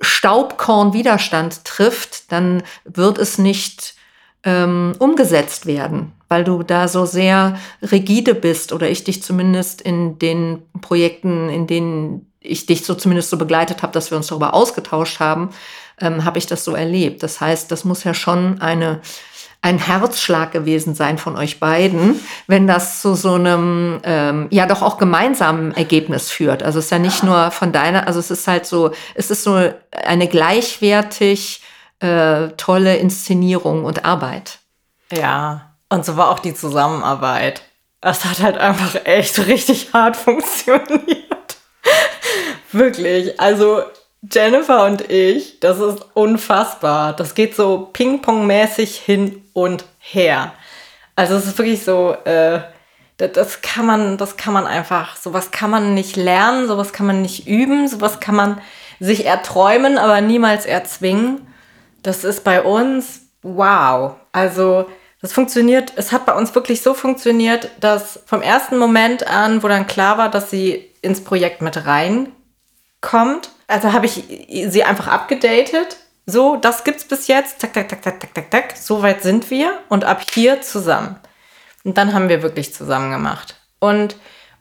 Staubkorn 0.00 0.92
Widerstand 0.92 1.64
trifft, 1.64 2.32
dann 2.32 2.62
wird 2.84 3.18
es 3.18 3.38
nicht 3.38 3.94
ähm, 4.44 4.94
umgesetzt 4.98 5.66
werden, 5.66 6.12
weil 6.28 6.42
du 6.42 6.62
da 6.62 6.88
so 6.88 7.06
sehr 7.06 7.58
rigide 7.82 8.34
bist 8.34 8.72
oder 8.72 8.90
ich 8.90 9.04
dich 9.04 9.22
zumindest 9.22 9.80
in 9.80 10.18
den 10.18 10.62
Projekten, 10.80 11.48
in 11.48 11.66
denen 11.68 12.32
ich 12.40 12.66
dich 12.66 12.84
so 12.84 12.94
zumindest 12.94 13.30
so 13.30 13.38
begleitet 13.38 13.82
habe, 13.82 13.92
dass 13.92 14.10
wir 14.10 14.16
uns 14.16 14.26
darüber 14.26 14.54
ausgetauscht 14.54 15.20
haben, 15.20 15.50
ähm, 16.00 16.24
habe 16.24 16.38
ich 16.38 16.46
das 16.46 16.64
so 16.64 16.74
erlebt. 16.74 17.22
Das 17.22 17.40
heißt, 17.40 17.70
das 17.70 17.84
muss 17.84 18.02
ja 18.02 18.14
schon 18.14 18.60
eine 18.60 19.00
ein 19.62 19.78
Herzschlag 19.78 20.50
gewesen 20.50 20.94
sein 20.94 21.18
von 21.18 21.36
euch 21.36 21.60
beiden, 21.60 22.20
wenn 22.48 22.66
das 22.66 23.00
zu 23.00 23.14
so 23.14 23.34
einem 23.34 24.00
ähm, 24.02 24.48
ja 24.50 24.66
doch 24.66 24.82
auch 24.82 24.98
gemeinsamen 24.98 25.72
Ergebnis 25.72 26.30
führt. 26.30 26.64
Also 26.64 26.80
es 26.80 26.86
ist 26.86 26.90
ja 26.90 26.98
nicht 26.98 27.22
nur 27.22 27.52
von 27.52 27.72
deiner, 27.72 28.08
also 28.08 28.18
es 28.18 28.32
ist 28.32 28.48
halt 28.48 28.66
so, 28.66 28.90
es 29.14 29.30
ist 29.30 29.44
so 29.44 29.70
eine 30.04 30.26
gleichwertig 30.26 31.62
äh, 32.00 32.48
tolle 32.56 32.96
Inszenierung 32.96 33.84
und 33.84 34.04
Arbeit. 34.04 34.58
Ja, 35.12 35.76
und 35.88 36.04
so 36.04 36.16
war 36.16 36.30
auch 36.30 36.40
die 36.40 36.54
Zusammenarbeit. 36.54 37.62
Es 38.00 38.24
hat 38.24 38.40
halt 38.40 38.58
einfach 38.58 38.96
echt 39.04 39.38
richtig 39.46 39.92
hart 39.92 40.16
funktioniert. 40.16 41.56
Wirklich. 42.72 43.38
Also 43.38 43.82
Jennifer 44.30 44.86
und 44.86 45.10
ich, 45.10 45.58
das 45.60 45.80
ist 45.80 46.06
unfassbar. 46.14 47.12
Das 47.12 47.34
geht 47.34 47.56
so 47.56 47.88
Ping-Pong-mäßig 47.92 48.96
hin 48.96 49.42
und 49.52 49.84
her. 49.98 50.52
Also 51.16 51.34
es 51.34 51.46
ist 51.46 51.58
wirklich 51.58 51.82
so, 51.84 52.16
äh, 52.24 52.60
das, 53.16 53.62
kann 53.62 53.86
man, 53.86 54.16
das 54.16 54.36
kann 54.36 54.52
man 54.52 54.66
einfach, 54.66 55.16
sowas 55.16 55.50
kann 55.50 55.70
man 55.70 55.94
nicht 55.94 56.16
lernen, 56.16 56.68
sowas 56.68 56.92
kann 56.92 57.06
man 57.06 57.22
nicht 57.22 57.46
üben, 57.48 57.88
sowas 57.88 58.20
kann 58.20 58.36
man 58.36 58.60
sich 59.00 59.26
erträumen, 59.26 59.98
aber 59.98 60.20
niemals 60.20 60.66
erzwingen. 60.66 61.46
Das 62.02 62.24
ist 62.24 62.44
bei 62.44 62.62
uns 62.62 63.22
wow. 63.42 64.14
Also 64.30 64.88
das 65.20 65.32
funktioniert, 65.32 65.92
es 65.96 66.12
hat 66.12 66.26
bei 66.26 66.34
uns 66.34 66.54
wirklich 66.54 66.82
so 66.82 66.94
funktioniert, 66.94 67.70
dass 67.80 68.20
vom 68.26 68.42
ersten 68.42 68.78
Moment 68.78 69.26
an, 69.26 69.62
wo 69.62 69.68
dann 69.68 69.86
klar 69.86 70.18
war, 70.18 70.30
dass 70.30 70.50
sie 70.50 70.90
ins 71.00 71.22
Projekt 71.22 71.62
mit 71.62 71.86
reinkommt, 71.86 73.50
also 73.66 73.92
habe 73.92 74.06
ich 74.06 74.24
sie 74.68 74.84
einfach 74.84 75.08
abgedatet. 75.08 75.96
So, 76.26 76.56
das 76.56 76.84
gibt's 76.84 77.04
bis 77.04 77.26
jetzt. 77.26 77.60
Zack, 77.60 77.74
zack, 77.74 77.90
zack, 77.90 78.04
zack, 78.04 78.20
zack, 78.20 78.34
zack, 78.34 78.50
zack. 78.50 78.76
So 78.76 79.02
weit 79.02 79.22
sind 79.22 79.50
wir 79.50 79.78
und 79.88 80.04
ab 80.04 80.22
hier 80.32 80.60
zusammen. 80.60 81.16
Und 81.84 81.98
dann 81.98 82.12
haben 82.14 82.28
wir 82.28 82.42
wirklich 82.42 82.72
zusammen 82.72 83.10
gemacht. 83.10 83.56
Und 83.80 84.16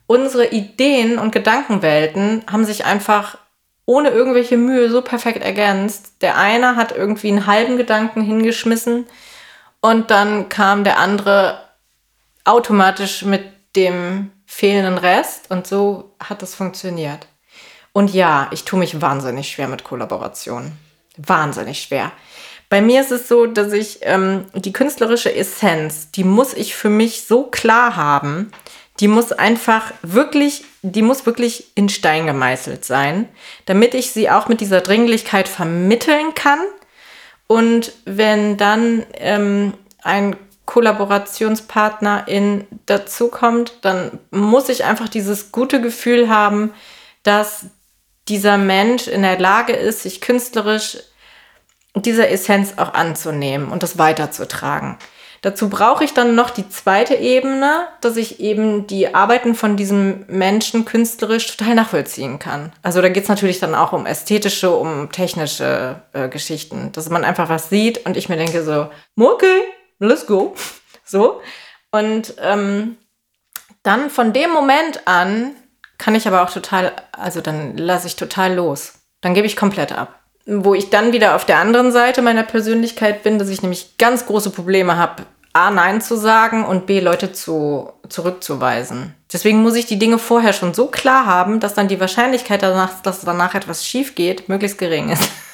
unsere 0.08 0.48
Ideen 0.48 1.20
und 1.20 1.32
Gedankenwelten 1.32 2.44
haben 2.52 2.66
sich 2.66 2.86
einfach 2.86 3.38
ohne 3.86 4.10
irgendwelche 4.10 4.58
Mühe 4.58 4.90
so 4.90 5.02
perfekt 5.02 5.44
ergänzt. 5.44 6.22
Der 6.22 6.38
eine 6.38 6.76
hat 6.76 6.92
irgendwie 6.92 7.30
einen 7.30 7.46
halben 7.46 7.78
Gedanken 7.78 8.22
hingeschmissen 8.22 9.06
und 9.82 10.12
dann 10.12 10.50
kam 10.50 10.84
der 10.84 11.00
andere 11.00 11.60
automatisch 12.46 13.24
mit 13.24 13.44
dem 13.76 14.32
fehlenden 14.46 14.98
Rest 14.98 15.50
und 15.50 15.68
so 15.68 16.16
hat 16.20 16.44
es 16.44 16.56
funktioniert. 16.56 17.28
Und 17.94 18.14
ja, 18.14 18.48
ich 18.52 18.64
tue 18.64 18.80
mich 18.80 19.02
wahnsinnig 19.02 19.50
schwer 19.50 19.68
mit 19.68 19.84
Kollaborationen. 19.84 20.74
Wahnsinnig 21.18 21.82
schwer. 21.82 22.12
Bei 22.70 22.82
mir 22.82 23.02
ist 23.02 23.12
es 23.12 23.28
so, 23.28 23.48
dass 23.48 23.74
ich 23.74 24.00
ähm, 24.04 24.46
die 24.56 24.72
künstlerische 24.72 25.34
Essenz, 25.36 26.10
die 26.12 26.24
muss 26.24 26.54
ich 26.54 26.74
für 26.74 26.90
mich 26.90 27.26
so 27.26 27.44
klar 27.44 27.98
haben, 27.98 28.52
die 29.02 29.10
muss 29.10 29.34
einfach 29.34 29.92
wirklich, 30.04 30.64
die 30.82 31.02
muss 31.02 31.26
wirklich 31.26 31.76
in 31.76 31.90
Stein 31.90 32.28
gemeißelt 32.28 32.86
sein, 32.86 33.28
damit 33.66 33.94
ich 33.94 34.12
sie 34.12 34.30
auch 34.30 34.48
mit 34.48 34.62
dieser 34.62 34.80
Dringlichkeit 34.80 35.50
vermitteln 35.50 36.34
kann. 36.34 36.60
Und 37.48 37.92
wenn 38.06 38.56
dann 38.56 39.06
ähm, 39.16 39.74
ein 40.02 40.38
Kollaborationspartner 40.66 42.30
in 42.30 42.66
dazukommt, 42.86 43.80
dann 43.82 44.20
muss 44.30 44.70
ich 44.70 44.86
einfach 44.86 45.10
dieses 45.10 45.52
gute 45.52 45.82
Gefühl 45.82 46.30
haben, 46.30 46.72
dass 47.24 47.66
dieser 48.28 48.58
Mensch 48.58 49.08
in 49.08 49.24
der 49.24 49.40
Lage 49.40 49.74
ist, 49.74 50.04
sich 50.04 50.22
künstlerisch 50.22 50.98
dieser 51.96 52.30
Essenz 52.30 52.74
auch 52.78 52.94
anzunehmen 52.94 53.70
und 53.72 53.84
das 53.84 53.98
weiterzutragen. 53.98 54.98
Dazu 55.42 55.70
brauche 55.70 56.04
ich 56.04 56.14
dann 56.14 56.36
noch 56.36 56.52
die 56.52 56.70
zweite 56.70 57.16
Ebene, 57.16 57.88
dass 58.02 58.16
ich 58.16 58.40
eben 58.40 58.86
die 58.86 59.16
Arbeiten 59.16 59.56
von 59.56 59.76
diesem 59.76 60.24
Menschen 60.28 60.86
künstlerisch 60.86 61.48
total 61.48 61.74
nachvollziehen 61.74 62.38
kann. 62.38 62.72
Also 62.84 63.02
da 63.02 63.10
geht 63.10 63.24
es 63.24 63.30
natürlich 63.30 63.60
dann 63.60 63.74
auch 63.74 63.92
um 63.92 64.06
ästhetische, 64.06 64.70
um 64.70 65.12
technische 65.12 66.04
äh, 66.14 66.30
Geschichten, 66.30 66.92
dass 66.92 67.10
man 67.10 67.24
einfach 67.24 67.50
was 67.50 67.70
sieht 67.70 68.06
und 68.06 68.18
ich 68.18 68.30
mir 68.30 68.38
denke 68.38 68.64
so, 68.64 68.92
okay, 69.20 69.62
let's 70.00 70.26
go. 70.26 70.56
So. 71.04 71.42
Und 71.92 72.36
ähm, 72.40 72.96
dann 73.84 74.10
von 74.10 74.32
dem 74.32 74.50
Moment 74.52 75.06
an 75.10 75.56
kann 76.02 76.16
ich 76.16 76.28
aber 76.28 76.42
auch 76.42 76.50
total, 76.50 76.94
also 77.12 77.42
dann 77.42 77.78
lasse 77.78 78.08
ich 78.08 78.16
total 78.16 78.56
los. 78.56 78.94
Dann 79.22 79.36
gebe 79.36 79.46
ich 79.46 79.56
komplett 79.56 79.92
ab. 79.92 80.20
Wo 80.48 80.74
ich 80.74 80.90
dann 80.90 81.14
wieder 81.14 81.36
auf 81.36 81.46
der 81.46 81.60
anderen 81.60 81.92
Seite 81.92 82.24
meiner 82.24 82.42
Persönlichkeit 82.42 83.22
bin, 83.22 83.38
dass 83.38 83.50
ich 83.50 83.62
nämlich 83.62 84.00
ganz 84.00 84.26
große 84.26 84.50
Probleme 84.50 84.98
habe, 84.98 85.28
A, 85.54 85.70
Nein 85.70 86.02
zu 86.02 86.16
sagen 86.16 86.66
und 86.66 86.88
B, 86.88 87.02
Leute 87.02 87.34
zu, 87.34 87.94
zurückzuweisen. 88.10 89.14
Deswegen 89.32 89.62
muss 89.62 89.76
ich 89.76 89.86
die 89.86 90.00
Dinge 90.00 90.18
vorher 90.18 90.54
schon 90.54 90.74
so 90.74 90.88
klar 90.88 91.28
haben, 91.28 91.60
dass 91.60 91.76
dann 91.76 91.88
die 91.88 92.00
Wahrscheinlichkeit 92.00 92.64
danach, 92.64 93.04
dass 93.04 93.22
danach 93.22 93.54
etwas 93.54 93.86
schief 93.86 94.16
geht, 94.16 94.50
möglichst 94.50 94.80
gering 94.80 95.10
ist. 95.10 95.30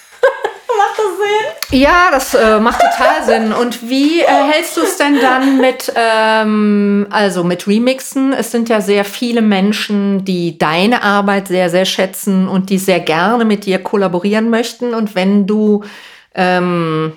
Sinn? 1.08 1.80
Ja, 1.80 2.10
das 2.12 2.34
äh, 2.34 2.60
macht 2.60 2.82
total 2.82 3.24
Sinn. 3.26 3.53
Und 3.53 3.89
wie 3.89 4.22
äh, 4.22 4.26
hältst 4.26 4.78
du 4.78 4.82
es 4.82 4.97
denn 4.97 5.20
dann 5.20 5.58
mit, 5.60 5.91
ähm, 5.95 7.08
also 7.10 7.43
mit 7.43 7.68
Remixen? 7.68 8.34
Es 8.34 8.51
sind 8.51 8.70
ja 8.70 8.82
sehr 8.82 9.05
viele 9.05 9.41
Menschen, 9.41 10.26
die 10.26 10.58
deine 10.58 11.03
Arbeit 11.03 11.47
sehr, 11.47 11.70
sehr 11.70 11.86
schätzen 11.86 12.47
und 12.47 12.70
die 12.70 12.78
sehr 12.78 12.99
gerne 12.99 13.45
mit 13.45 13.66
dir 13.66 13.80
kollaborieren 13.80 14.49
möchten. 14.49 14.93
Und 14.93 15.16
wenn 15.16 15.47
du 15.47 15.84
ähm, 16.38 17.14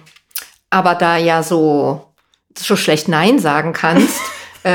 aber 0.71 0.95
da 0.95 1.17
ja 1.17 1.43
so, 1.43 2.07
so 2.57 2.77
schlecht 2.77 3.09
Nein 3.09 3.39
sagen 3.39 3.73
kannst, 3.73 4.21
äh, 4.63 4.71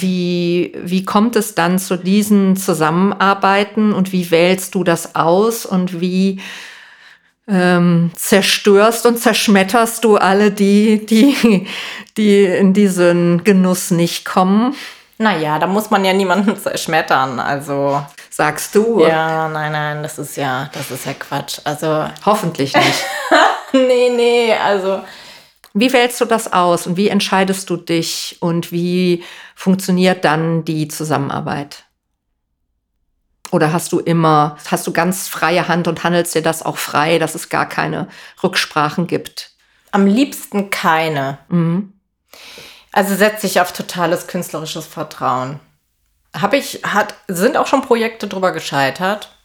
wie, 0.00 0.72
wie 0.82 1.04
kommt 1.04 1.34
es 1.36 1.54
dann 1.54 1.78
zu 1.78 1.96
diesen 1.96 2.56
Zusammenarbeiten 2.56 3.92
und 3.92 4.12
wie 4.12 4.30
wählst 4.30 4.74
du 4.74 4.84
das 4.84 5.16
aus 5.16 5.66
und 5.66 6.00
wie 6.00 6.40
ähm, 7.48 8.10
zerstörst 8.16 9.06
und 9.06 9.18
zerschmetterst 9.18 10.04
du 10.04 10.16
alle 10.16 10.50
die, 10.50 11.04
die, 11.04 11.66
die 12.16 12.44
in 12.44 12.72
diesen 12.72 13.44
Genuss 13.44 13.90
nicht 13.90 14.24
kommen? 14.24 14.74
Naja, 15.18 15.58
da 15.58 15.66
muss 15.66 15.90
man 15.90 16.04
ja 16.04 16.12
niemanden 16.12 16.56
zerschmettern, 16.56 17.38
also. 17.38 18.04
Sagst 18.30 18.74
du? 18.74 19.00
Ja, 19.00 19.48
nein, 19.48 19.70
nein, 19.70 20.02
das 20.02 20.18
ist 20.18 20.36
ja, 20.36 20.68
das 20.72 20.90
ist 20.90 21.06
ja 21.06 21.12
Quatsch. 21.12 21.60
Also. 21.62 22.08
Hoffentlich 22.26 22.74
nicht. 22.74 23.04
nee, 23.72 24.10
nee, 24.10 24.54
also. 24.54 25.02
Wie 25.72 25.92
wählst 25.92 26.20
du 26.20 26.24
das 26.24 26.52
aus 26.52 26.86
und 26.86 26.96
wie 26.96 27.08
entscheidest 27.08 27.68
du 27.70 27.76
dich 27.76 28.36
und 28.40 28.72
wie 28.72 29.24
funktioniert 29.54 30.24
dann 30.24 30.64
die 30.64 30.88
Zusammenarbeit? 30.88 31.83
Oder 33.50 33.72
hast 33.72 33.92
du 33.92 34.00
immer, 34.00 34.56
hast 34.70 34.86
du 34.86 34.92
ganz 34.92 35.28
freie 35.28 35.68
Hand 35.68 35.86
und 35.86 36.02
handelst 36.02 36.34
dir 36.34 36.42
das 36.42 36.62
auch 36.62 36.76
frei, 36.76 37.18
dass 37.18 37.34
es 37.34 37.48
gar 37.48 37.68
keine 37.68 38.08
Rücksprachen 38.42 39.06
gibt? 39.06 39.52
Am 39.92 40.06
liebsten 40.06 40.70
keine. 40.70 41.38
Mhm. 41.48 41.92
Also 42.92 43.14
setze 43.14 43.46
ich 43.46 43.60
auf 43.60 43.72
totales 43.72 44.26
künstlerisches 44.26 44.86
Vertrauen. 44.86 45.60
Habe 46.34 46.56
ich, 46.56 46.80
hat, 46.84 47.14
sind 47.28 47.56
auch 47.56 47.66
schon 47.66 47.82
Projekte 47.82 48.26
drüber 48.26 48.52
gescheitert. 48.52 49.36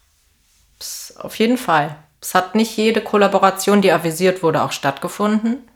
Pss, 0.79 1.17
auf 1.17 1.35
jeden 1.35 1.57
Fall. 1.57 1.95
Es 2.21 2.33
hat 2.33 2.55
nicht 2.55 2.75
jede 2.77 3.01
Kollaboration, 3.01 3.81
die 3.81 3.91
avisiert 3.91 4.43
wurde, 4.43 4.63
auch 4.63 4.71
stattgefunden. 4.71 5.67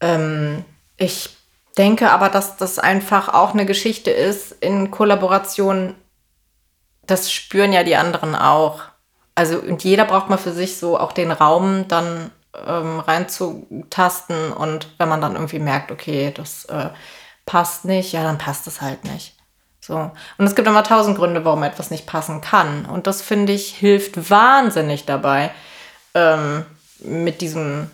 Ähm, 0.00 0.64
ich 0.96 1.30
denke 1.76 2.10
aber, 2.10 2.28
dass 2.28 2.56
das 2.56 2.78
einfach 2.78 3.28
auch 3.28 3.52
eine 3.52 3.66
Geschichte 3.66 4.10
ist 4.10 4.52
in 4.60 4.90
Kollaboration 4.90 5.94
das 7.08 7.32
spüren 7.32 7.72
ja 7.72 7.82
die 7.82 7.96
anderen 7.96 8.34
auch. 8.34 8.80
Also, 9.34 9.58
und 9.58 9.82
jeder 9.84 10.04
braucht 10.04 10.28
mal 10.28 10.36
für 10.36 10.52
sich 10.52 10.78
so 10.78 10.98
auch 10.98 11.12
den 11.12 11.32
Raum 11.32 11.86
dann 11.88 12.30
ähm, 12.66 13.00
reinzutasten. 13.00 14.52
Und 14.52 14.88
wenn 14.98 15.08
man 15.08 15.20
dann 15.20 15.34
irgendwie 15.34 15.58
merkt, 15.58 15.90
okay, 15.90 16.32
das 16.34 16.64
äh, 16.66 16.90
passt 17.46 17.84
nicht, 17.84 18.12
ja, 18.12 18.22
dann 18.22 18.38
passt 18.38 18.66
es 18.66 18.80
halt 18.80 19.04
nicht. 19.04 19.34
So. 19.80 20.10
Und 20.36 20.46
es 20.46 20.54
gibt 20.54 20.68
immer 20.68 20.84
tausend 20.84 21.16
Gründe, 21.16 21.44
warum 21.44 21.62
etwas 21.62 21.90
nicht 21.90 22.06
passen 22.06 22.40
kann. 22.40 22.84
Und 22.84 23.06
das 23.06 23.22
finde 23.22 23.52
ich 23.52 23.74
hilft 23.74 24.30
wahnsinnig 24.30 25.06
dabei, 25.06 25.50
ähm, 26.14 26.66
mit 27.00 27.40
diesem, 27.40 27.90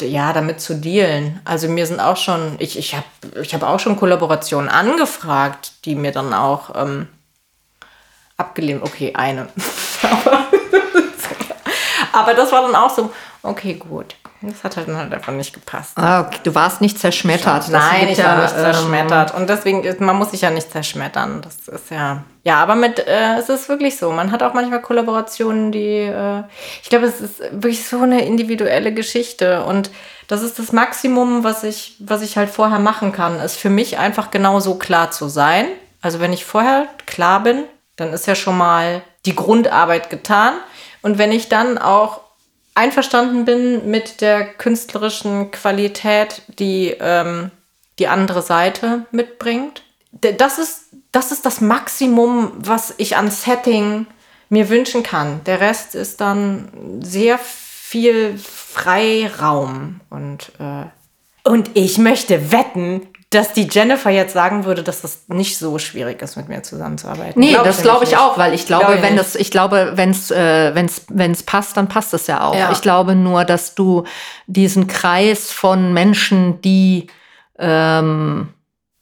ja, 0.00 0.32
damit 0.32 0.60
zu 0.60 0.76
dealen. 0.76 1.40
Also 1.44 1.66
mir 1.68 1.86
sind 1.86 1.98
auch 1.98 2.18
schon, 2.18 2.56
ich, 2.58 2.78
ich 2.78 2.94
habe 2.94 3.06
ich 3.40 3.54
hab 3.54 3.62
auch 3.62 3.80
schon 3.80 3.96
Kollaborationen 3.96 4.68
angefragt, 4.68 5.72
die 5.86 5.96
mir 5.96 6.12
dann 6.12 6.34
auch 6.34 6.70
ähm, 6.76 7.08
abgelehnt. 8.36 8.82
Okay, 8.82 9.12
eine. 9.14 9.48
Aber 12.12 12.34
das 12.34 12.52
war 12.52 12.62
dann 12.62 12.76
auch 12.76 12.90
so, 12.90 13.10
okay, 13.42 13.74
gut. 13.74 14.14
Das 14.40 14.62
hat 14.62 14.76
halt 14.76 14.88
dann 14.88 14.96
halt 14.96 15.12
einfach 15.12 15.32
nicht 15.32 15.54
gepasst. 15.54 15.96
Ah, 15.96 16.20
okay. 16.20 16.38
Du 16.44 16.54
warst 16.54 16.80
nicht 16.80 16.98
zerschmettert. 16.98 17.68
Nein, 17.70 18.08
ich 18.08 18.22
war 18.22 18.42
nicht 18.42 18.54
zerschmettert. 18.54 19.32
Ähm, 19.34 19.40
Und 19.40 19.48
deswegen, 19.48 20.04
man 20.04 20.16
muss 20.16 20.32
sich 20.32 20.42
ja 20.42 20.50
nicht 20.50 20.70
zerschmettern. 20.70 21.40
Das 21.40 21.66
ist 21.66 21.90
ja. 21.90 22.22
Ja, 22.42 22.62
aber 22.62 22.74
mit, 22.74 22.98
äh, 22.98 23.38
es 23.38 23.48
ist 23.48 23.68
wirklich 23.70 23.96
so. 23.96 24.12
Man 24.12 24.30
hat 24.32 24.42
auch 24.42 24.52
manchmal 24.52 24.82
Kollaborationen, 24.82 25.72
die, 25.72 26.00
äh, 26.00 26.42
ich 26.82 26.90
glaube, 26.90 27.06
es 27.06 27.20
ist 27.20 27.40
wirklich 27.52 27.88
so 27.88 28.02
eine 28.02 28.24
individuelle 28.26 28.92
Geschichte. 28.92 29.64
Und 29.64 29.90
das 30.28 30.42
ist 30.42 30.58
das 30.58 30.72
Maximum, 30.72 31.42
was 31.42 31.64
ich, 31.64 31.96
was 32.00 32.20
ich 32.20 32.36
halt 32.36 32.50
vorher 32.50 32.78
machen 32.80 33.12
kann, 33.12 33.40
ist 33.40 33.56
für 33.56 33.70
mich 33.70 33.98
einfach 33.98 34.30
genauso 34.30 34.74
klar 34.74 35.10
zu 35.10 35.28
sein. 35.28 35.66
Also 36.02 36.20
wenn 36.20 36.34
ich 36.34 36.44
vorher 36.44 36.86
klar 37.06 37.42
bin, 37.42 37.64
dann 37.96 38.12
ist 38.12 38.26
ja 38.26 38.34
schon 38.34 38.58
mal 38.58 39.02
die 39.26 39.34
Grundarbeit 39.34 40.10
getan. 40.10 40.54
Und 41.02 41.18
wenn 41.18 41.32
ich 41.32 41.48
dann 41.48 41.78
auch 41.78 42.20
einverstanden 42.74 43.44
bin 43.44 43.90
mit 43.90 44.20
der 44.20 44.44
künstlerischen 44.44 45.50
Qualität, 45.50 46.42
die 46.58 46.96
ähm, 46.98 47.50
die 47.98 48.08
andere 48.08 48.42
Seite 48.42 49.06
mitbringt, 49.12 49.82
das 50.10 50.58
ist, 50.58 50.86
das 51.12 51.32
ist 51.32 51.46
das 51.46 51.60
Maximum, 51.60 52.52
was 52.56 52.94
ich 52.96 53.16
an 53.16 53.30
Setting 53.30 54.06
mir 54.48 54.68
wünschen 54.68 55.02
kann. 55.02 55.42
Der 55.44 55.60
Rest 55.60 55.94
ist 55.94 56.20
dann 56.20 57.00
sehr 57.00 57.38
viel 57.38 58.36
Freiraum 58.38 60.00
und 60.10 60.52
äh, 60.58 60.86
und 61.46 61.72
ich 61.74 61.98
möchte 61.98 62.52
wetten, 62.52 63.06
dass 63.34 63.52
die 63.52 63.68
Jennifer 63.70 64.10
jetzt 64.10 64.34
sagen 64.34 64.64
würde, 64.64 64.82
dass 64.82 65.02
das 65.02 65.24
nicht 65.28 65.58
so 65.58 65.78
schwierig 65.78 66.22
ist, 66.22 66.36
mit 66.36 66.48
mir 66.48 66.62
zusammenzuarbeiten. 66.62 67.40
Nee, 67.40 67.52
glaub 67.52 67.64
das 67.64 67.82
glaube 67.82 68.04
ich 68.04 68.10
nicht. 68.10 68.20
auch, 68.20 68.38
weil 68.38 68.54
ich 68.54 68.66
glaube, 68.66 68.86
glaube 68.86 69.02
wenn 69.02 69.16
das, 69.16 69.34
ich 69.34 69.50
glaube, 69.50 69.92
wenn 69.94 70.10
es, 70.10 70.30
äh, 70.30 70.74
wenn's, 70.74 71.02
wenn's 71.08 71.42
passt, 71.42 71.76
dann 71.76 71.88
passt 71.88 72.14
es 72.14 72.26
ja 72.26 72.42
auch. 72.42 72.56
Ja. 72.56 72.72
Ich 72.72 72.80
glaube 72.80 73.14
nur, 73.14 73.44
dass 73.44 73.74
du 73.74 74.04
diesen 74.46 74.86
Kreis 74.86 75.50
von 75.50 75.92
Menschen, 75.92 76.60
die 76.62 77.08
ähm, 77.58 78.48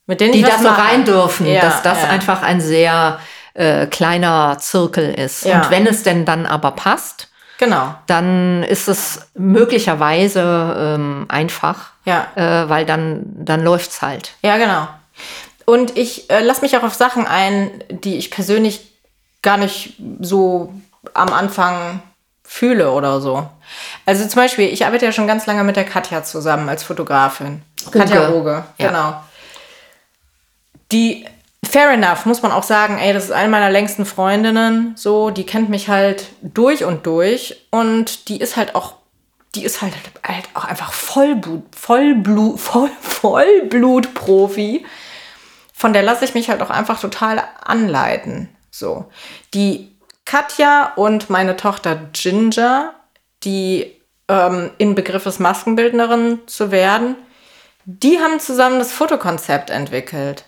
mit 0.07 0.21
denen 0.21 0.33
die 0.33 0.43
da 0.43 0.59
so 0.59 0.69
rein 0.69 1.05
dürfen, 1.05 1.47
ja, 1.47 1.61
dass 1.61 1.83
das 1.83 2.03
ja. 2.03 2.09
einfach 2.09 2.43
ein 2.43 2.61
sehr 2.61 3.19
äh, 3.55 3.87
kleiner 3.87 4.57
Zirkel 4.59 5.13
ist. 5.15 5.47
Und 5.47 5.71
wenn 5.71 5.87
es 5.87 6.03
denn 6.03 6.25
dann 6.25 6.47
aber 6.47 6.73
passt, 6.73 7.32
Genau. 7.63 7.95
Dann 8.09 8.65
ist 8.65 8.89
es 8.89 9.21
möglicherweise 9.35 10.97
ähm, 10.97 11.27
einfach, 11.29 11.91
ja. 12.05 12.27
äh, 12.35 12.69
weil 12.69 12.85
dann, 12.85 13.23
dann 13.25 13.63
läuft 13.63 13.93
es 13.93 14.03
halt. 14.03 14.35
Ja, 14.43 14.57
genau. 14.57 14.89
Und 15.65 15.97
ich 15.97 16.29
äh, 16.29 16.41
lasse 16.41 16.63
mich 16.63 16.77
auch 16.77 16.83
auf 16.83 16.95
Sachen 16.95 17.25
ein, 17.25 17.71
die 17.89 18.17
ich 18.17 18.33
persönlich 18.33 18.93
gar 19.43 19.59
nicht 19.59 19.95
so 20.19 20.75
am 21.15 21.33
Anfang 21.33 22.03
fühle 22.43 22.91
oder 22.91 23.21
so. 23.21 23.49
Also 24.07 24.27
zum 24.27 24.43
Beispiel, 24.43 24.67
ich 24.67 24.85
arbeite 24.85 25.05
ja 25.05 25.13
schon 25.13 25.29
ganz 25.29 25.47
lange 25.47 25.63
mit 25.63 25.77
der 25.77 25.85
Katja 25.85 26.25
zusammen 26.25 26.69
als 26.69 26.83
Fotografin. 26.83 27.63
Ruge. 27.87 27.99
Katja 28.01 28.27
Roge, 28.27 28.65
ja. 28.79 28.89
genau. 28.89 29.23
Die 30.91 31.27
fair 31.65 31.91
enough, 31.91 32.27
muss 32.27 32.43
man 32.43 32.53
auch 32.53 32.63
sagen, 32.63 32.99
ey, 32.99 33.13
das 33.13 33.25
ist 33.25 33.31
eine 33.31 33.49
meiner 33.49 33.71
längsten 33.71 34.05
Freundinnen, 34.05 34.95
so, 34.97 35.31
die 35.31 35.47
kennt 35.47 35.69
mich 35.69 35.89
halt 35.89 36.27
durch 36.43 36.85
und 36.85 37.07
durch 37.07 37.67
und 37.71 38.29
die 38.29 38.41
ist 38.41 38.57
halt 38.57 38.75
auch, 38.75 38.95
die 39.55 39.65
ist 39.65 39.83
halt, 39.83 39.95
halt 40.27 40.49
auch 40.55 40.65
einfach 40.65 40.93
Vollblut, 40.93 41.63
Vollblut, 41.75 42.59
Voll, 42.61 42.91
Vollblutprofi. 43.01 44.85
Von 45.73 45.93
der 45.93 46.03
lasse 46.03 46.25
ich 46.25 46.35
mich 46.35 46.49
halt 46.49 46.63
auch 46.63 46.71
einfach 46.71 47.01
total 47.01 47.43
anleiten, 47.65 48.49
so. 48.71 49.07
Die 49.55 49.93
Katja 50.25 50.93
und 50.95 51.31
meine 51.31 51.57
Tochter 51.57 51.97
Ginger, 52.13 52.95
die 53.43 53.93
ähm, 54.29 54.71
in 54.79 54.95
Begriff 54.95 55.27
ist, 55.27 55.41
Maskenbildnerin 55.41 56.41
zu 56.47 56.71
werden, 56.71 57.17
die 57.85 58.21
haben 58.21 58.39
zusammen 58.39 58.79
das 58.79 58.93
Fotokonzept 58.93 59.71
entwickelt. 59.71 60.45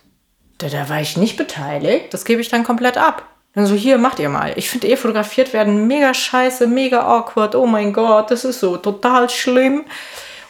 Da, 0.58 0.68
da 0.68 0.88
war 0.88 1.00
ich 1.00 1.16
nicht 1.16 1.36
beteiligt. 1.36 2.12
Das 2.12 2.24
gebe 2.24 2.40
ich 2.40 2.48
dann 2.48 2.64
komplett 2.64 2.96
ab. 2.96 3.26
Dann 3.54 3.66
so, 3.66 3.74
hier, 3.74 3.98
macht 3.98 4.18
ihr 4.18 4.28
mal. 4.28 4.52
Ich 4.56 4.68
finde 4.68 4.88
eh 4.88 4.96
fotografiert 4.96 5.52
werden 5.52 5.86
mega 5.86 6.12
scheiße, 6.12 6.66
mega 6.66 7.02
awkward. 7.02 7.54
Oh 7.54 7.66
mein 7.66 7.92
Gott, 7.92 8.30
das 8.30 8.44
ist 8.44 8.60
so 8.60 8.76
total 8.76 9.30
schlimm. 9.30 9.84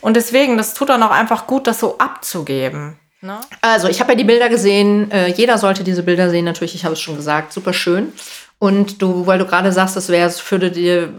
Und 0.00 0.16
deswegen, 0.16 0.57
das 0.57 0.74
tut 0.74 0.88
dann 0.88 1.02
auch 1.02 1.11
einfach 1.11 1.46
gut, 1.46 1.66
das 1.66 1.80
so 1.80 1.98
abzugeben. 1.98 2.98
Ne? 3.20 3.40
Also, 3.61 3.88
ich 3.88 4.00
habe 4.00 4.12
ja 4.12 4.18
die 4.18 4.24
Bilder 4.24 4.48
gesehen. 4.48 5.11
Äh, 5.11 5.28
jeder 5.28 5.59
sollte 5.59 5.84
diese 5.84 6.02
Bilder 6.02 6.30
sehen, 6.30 6.44
natürlich. 6.44 6.74
Ich 6.74 6.84
habe 6.84 6.94
es 6.94 7.00
schon 7.00 7.16
gesagt. 7.16 7.52
Super 7.52 7.72
schön. 7.72 8.12
Und 8.59 9.02
du, 9.02 9.26
weil 9.26 9.38
du 9.38 9.46
gerade 9.46 9.72
sagst, 9.72 9.96
das 9.96 10.09
wäre, 10.09 10.28
es 10.28 10.50
würde 10.50 10.70
dir 10.70 11.12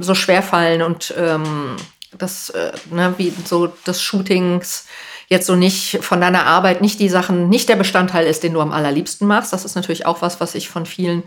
so 0.00 0.14
schwer 0.14 0.42
fallen 0.42 0.82
und 0.82 1.14
ähm, 1.16 1.76
das, 2.16 2.50
äh, 2.50 2.72
ne, 2.90 3.14
wie 3.18 3.32
so 3.44 3.66
des 3.66 4.02
Shootings 4.02 4.86
jetzt 5.28 5.46
so 5.46 5.54
nicht 5.54 5.98
von 6.02 6.20
deiner 6.20 6.46
Arbeit 6.46 6.80
nicht 6.80 7.00
die 7.00 7.08
Sachen, 7.08 7.48
nicht 7.48 7.68
der 7.68 7.76
Bestandteil 7.76 8.26
ist, 8.26 8.42
den 8.42 8.54
du 8.54 8.60
am 8.60 8.72
allerliebsten 8.72 9.28
machst. 9.28 9.52
Das 9.52 9.64
ist 9.64 9.74
natürlich 9.74 10.06
auch 10.06 10.22
was, 10.22 10.40
was 10.40 10.54
ich 10.54 10.68
von 10.68 10.86
vielen 10.86 11.22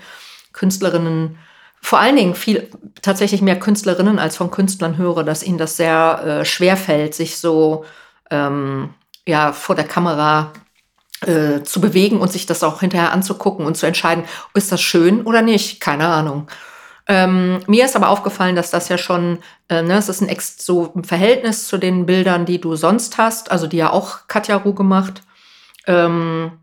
Künstlerinnen, 0.53 1.37
vor 1.81 1.99
allen 1.99 2.15
Dingen 2.15 2.35
viel, 2.35 2.69
tatsächlich 3.01 3.41
mehr 3.41 3.59
Künstlerinnen 3.59 4.19
als 4.19 4.37
von 4.37 4.51
Künstlern 4.51 4.97
höre, 4.97 5.23
dass 5.23 5.43
ihnen 5.43 5.57
das 5.57 5.77
sehr 5.77 6.41
äh, 6.41 6.45
schwer 6.45 6.77
fällt, 6.77 7.15
sich 7.15 7.37
so 7.37 7.85
ähm, 8.29 8.89
ja, 9.27 9.51
vor 9.53 9.75
der 9.75 9.87
Kamera 9.87 10.51
äh, 11.21 11.61
zu 11.63 11.81
bewegen 11.81 12.19
und 12.19 12.31
sich 12.31 12.45
das 12.45 12.63
auch 12.63 12.79
hinterher 12.79 13.11
anzugucken 13.11 13.65
und 13.65 13.77
zu 13.77 13.85
entscheiden, 13.85 14.23
ist 14.53 14.71
das 14.71 14.81
schön 14.81 15.21
oder 15.23 15.41
nicht? 15.41 15.79
Keine 15.79 16.07
Ahnung. 16.07 16.47
Ähm, 17.11 17.59
mir 17.67 17.83
ist 17.83 17.97
aber 17.97 18.07
aufgefallen, 18.07 18.55
dass 18.55 18.71
das 18.71 18.87
ja 18.87 18.97
schon, 18.97 19.39
äh, 19.67 19.81
ne, 19.81 19.97
es 19.97 20.07
ist 20.07 20.21
ein 20.21 20.29
Ex 20.29 20.65
so 20.65 20.93
ein 20.95 21.03
Verhältnis 21.03 21.67
zu 21.67 21.77
den 21.77 22.05
Bildern, 22.05 22.45
die 22.45 22.61
du 22.61 22.77
sonst 22.77 23.17
hast, 23.17 23.51
also 23.51 23.67
die 23.67 23.75
ja 23.75 23.91
auch 23.91 24.29
Katja 24.29 24.55
Ruh 24.55 24.73
gemacht. 24.73 25.21
Ähm, 25.87 26.53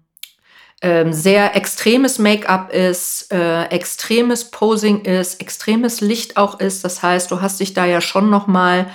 ähm, 0.81 1.13
sehr 1.13 1.55
extremes 1.55 2.19
Make-up 2.19 2.73
ist, 2.73 3.31
äh, 3.31 3.65
extremes 3.65 4.51
Posing 4.51 5.03
ist, 5.03 5.39
extremes 5.43 6.01
Licht 6.01 6.39
auch 6.39 6.61
ist. 6.61 6.83
Das 6.83 7.03
heißt, 7.03 7.31
du 7.31 7.43
hast 7.43 7.61
dich 7.61 7.75
da 7.75 7.85
ja 7.85 8.01
schon 8.01 8.31
noch 8.31 8.47
mal 8.47 8.87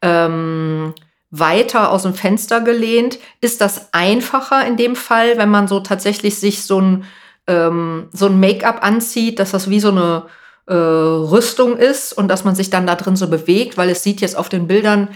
ähm, 0.00 0.94
weiter 1.30 1.90
aus 1.90 2.04
dem 2.04 2.14
Fenster 2.14 2.62
gelehnt. 2.62 3.18
Ist 3.42 3.60
das 3.60 3.92
einfacher 3.92 4.66
in 4.66 4.78
dem 4.78 4.96
Fall, 4.96 5.36
wenn 5.36 5.50
man 5.50 5.68
so 5.68 5.80
tatsächlich 5.80 6.38
sich 6.38 6.62
so 6.62 6.80
ein 6.80 7.04
ähm, 7.48 8.08
so 8.12 8.26
ein 8.26 8.40
Make-up 8.40 8.82
anzieht, 8.82 9.38
dass 9.40 9.50
das 9.50 9.68
wie 9.68 9.80
so 9.80 9.90
eine 9.90 10.24
äh, 10.72 10.76
Rüstung 10.76 11.76
ist 11.76 12.12
und 12.12 12.28
dass 12.28 12.44
man 12.44 12.54
sich 12.54 12.70
dann 12.70 12.86
da 12.86 12.94
drin 12.94 13.16
so 13.16 13.28
bewegt, 13.28 13.76
weil 13.76 13.90
es 13.90 14.02
sieht 14.02 14.20
jetzt 14.20 14.36
auf 14.36 14.48
den 14.48 14.66
Bildern 14.66 15.08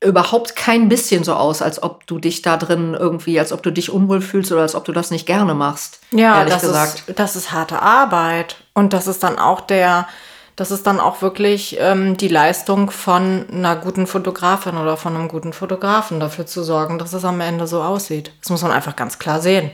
überhaupt 0.00 0.54
kein 0.54 0.88
bisschen 0.88 1.24
so 1.24 1.34
aus, 1.34 1.62
als 1.62 1.82
ob 1.82 2.06
du 2.06 2.18
dich 2.18 2.42
da 2.42 2.56
drin 2.56 2.94
irgendwie, 2.98 3.38
als 3.38 3.52
ob 3.52 3.62
du 3.62 3.70
dich 3.70 3.90
unwohl 3.90 4.20
fühlst 4.20 4.52
oder 4.52 4.62
als 4.62 4.74
ob 4.74 4.84
du 4.84 4.92
das 4.92 5.10
nicht 5.10 5.26
gerne 5.26 5.54
machst. 5.54 6.00
Ja, 6.12 6.38
ehrlich 6.38 6.54
das 6.54 6.62
gesagt. 6.62 7.04
Ist, 7.06 7.18
das 7.18 7.36
ist 7.36 7.52
harte 7.52 7.80
Arbeit. 7.80 8.56
Und 8.74 8.92
das 8.92 9.06
ist 9.06 9.22
dann 9.22 9.38
auch 9.38 9.62
der, 9.62 10.06
das 10.56 10.70
ist 10.70 10.86
dann 10.86 11.00
auch 11.00 11.22
wirklich 11.22 11.78
ähm, 11.80 12.16
die 12.16 12.28
Leistung 12.28 12.90
von 12.90 13.46
einer 13.50 13.76
guten 13.76 14.06
Fotografin 14.06 14.76
oder 14.76 14.96
von 14.96 15.14
einem 15.14 15.28
guten 15.28 15.52
Fotografen, 15.52 16.20
dafür 16.20 16.46
zu 16.46 16.62
sorgen, 16.62 16.98
dass 16.98 17.12
es 17.12 17.24
am 17.24 17.40
Ende 17.40 17.66
so 17.66 17.82
aussieht. 17.82 18.32
Das 18.42 18.50
muss 18.50 18.62
man 18.62 18.72
einfach 18.72 18.96
ganz 18.96 19.18
klar 19.18 19.40
sehen. 19.40 19.70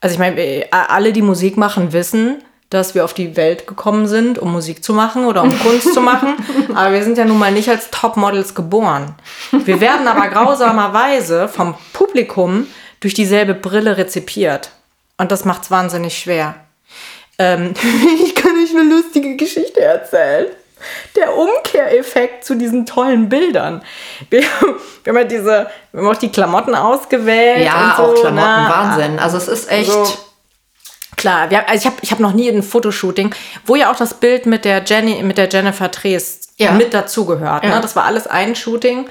Also 0.00 0.14
ich 0.14 0.18
meine, 0.18 0.40
äh, 0.40 0.66
alle, 0.70 1.12
die 1.12 1.22
Musik 1.22 1.56
machen, 1.56 1.92
wissen, 1.92 2.42
dass 2.70 2.94
wir 2.94 3.04
auf 3.04 3.14
die 3.14 3.36
Welt 3.36 3.66
gekommen 3.66 4.06
sind, 4.06 4.38
um 4.38 4.52
Musik 4.52 4.82
zu 4.82 4.92
machen 4.92 5.26
oder 5.26 5.42
um 5.42 5.58
Kunst 5.60 5.94
zu 5.94 6.00
machen. 6.00 6.34
Aber 6.74 6.92
wir 6.92 7.04
sind 7.04 7.18
ja 7.18 7.24
nun 7.24 7.38
mal 7.38 7.52
nicht 7.52 7.68
als 7.68 7.90
Topmodels 7.90 8.54
geboren. 8.54 9.14
Wir 9.52 9.80
werden 9.80 10.08
aber 10.08 10.28
grausamerweise 10.28 11.48
vom 11.48 11.74
Publikum 11.92 12.66
durch 13.00 13.14
dieselbe 13.14 13.54
Brille 13.54 13.96
rezipiert. 13.96 14.70
Und 15.18 15.30
das 15.30 15.44
macht 15.44 15.64
es 15.64 15.70
wahnsinnig 15.70 16.18
schwer. 16.18 16.56
Ähm, 17.38 17.74
ich 18.24 18.34
kann 18.34 18.52
euch 18.62 18.70
eine 18.74 18.88
lustige 18.88 19.36
Geschichte 19.36 19.80
erzählen. 19.80 20.46
Der 21.16 21.36
Umkehreffekt 21.36 22.44
zu 22.44 22.56
diesen 22.56 22.84
tollen 22.84 23.28
Bildern. 23.28 23.82
Wir, 24.30 24.42
wir 24.42 25.10
haben 25.10 25.16
halt 25.16 25.30
diese, 25.30 25.68
wir 25.92 26.00
haben 26.00 26.08
auch 26.08 26.18
die 26.18 26.30
Klamotten 26.30 26.74
ausgewählt. 26.74 27.64
Ja, 27.64 27.94
so, 27.96 28.02
auch 28.02 28.14
Klamotten, 28.14 28.34
na? 28.34 28.70
Wahnsinn. 28.70 29.18
Also 29.18 29.38
es 29.38 29.48
ist 29.48 29.70
echt. 29.70 29.90
So, 29.90 30.06
Klar, 31.16 31.50
wir, 31.50 31.68
also 31.68 31.80
ich 31.80 31.86
habe 31.86 31.96
ich 32.02 32.10
hab 32.12 32.20
noch 32.20 32.32
nie 32.32 32.48
ein 32.48 32.62
Fotoshooting, 32.62 33.34
wo 33.66 33.76
ja 33.76 33.90
auch 33.90 33.96
das 33.96 34.14
Bild 34.14 34.46
mit 34.46 34.64
der, 34.64 34.84
Jenny, 34.84 35.22
mit 35.22 35.38
der 35.38 35.48
Jennifer 35.48 35.88
Drees 35.88 36.40
ja. 36.56 36.72
mit 36.72 36.94
dazugehört. 36.94 37.64
Ne? 37.64 37.70
Ja. 37.70 37.80
Das 37.80 37.96
war 37.96 38.04
alles 38.04 38.26
ein 38.26 38.54
Shooting, 38.54 39.06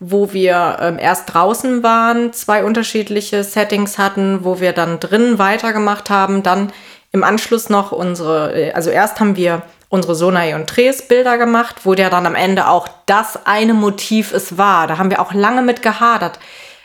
wo 0.00 0.32
wir 0.32 0.78
ähm, 0.80 0.98
erst 0.98 1.34
draußen 1.34 1.82
waren, 1.82 2.32
zwei 2.32 2.64
unterschiedliche 2.64 3.44
Settings 3.44 3.98
hatten, 3.98 4.44
wo 4.44 4.60
wir 4.60 4.72
dann 4.72 5.00
drinnen 5.00 5.38
weitergemacht 5.38 6.10
haben, 6.10 6.42
dann 6.42 6.72
im 7.12 7.24
Anschluss 7.24 7.68
noch 7.68 7.92
unsere, 7.92 8.54
äh, 8.54 8.72
also 8.72 8.90
erst 8.90 9.20
haben 9.20 9.36
wir 9.36 9.62
unsere 9.88 10.14
Sonai 10.14 10.54
und 10.54 10.68
Tres 10.68 11.08
Bilder 11.08 11.38
gemacht, 11.38 11.76
wo 11.84 11.94
der 11.94 12.10
dann 12.10 12.26
am 12.26 12.34
Ende 12.34 12.68
auch 12.68 12.88
das 13.06 13.46
eine 13.46 13.74
Motiv 13.74 14.32
es 14.32 14.58
war. 14.58 14.86
Da 14.86 14.98
haben 14.98 15.10
wir 15.10 15.20
auch 15.20 15.32
lange 15.32 15.62
mit 15.62 15.82
gehadert. 15.82 16.38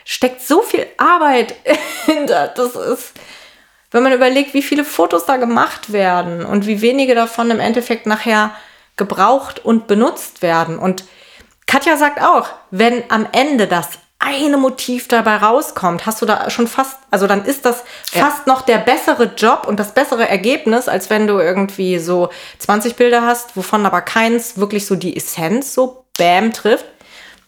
Steckt 0.04 0.40
so 0.42 0.62
viel 0.62 0.86
Arbeit 0.96 1.54
hinter. 2.06 2.48
Das 2.48 2.74
ist, 2.74 3.12
wenn 3.94 4.02
man 4.02 4.12
überlegt, 4.12 4.54
wie 4.54 4.62
viele 4.62 4.84
Fotos 4.84 5.24
da 5.24 5.36
gemacht 5.36 5.92
werden 5.92 6.44
und 6.44 6.66
wie 6.66 6.80
wenige 6.80 7.14
davon 7.14 7.52
im 7.52 7.60
Endeffekt 7.60 8.06
nachher 8.06 8.50
gebraucht 8.96 9.64
und 9.64 9.86
benutzt 9.86 10.42
werden. 10.42 10.80
Und 10.80 11.04
Katja 11.68 11.96
sagt 11.96 12.20
auch, 12.20 12.48
wenn 12.72 13.04
am 13.08 13.28
Ende 13.30 13.68
das 13.68 13.90
eine 14.18 14.56
Motiv 14.56 15.06
dabei 15.06 15.36
rauskommt, 15.36 16.06
hast 16.06 16.20
du 16.20 16.26
da 16.26 16.50
schon 16.50 16.66
fast, 16.66 16.98
also 17.12 17.28
dann 17.28 17.44
ist 17.44 17.64
das 17.64 17.84
fast 18.10 18.46
ja. 18.46 18.52
noch 18.52 18.62
der 18.62 18.78
bessere 18.78 19.32
Job 19.36 19.64
und 19.68 19.78
das 19.78 19.94
bessere 19.94 20.28
Ergebnis, 20.28 20.88
als 20.88 21.08
wenn 21.08 21.28
du 21.28 21.38
irgendwie 21.38 22.00
so 22.00 22.30
20 22.58 22.96
Bilder 22.96 23.22
hast, 23.22 23.56
wovon 23.56 23.86
aber 23.86 24.00
keins 24.00 24.58
wirklich 24.58 24.86
so 24.86 24.96
die 24.96 25.16
Essenz 25.16 25.72
so 25.72 26.04
bam 26.18 26.52
trifft. 26.52 26.86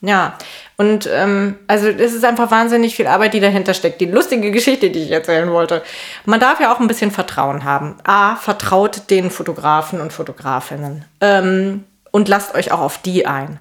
Ja, 0.06 0.38
und 0.76 1.08
ähm, 1.12 1.56
also 1.66 1.88
es 1.88 2.14
ist 2.14 2.24
einfach 2.24 2.52
wahnsinnig 2.52 2.94
viel 2.94 3.08
Arbeit, 3.08 3.34
die 3.34 3.40
dahinter 3.40 3.74
steckt. 3.74 4.00
Die 4.00 4.06
lustige 4.06 4.52
Geschichte, 4.52 4.90
die 4.90 5.02
ich 5.02 5.10
erzählen 5.10 5.50
wollte. 5.50 5.82
Man 6.26 6.38
darf 6.38 6.60
ja 6.60 6.72
auch 6.72 6.78
ein 6.78 6.86
bisschen 6.86 7.10
Vertrauen 7.10 7.64
haben. 7.64 7.96
A, 8.04 8.36
vertraut 8.36 9.10
den 9.10 9.32
Fotografen 9.32 10.00
und 10.00 10.12
Fotografinnen. 10.12 11.04
Ähm, 11.20 11.82
und 12.12 12.28
lasst 12.28 12.54
euch 12.54 12.70
auch 12.70 12.78
auf 12.78 12.98
die 12.98 13.26
ein. 13.26 13.58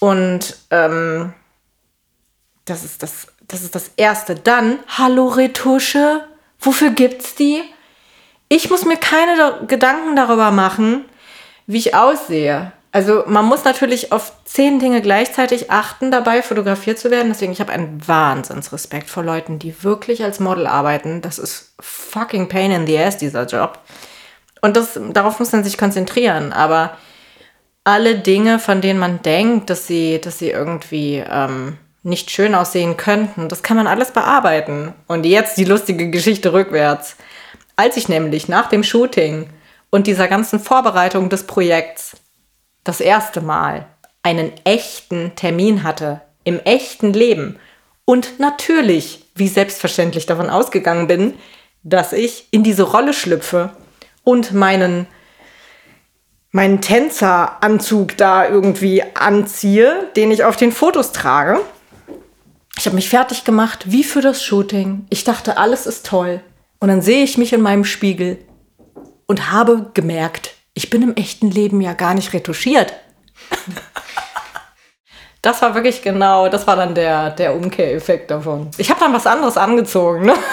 Und 0.00 0.56
ähm, 0.70 1.34
das, 2.64 2.82
ist 2.82 3.02
das, 3.02 3.26
das 3.46 3.60
ist 3.60 3.74
das 3.74 3.90
Erste. 3.98 4.36
Dann, 4.36 4.78
hallo 4.88 5.26
Retusche, 5.26 6.24
wofür 6.60 6.92
gibt's 6.92 7.34
die? 7.34 7.62
Ich 8.48 8.70
muss 8.70 8.86
mir 8.86 8.96
keine 8.96 9.66
Gedanken 9.66 10.16
darüber 10.16 10.50
machen, 10.50 11.04
wie 11.66 11.76
ich 11.76 11.94
aussehe. 11.94 12.72
Also 12.94 13.24
man 13.26 13.44
muss 13.44 13.64
natürlich 13.64 14.12
auf 14.12 14.30
zehn 14.44 14.78
Dinge 14.78 15.02
gleichzeitig 15.02 15.68
achten, 15.68 16.12
dabei 16.12 16.42
fotografiert 16.42 16.96
zu 16.96 17.10
werden. 17.10 17.26
Deswegen, 17.28 17.50
ich 17.50 17.58
habe 17.58 17.72
einen 17.72 18.06
Wahnsinnsrespekt 18.06 19.10
vor 19.10 19.24
Leuten, 19.24 19.58
die 19.58 19.82
wirklich 19.82 20.22
als 20.22 20.38
Model 20.38 20.68
arbeiten. 20.68 21.20
Das 21.20 21.40
ist 21.40 21.74
fucking 21.80 22.48
pain 22.48 22.70
in 22.70 22.86
the 22.86 22.96
ass, 22.96 23.18
dieser 23.18 23.46
Job. 23.46 23.80
Und 24.60 24.76
das, 24.76 24.96
darauf 25.12 25.40
muss 25.40 25.50
man 25.50 25.64
sich 25.64 25.76
konzentrieren. 25.76 26.52
Aber 26.52 26.96
alle 27.82 28.14
Dinge, 28.14 28.60
von 28.60 28.80
denen 28.80 29.00
man 29.00 29.22
denkt, 29.22 29.70
dass 29.70 29.88
sie, 29.88 30.20
dass 30.20 30.38
sie 30.38 30.50
irgendwie 30.50 31.16
ähm, 31.28 31.78
nicht 32.04 32.30
schön 32.30 32.54
aussehen 32.54 32.96
könnten, 32.96 33.48
das 33.48 33.64
kann 33.64 33.76
man 33.76 33.88
alles 33.88 34.12
bearbeiten. 34.12 34.94
Und 35.08 35.26
jetzt 35.26 35.58
die 35.58 35.64
lustige 35.64 36.10
Geschichte 36.10 36.52
rückwärts. 36.52 37.16
Als 37.74 37.96
ich 37.96 38.08
nämlich 38.08 38.46
nach 38.46 38.68
dem 38.68 38.84
Shooting 38.84 39.48
und 39.90 40.06
dieser 40.06 40.28
ganzen 40.28 40.60
Vorbereitung 40.60 41.28
des 41.28 41.42
Projekts 41.42 42.18
das 42.84 43.00
erste 43.00 43.40
Mal 43.40 43.86
einen 44.22 44.52
echten 44.64 45.34
Termin 45.34 45.82
hatte, 45.82 46.20
im 46.44 46.60
echten 46.60 47.12
Leben 47.12 47.58
und 48.04 48.38
natürlich, 48.38 49.24
wie 49.34 49.48
selbstverständlich 49.48 50.26
davon 50.26 50.50
ausgegangen 50.50 51.06
bin, 51.06 51.34
dass 51.82 52.12
ich 52.12 52.48
in 52.50 52.62
diese 52.62 52.84
Rolle 52.84 53.12
schlüpfe 53.12 53.70
und 54.22 54.52
meinen 54.52 55.06
meinen 56.50 56.80
Tänzeranzug 56.80 58.16
da 58.16 58.48
irgendwie 58.48 59.02
anziehe, 59.14 60.08
den 60.14 60.30
ich 60.30 60.44
auf 60.44 60.56
den 60.56 60.70
Fotos 60.70 61.10
trage. 61.10 61.60
Ich 62.78 62.86
habe 62.86 62.94
mich 62.94 63.08
fertig 63.08 63.42
gemacht, 63.42 63.90
wie 63.90 64.04
für 64.04 64.20
das 64.20 64.44
Shooting. 64.44 65.04
Ich 65.10 65.24
dachte, 65.24 65.58
alles 65.58 65.86
ist 65.86 66.06
toll. 66.06 66.40
Und 66.78 66.88
dann 66.88 67.02
sehe 67.02 67.24
ich 67.24 67.38
mich 67.38 67.52
in 67.52 67.60
meinem 67.60 67.84
Spiegel 67.84 68.38
und 69.26 69.50
habe 69.50 69.90
gemerkt, 69.94 70.54
ich 70.74 70.90
bin 70.90 71.02
im 71.02 71.14
echten 71.14 71.50
Leben 71.50 71.80
ja 71.80 71.92
gar 71.92 72.14
nicht 72.14 72.32
retuschiert. 72.32 72.92
Das 75.40 75.62
war 75.62 75.74
wirklich 75.74 76.02
genau, 76.02 76.48
das 76.48 76.66
war 76.66 76.76
dann 76.76 76.94
der, 76.94 77.30
der 77.30 77.54
Umkehreffekt 77.54 78.30
davon. 78.30 78.70
Ich 78.78 78.90
habe 78.90 79.00
dann 79.00 79.12
was 79.12 79.26
anderes 79.26 79.56
angezogen. 79.56 80.26
Ne? 80.26 80.34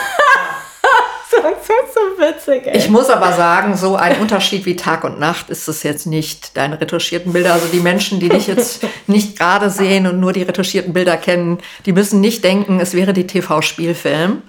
das 1.31 1.43
ist 1.43 1.93
so 1.93 2.21
witzig. 2.21 2.67
Ey. 2.67 2.77
Ich 2.77 2.89
muss 2.89 3.09
aber 3.09 3.33
sagen, 3.33 3.75
so 3.77 3.95
ein 3.95 4.19
Unterschied 4.19 4.65
wie 4.65 4.75
Tag 4.75 5.03
und 5.03 5.19
Nacht 5.19 5.49
ist 5.49 5.67
es 5.67 5.83
jetzt 5.83 6.05
nicht, 6.05 6.57
deine 6.57 6.79
retuschierten 6.79 7.33
Bilder. 7.33 7.53
Also 7.53 7.67
die 7.67 7.79
Menschen, 7.79 8.19
die 8.19 8.29
dich 8.29 8.47
jetzt 8.47 8.85
nicht 9.07 9.39
gerade 9.39 9.69
sehen 9.69 10.07
und 10.07 10.19
nur 10.19 10.33
die 10.33 10.43
retuschierten 10.43 10.93
Bilder 10.93 11.17
kennen, 11.17 11.59
die 11.85 11.93
müssen 11.93 12.19
nicht 12.19 12.43
denken, 12.43 12.79
es 12.79 12.93
wäre 12.93 13.13
die 13.13 13.27
TV-Spielfilm. 13.27 14.41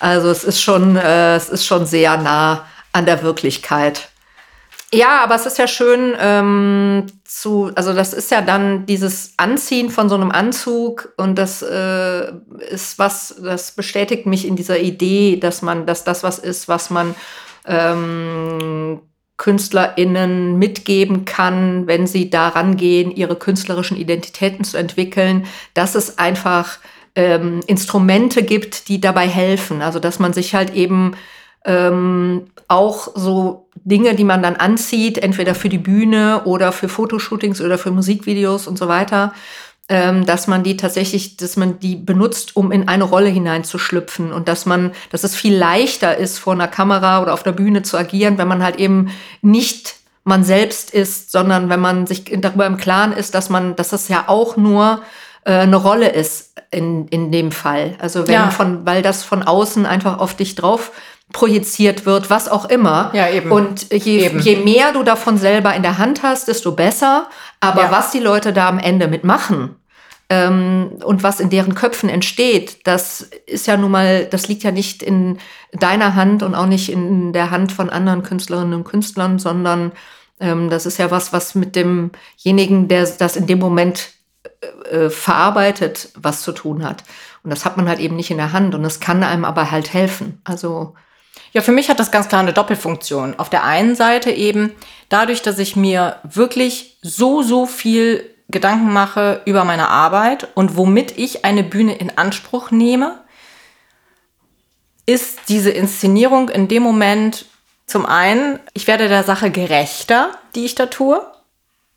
Also 0.00 0.28
es 0.30 0.44
ist 0.44 0.60
schon, 0.60 0.96
äh, 0.96 1.34
es 1.34 1.48
ist 1.48 1.66
schon 1.66 1.86
sehr 1.86 2.18
nah 2.18 2.66
an 2.92 3.06
der 3.06 3.22
Wirklichkeit. 3.22 4.10
Ja, 4.92 5.22
aber 5.22 5.34
es 5.34 5.44
ist 5.44 5.58
ja 5.58 5.66
schön 5.68 6.14
ähm, 6.18 7.06
zu, 7.24 7.70
also 7.74 7.92
das 7.92 8.14
ist 8.14 8.30
ja 8.30 8.40
dann 8.40 8.86
dieses 8.86 9.34
Anziehen 9.36 9.90
von 9.90 10.08
so 10.08 10.14
einem 10.14 10.30
Anzug 10.30 11.12
und 11.18 11.36
das 11.36 11.60
äh, 11.60 12.32
ist 12.70 12.98
was, 12.98 13.34
das 13.42 13.72
bestätigt 13.72 14.24
mich 14.24 14.46
in 14.46 14.56
dieser 14.56 14.78
Idee, 14.78 15.36
dass 15.36 15.60
man, 15.60 15.84
dass 15.84 16.04
das 16.04 16.22
was 16.22 16.38
ist, 16.38 16.68
was 16.68 16.88
man 16.88 17.14
ähm, 17.66 19.02
KünstlerInnen 19.36 20.58
mitgeben 20.58 21.26
kann, 21.26 21.86
wenn 21.86 22.06
sie 22.06 22.30
daran 22.30 22.78
gehen, 22.78 23.10
ihre 23.10 23.36
künstlerischen 23.36 23.98
Identitäten 23.98 24.64
zu 24.64 24.78
entwickeln, 24.78 25.46
dass 25.74 25.96
es 25.96 26.18
einfach 26.18 26.78
ähm, 27.14 27.60
Instrumente 27.66 28.42
gibt, 28.42 28.88
die 28.88 29.02
dabei 29.02 29.28
helfen. 29.28 29.82
Also 29.82 29.98
dass 30.00 30.18
man 30.18 30.32
sich 30.32 30.54
halt 30.54 30.74
eben 30.74 31.12
ähm, 31.64 32.48
auch 32.68 33.08
so 33.14 33.68
Dinge, 33.84 34.14
die 34.14 34.24
man 34.24 34.42
dann 34.42 34.56
anzieht, 34.56 35.18
entweder 35.18 35.54
für 35.54 35.68
die 35.68 35.78
Bühne 35.78 36.42
oder 36.44 36.72
für 36.72 36.88
Fotoshootings 36.88 37.60
oder 37.60 37.78
für 37.78 37.90
Musikvideos 37.90 38.66
und 38.66 38.78
so 38.78 38.88
weiter, 38.88 39.32
ähm, 39.88 40.26
dass 40.26 40.46
man 40.46 40.62
die 40.62 40.76
tatsächlich, 40.76 41.38
dass 41.38 41.56
man 41.56 41.78
die 41.78 41.96
benutzt, 41.96 42.56
um 42.56 42.70
in 42.70 42.88
eine 42.88 43.04
Rolle 43.04 43.30
hineinzuschlüpfen 43.30 44.32
und 44.32 44.46
dass 44.46 44.66
man, 44.66 44.92
dass 45.10 45.24
es 45.24 45.34
viel 45.34 45.56
leichter 45.56 46.16
ist, 46.16 46.38
vor 46.38 46.52
einer 46.52 46.68
Kamera 46.68 47.22
oder 47.22 47.32
auf 47.32 47.42
der 47.42 47.52
Bühne 47.52 47.82
zu 47.82 47.96
agieren, 47.96 48.36
wenn 48.36 48.48
man 48.48 48.62
halt 48.62 48.76
eben 48.76 49.08
nicht 49.40 49.96
man 50.24 50.44
selbst 50.44 50.90
ist, 50.90 51.32
sondern 51.32 51.70
wenn 51.70 51.80
man 51.80 52.06
sich 52.06 52.24
darüber 52.38 52.66
im 52.66 52.76
Klaren 52.76 53.12
ist, 53.12 53.34
dass 53.34 53.48
man, 53.48 53.76
dass 53.76 53.88
das 53.88 54.08
ja 54.08 54.24
auch 54.26 54.58
nur 54.58 55.00
äh, 55.44 55.52
eine 55.52 55.76
Rolle 55.76 56.10
ist 56.10 56.52
in, 56.70 57.08
in 57.08 57.32
dem 57.32 57.50
Fall. 57.50 57.94
Also 57.98 58.28
wenn 58.28 58.34
Ja. 58.34 58.50
von, 58.50 58.84
weil 58.84 59.00
das 59.00 59.24
von 59.24 59.42
außen 59.42 59.86
einfach 59.86 60.18
auf 60.18 60.34
dich 60.34 60.54
drauf 60.54 60.92
projiziert 61.32 62.06
wird, 62.06 62.30
was 62.30 62.48
auch 62.48 62.64
immer. 62.66 63.10
Ja, 63.14 63.28
eben. 63.28 63.50
Und 63.52 63.92
je, 63.92 64.24
Eben. 64.26 64.38
je 64.40 64.56
mehr 64.56 64.92
du 64.92 65.02
davon 65.02 65.36
selber 65.36 65.74
in 65.74 65.82
der 65.82 65.98
Hand 65.98 66.22
hast, 66.22 66.48
desto 66.48 66.72
besser. 66.72 67.28
Aber 67.60 67.82
Ja. 67.84 67.90
was 67.92 68.10
die 68.10 68.20
Leute 68.20 68.52
da 68.52 68.68
am 68.68 68.78
Ende 68.78 69.08
mitmachen 69.08 69.76
ähm, 70.30 70.92
und 71.04 71.22
was 71.22 71.40
in 71.40 71.50
deren 71.50 71.74
Köpfen 71.74 72.08
entsteht, 72.08 72.86
das 72.86 73.28
ist 73.46 73.66
ja 73.66 73.76
nun 73.76 73.90
mal, 73.90 74.24
das 74.26 74.48
liegt 74.48 74.62
ja 74.62 74.70
nicht 74.70 75.02
in 75.02 75.38
deiner 75.72 76.14
Hand 76.14 76.42
und 76.42 76.54
auch 76.54 76.66
nicht 76.66 76.90
in 76.90 77.32
der 77.34 77.50
Hand 77.50 77.72
von 77.72 77.90
anderen 77.90 78.22
Künstlerinnen 78.22 78.72
und 78.74 78.84
Künstlern, 78.84 79.38
sondern 79.38 79.92
ähm, 80.40 80.70
das 80.70 80.86
ist 80.86 80.98
ja 80.98 81.10
was, 81.10 81.32
was 81.34 81.54
mit 81.54 81.76
demjenigen, 81.76 82.88
der 82.88 83.06
das 83.06 83.36
in 83.36 83.46
dem 83.46 83.58
Moment 83.58 84.10
äh, 84.90 85.10
verarbeitet, 85.10 86.08
was 86.14 86.42
zu 86.42 86.52
tun 86.52 86.84
hat. 86.84 87.04
Und 87.42 87.50
das 87.50 87.64
hat 87.66 87.76
man 87.76 87.88
halt 87.88 87.98
eben 88.00 88.16
nicht 88.16 88.30
in 88.30 88.36
der 88.38 88.52
Hand 88.52 88.74
und 88.74 88.82
das 88.82 88.98
kann 89.00 89.22
einem 89.22 89.44
aber 89.44 89.70
halt 89.70 89.92
helfen. 89.92 90.40
Also 90.44 90.94
Ja, 91.52 91.62
für 91.62 91.72
mich 91.72 91.88
hat 91.88 91.98
das 91.98 92.10
ganz 92.10 92.28
klar 92.28 92.42
eine 92.42 92.52
Doppelfunktion. 92.52 93.38
Auf 93.38 93.50
der 93.50 93.64
einen 93.64 93.94
Seite 93.94 94.30
eben 94.30 94.72
dadurch, 95.08 95.42
dass 95.42 95.58
ich 95.58 95.76
mir 95.76 96.16
wirklich 96.22 96.98
so, 97.02 97.42
so 97.42 97.66
viel 97.66 98.28
Gedanken 98.48 98.92
mache 98.92 99.42
über 99.44 99.64
meine 99.64 99.88
Arbeit 99.88 100.48
und 100.54 100.76
womit 100.76 101.18
ich 101.18 101.44
eine 101.44 101.62
Bühne 101.62 101.96
in 101.96 102.16
Anspruch 102.16 102.70
nehme, 102.70 103.18
ist 105.06 105.40
diese 105.48 105.70
Inszenierung 105.70 106.48
in 106.48 106.68
dem 106.68 106.82
Moment 106.82 107.46
zum 107.86 108.04
einen, 108.04 108.60
ich 108.74 108.86
werde 108.86 109.08
der 109.08 109.24
Sache 109.24 109.50
gerechter, 109.50 110.30
die 110.54 110.66
ich 110.66 110.74
da 110.74 110.86
tue. 110.86 111.20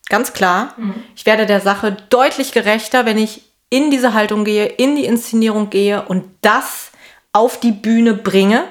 Ganz 0.08 0.32
klar. 0.32 0.76
Ich 1.16 1.26
werde 1.26 1.46
der 1.46 1.60
Sache 1.60 1.96
deutlich 2.10 2.54
gerechter, 2.54 3.06
wenn 3.06 3.18
ich 3.18 3.44
in 3.70 3.92
diese 3.92 4.14
Haltung 4.14 4.46
gehe, 4.46 4.66
in 4.66 4.96
die 4.96 5.06
Inszenierung 5.06 5.70
gehe 5.70 6.02
und 6.04 6.24
das 6.42 6.92
auf 7.34 7.60
die 7.60 7.72
Bühne 7.72 8.14
bringe, 8.14 8.64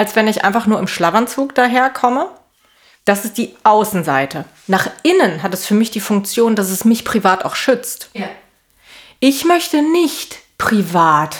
als 0.00 0.16
wenn 0.16 0.28
ich 0.28 0.46
einfach 0.46 0.66
nur 0.66 0.78
im 0.78 0.88
Schlafanzug 0.88 1.54
daherkomme. 1.54 2.30
Das 3.04 3.26
ist 3.26 3.36
die 3.36 3.54
Außenseite. 3.64 4.46
Nach 4.66 4.88
innen 5.02 5.42
hat 5.42 5.52
es 5.52 5.66
für 5.66 5.74
mich 5.74 5.90
die 5.90 6.00
Funktion, 6.00 6.56
dass 6.56 6.70
es 6.70 6.86
mich 6.86 7.04
privat 7.04 7.44
auch 7.44 7.54
schützt. 7.54 8.08
Ich 9.18 9.44
möchte 9.44 9.82
nicht 9.82 10.38
privat 10.56 11.36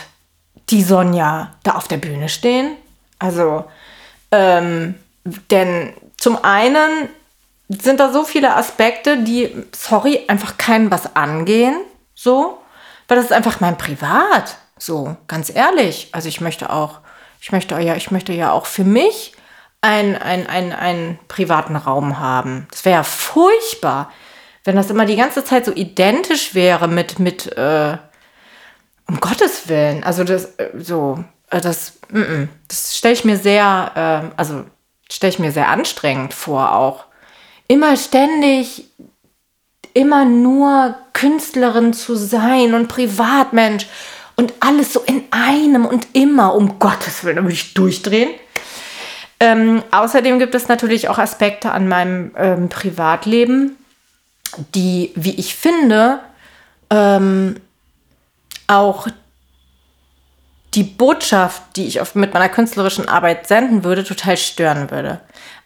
die 0.69 0.83
Sonja 0.83 1.55
da 1.63 1.73
auf 1.73 1.89
der 1.89 1.97
Bühne 1.97 2.29
stehen. 2.29 2.77
Also, 3.19 3.65
ähm, 4.31 4.97
denn 5.51 5.95
zum 6.19 6.45
einen 6.45 7.09
sind 7.71 7.99
da 7.99 8.13
so 8.13 8.25
viele 8.25 8.55
Aspekte, 8.57 9.23
die, 9.23 9.57
sorry, 9.75 10.25
einfach 10.29 10.59
keinen 10.59 10.91
was 10.91 11.17
angehen. 11.17 11.81
So. 12.15 12.59
Weil 13.09 13.17
das 13.17 13.25
ist 13.25 13.33
einfach 13.33 13.61
mein 13.61 13.79
Privat. 13.79 14.59
So, 14.77 15.17
ganz 15.29 15.49
ehrlich. 15.49 16.11
Also 16.13 16.29
ich 16.29 16.43
möchte 16.43 16.69
auch, 16.69 16.99
ich 17.41 17.53
möchte 17.53 17.79
ja, 17.79 17.97
ich 17.97 18.11
möchte 18.11 18.33
ja 18.33 18.53
auch 18.53 18.67
für 18.67 18.85
mich 18.85 19.33
einen, 19.81 20.17
einen, 20.17 20.47
einen, 20.47 20.73
einen 20.73 21.19
privaten 21.29 21.77
Raum 21.77 22.19
haben. 22.19 22.67
Das 22.71 22.85
wäre 22.85 22.97
ja 22.97 23.03
furchtbar, 23.03 24.13
wenn 24.65 24.77
das 24.77 24.91
immer 24.91 25.07
die 25.07 25.17
ganze 25.17 25.45
Zeit 25.45 25.65
so 25.65 25.73
identisch 25.73 26.55
wäre 26.55 26.87
mit, 26.87 27.19
mit, 27.19 27.57
äh, 27.57 27.97
um 29.09 29.21
Gottes 29.21 29.69
Willen. 29.69 30.05
Also 30.05 30.25
das, 30.25 30.57
äh, 30.57 30.71
so, 30.79 31.25
äh, 31.49 31.61
das, 31.61 31.95
mm, 32.11 32.19
mm. 32.19 32.49
das 32.69 32.97
stelle 32.97 33.15
ich 33.15 33.25
mir 33.25 33.39
sehr, 33.39 33.93
ähm, 33.97 34.33
also 34.37 34.65
stelle 35.11 35.33
ich 35.33 35.39
mir 35.39 35.53
sehr 35.53 35.69
anstrengend 35.69 36.35
vor 36.35 36.75
auch. 36.75 37.07
Immer 37.69 37.97
ständig, 37.97 38.85
immer 39.95 40.25
nur 40.25 40.95
Künstlerin 41.15 41.95
zu 41.95 42.17
sein 42.17 42.75
und 42.75 42.89
Privatmensch 42.89 43.87
und 44.37 44.55
alles 44.61 44.93
so 44.93 45.00
in 45.11 45.25
einem 45.33 45.87
und 45.87 46.07
immer, 46.13 46.55
um 46.55 46.79
Gottes 46.79 47.25
Willen, 47.25 47.37
da 47.37 47.43
würde 47.43 47.55
ich 47.55 47.75
durchdrehen. 47.75 48.31
Ähm, 49.41 49.83
außerdem 49.91 50.39
gibt 50.39 50.55
es 50.55 50.69
natürlich 50.69 51.09
auch 51.09 51.19
Aspekte 51.19 51.73
an 51.73 51.89
meinem 51.89 52.31
ähm, 52.37 52.69
Privatleben, 52.69 53.77
die, 54.75 55.11
wie 55.17 55.35
ich 55.35 55.57
finde, 55.57 56.21
ähm, 56.91 57.57
auch 58.69 59.09
die 60.75 60.85
Botschaft, 60.85 61.63
die 61.75 61.89
ich 61.89 62.01
auf, 62.01 62.15
mit 62.15 62.33
meiner 62.33 62.49
künstlerischen 62.49 63.09
Arbeit 63.09 63.49
senden 63.49 63.83
würde, 63.83 64.05
total 64.05 64.37
stören 64.37 64.93
würde. 64.93 65.21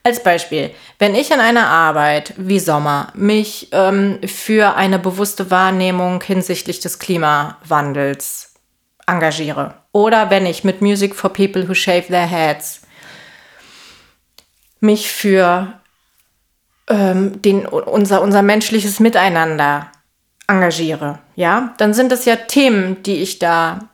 Als 0.04 0.22
Beispiel, 0.22 0.70
wenn 0.98 1.14
ich 1.14 1.30
in 1.30 1.40
einer 1.40 1.68
Arbeit 1.68 2.32
wie 2.38 2.60
Sommer 2.60 3.08
mich 3.14 3.68
ähm, 3.72 4.20
für 4.26 4.76
eine 4.76 4.98
bewusste 4.98 5.50
Wahrnehmung 5.50 6.22
hinsichtlich 6.22 6.80
des 6.80 6.98
Klimawandels 6.98 8.53
engagiere 9.06 9.74
oder 9.92 10.30
wenn 10.30 10.46
ich 10.46 10.64
mit 10.64 10.80
Music 10.80 11.14
for 11.14 11.32
People 11.32 11.68
Who 11.68 11.74
Shave 11.74 12.06
Their 12.08 12.26
Heads 12.26 12.82
mich 14.80 15.10
für 15.10 15.80
ähm, 16.88 17.40
den, 17.40 17.66
unser, 17.66 18.22
unser 18.22 18.42
menschliches 18.42 19.00
Miteinander 19.00 19.90
engagiere, 20.46 21.20
ja, 21.36 21.74
dann 21.78 21.94
sind 21.94 22.12
es 22.12 22.24
ja 22.24 22.36
Themen, 22.36 23.02
die 23.02 23.22
ich 23.22 23.38
da 23.38 23.88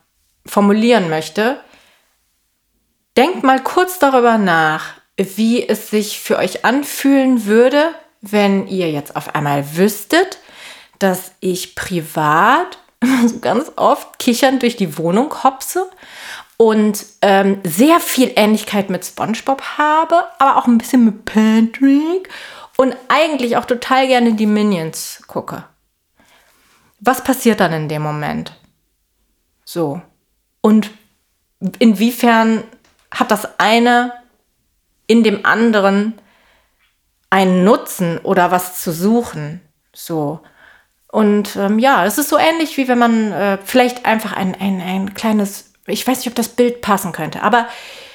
formulieren 0.45 1.09
möchte. 1.09 1.59
Denkt 3.15 3.43
mal 3.43 3.61
kurz 3.61 3.99
darüber 3.99 4.37
nach, 4.37 4.95
wie 5.17 5.67
es 5.67 5.89
sich 5.89 6.19
für 6.19 6.37
euch 6.37 6.65
anfühlen 6.65 7.45
würde, 7.45 7.93
wenn 8.21 8.67
ihr 8.67 8.91
jetzt 8.91 9.15
auf 9.15 9.35
einmal 9.35 9.75
wüsstet, 9.77 10.39
dass 10.99 11.31
ich 11.39 11.75
privat 11.75 12.77
so 13.27 13.39
ganz 13.39 13.71
oft 13.75 14.19
kichernd 14.19 14.61
durch 14.61 14.75
die 14.75 14.97
Wohnung 14.97 15.43
hopse 15.43 15.89
und 16.57 17.05
ähm, 17.21 17.59
sehr 17.63 17.99
viel 17.99 18.31
Ähnlichkeit 18.35 18.89
mit 18.89 19.05
SpongeBob 19.05 19.61
habe, 19.77 20.23
aber 20.37 20.57
auch 20.57 20.67
ein 20.67 20.77
bisschen 20.77 21.05
mit 21.05 21.25
Patrick 21.25 22.29
und 22.77 22.95
eigentlich 23.07 23.57
auch 23.57 23.65
total 23.65 24.07
gerne 24.07 24.33
die 24.33 24.45
Minions 24.45 25.23
gucke. 25.27 25.63
Was 26.99 27.23
passiert 27.23 27.59
dann 27.59 27.73
in 27.73 27.89
dem 27.89 28.03
Moment? 28.03 28.55
So. 29.65 30.01
Und 30.61 30.91
inwiefern 31.79 32.63
hat 33.09 33.31
das 33.31 33.59
eine 33.59 34.13
in 35.07 35.23
dem 35.23 35.45
anderen 35.45 36.13
einen 37.31 37.63
Nutzen 37.63 38.19
oder 38.19 38.51
was 38.51 38.81
zu 38.81 38.91
suchen? 38.91 39.61
So. 39.93 40.41
Und 41.11 41.57
ähm, 41.57 41.77
ja, 41.77 42.05
es 42.05 42.17
ist 42.17 42.29
so 42.29 42.37
ähnlich, 42.37 42.77
wie 42.77 42.87
wenn 42.87 42.97
man 42.97 43.31
äh, 43.33 43.57
vielleicht 43.63 44.05
einfach 44.05 44.33
ein, 44.33 44.55
ein, 44.59 44.81
ein 44.81 45.13
kleines, 45.13 45.71
ich 45.85 46.07
weiß 46.07 46.19
nicht, 46.19 46.27
ob 46.27 46.35
das 46.35 46.49
Bild 46.49 46.81
passen 46.81 47.11
könnte, 47.11 47.43
aber 47.43 47.67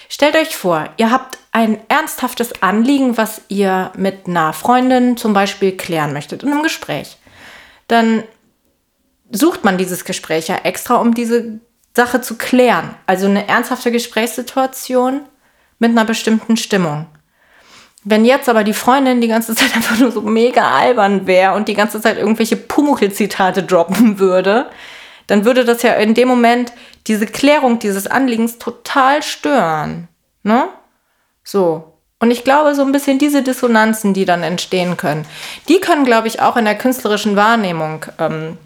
stellt 0.08 0.34
euch 0.34 0.56
vor, 0.56 0.88
ihr 0.96 1.10
habt 1.10 1.38
ein 1.52 1.78
ernsthaftes 1.88 2.62
Anliegen, 2.62 3.18
was 3.18 3.42
ihr 3.48 3.92
mit 3.96 4.26
einer 4.26 4.54
Freundin 4.54 5.18
zum 5.18 5.34
Beispiel 5.34 5.76
klären 5.76 6.14
möchtet 6.14 6.42
in 6.42 6.52
einem 6.52 6.62
Gespräch. 6.62 7.18
Dann 7.86 8.24
sucht 9.30 9.64
man 9.64 9.76
dieses 9.76 10.04
Gespräch 10.04 10.48
ja 10.48 10.56
extra, 10.56 10.96
um 10.96 11.12
diese 11.12 11.60
Sache 11.94 12.20
zu 12.22 12.36
klären. 12.36 12.94
Also 13.06 13.26
eine 13.26 13.46
ernsthafte 13.48 13.92
Gesprächssituation 13.92 15.22
mit 15.78 15.90
einer 15.90 16.04
bestimmten 16.04 16.56
Stimmung. 16.56 17.06
Wenn 18.08 18.24
jetzt 18.24 18.48
aber 18.48 18.62
die 18.62 18.72
Freundin 18.72 19.20
die 19.20 19.26
ganze 19.26 19.54
Zeit 19.56 19.74
einfach 19.74 19.98
nur 19.98 20.12
so 20.12 20.22
mega 20.22 20.70
albern 20.70 21.26
wäre 21.26 21.54
und 21.54 21.66
die 21.66 21.74
ganze 21.74 22.00
Zeit 22.00 22.16
irgendwelche 22.16 22.56
Pumuckl-Zitate 22.56 23.64
droppen 23.64 24.18
würde, 24.20 24.70
dann 25.26 25.44
würde 25.44 25.64
das 25.64 25.82
ja 25.82 25.94
in 25.94 26.14
dem 26.14 26.28
Moment 26.28 26.72
diese 27.08 27.26
Klärung 27.26 27.80
dieses 27.80 28.06
Anliegens 28.06 28.58
total 28.58 29.24
stören. 29.24 30.06
Ne? 30.44 30.68
So. 31.42 31.92
Und 32.20 32.30
ich 32.30 32.44
glaube, 32.44 32.76
so 32.76 32.82
ein 32.82 32.92
bisschen 32.92 33.18
diese 33.18 33.42
Dissonanzen, 33.42 34.14
die 34.14 34.24
dann 34.24 34.44
entstehen 34.44 34.96
können, 34.96 35.26
die 35.68 35.80
können, 35.80 36.04
glaube 36.04 36.28
ich, 36.28 36.40
auch 36.40 36.56
in 36.56 36.64
der 36.64 36.78
künstlerischen 36.78 37.34
Wahrnehmung 37.34 38.06
ähm, 38.18 38.56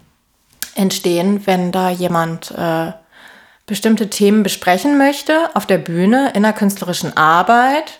entstehen, 0.75 1.45
wenn 1.47 1.71
da 1.71 1.89
jemand 1.89 2.51
äh, 2.51 2.91
bestimmte 3.65 4.09
Themen 4.09 4.43
besprechen 4.43 4.99
möchte 4.99 5.49
auf 5.55 5.65
der 5.65 5.79
Bühne 5.79 6.31
in 6.35 6.43
der 6.43 6.53
künstlerischen 6.53 7.17
Arbeit. 7.17 7.99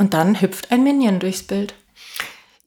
Und 0.00 0.14
dann 0.14 0.40
hüpft 0.40 0.72
ein 0.72 0.82
Minion 0.82 1.18
durchs 1.18 1.42
Bild. 1.42 1.74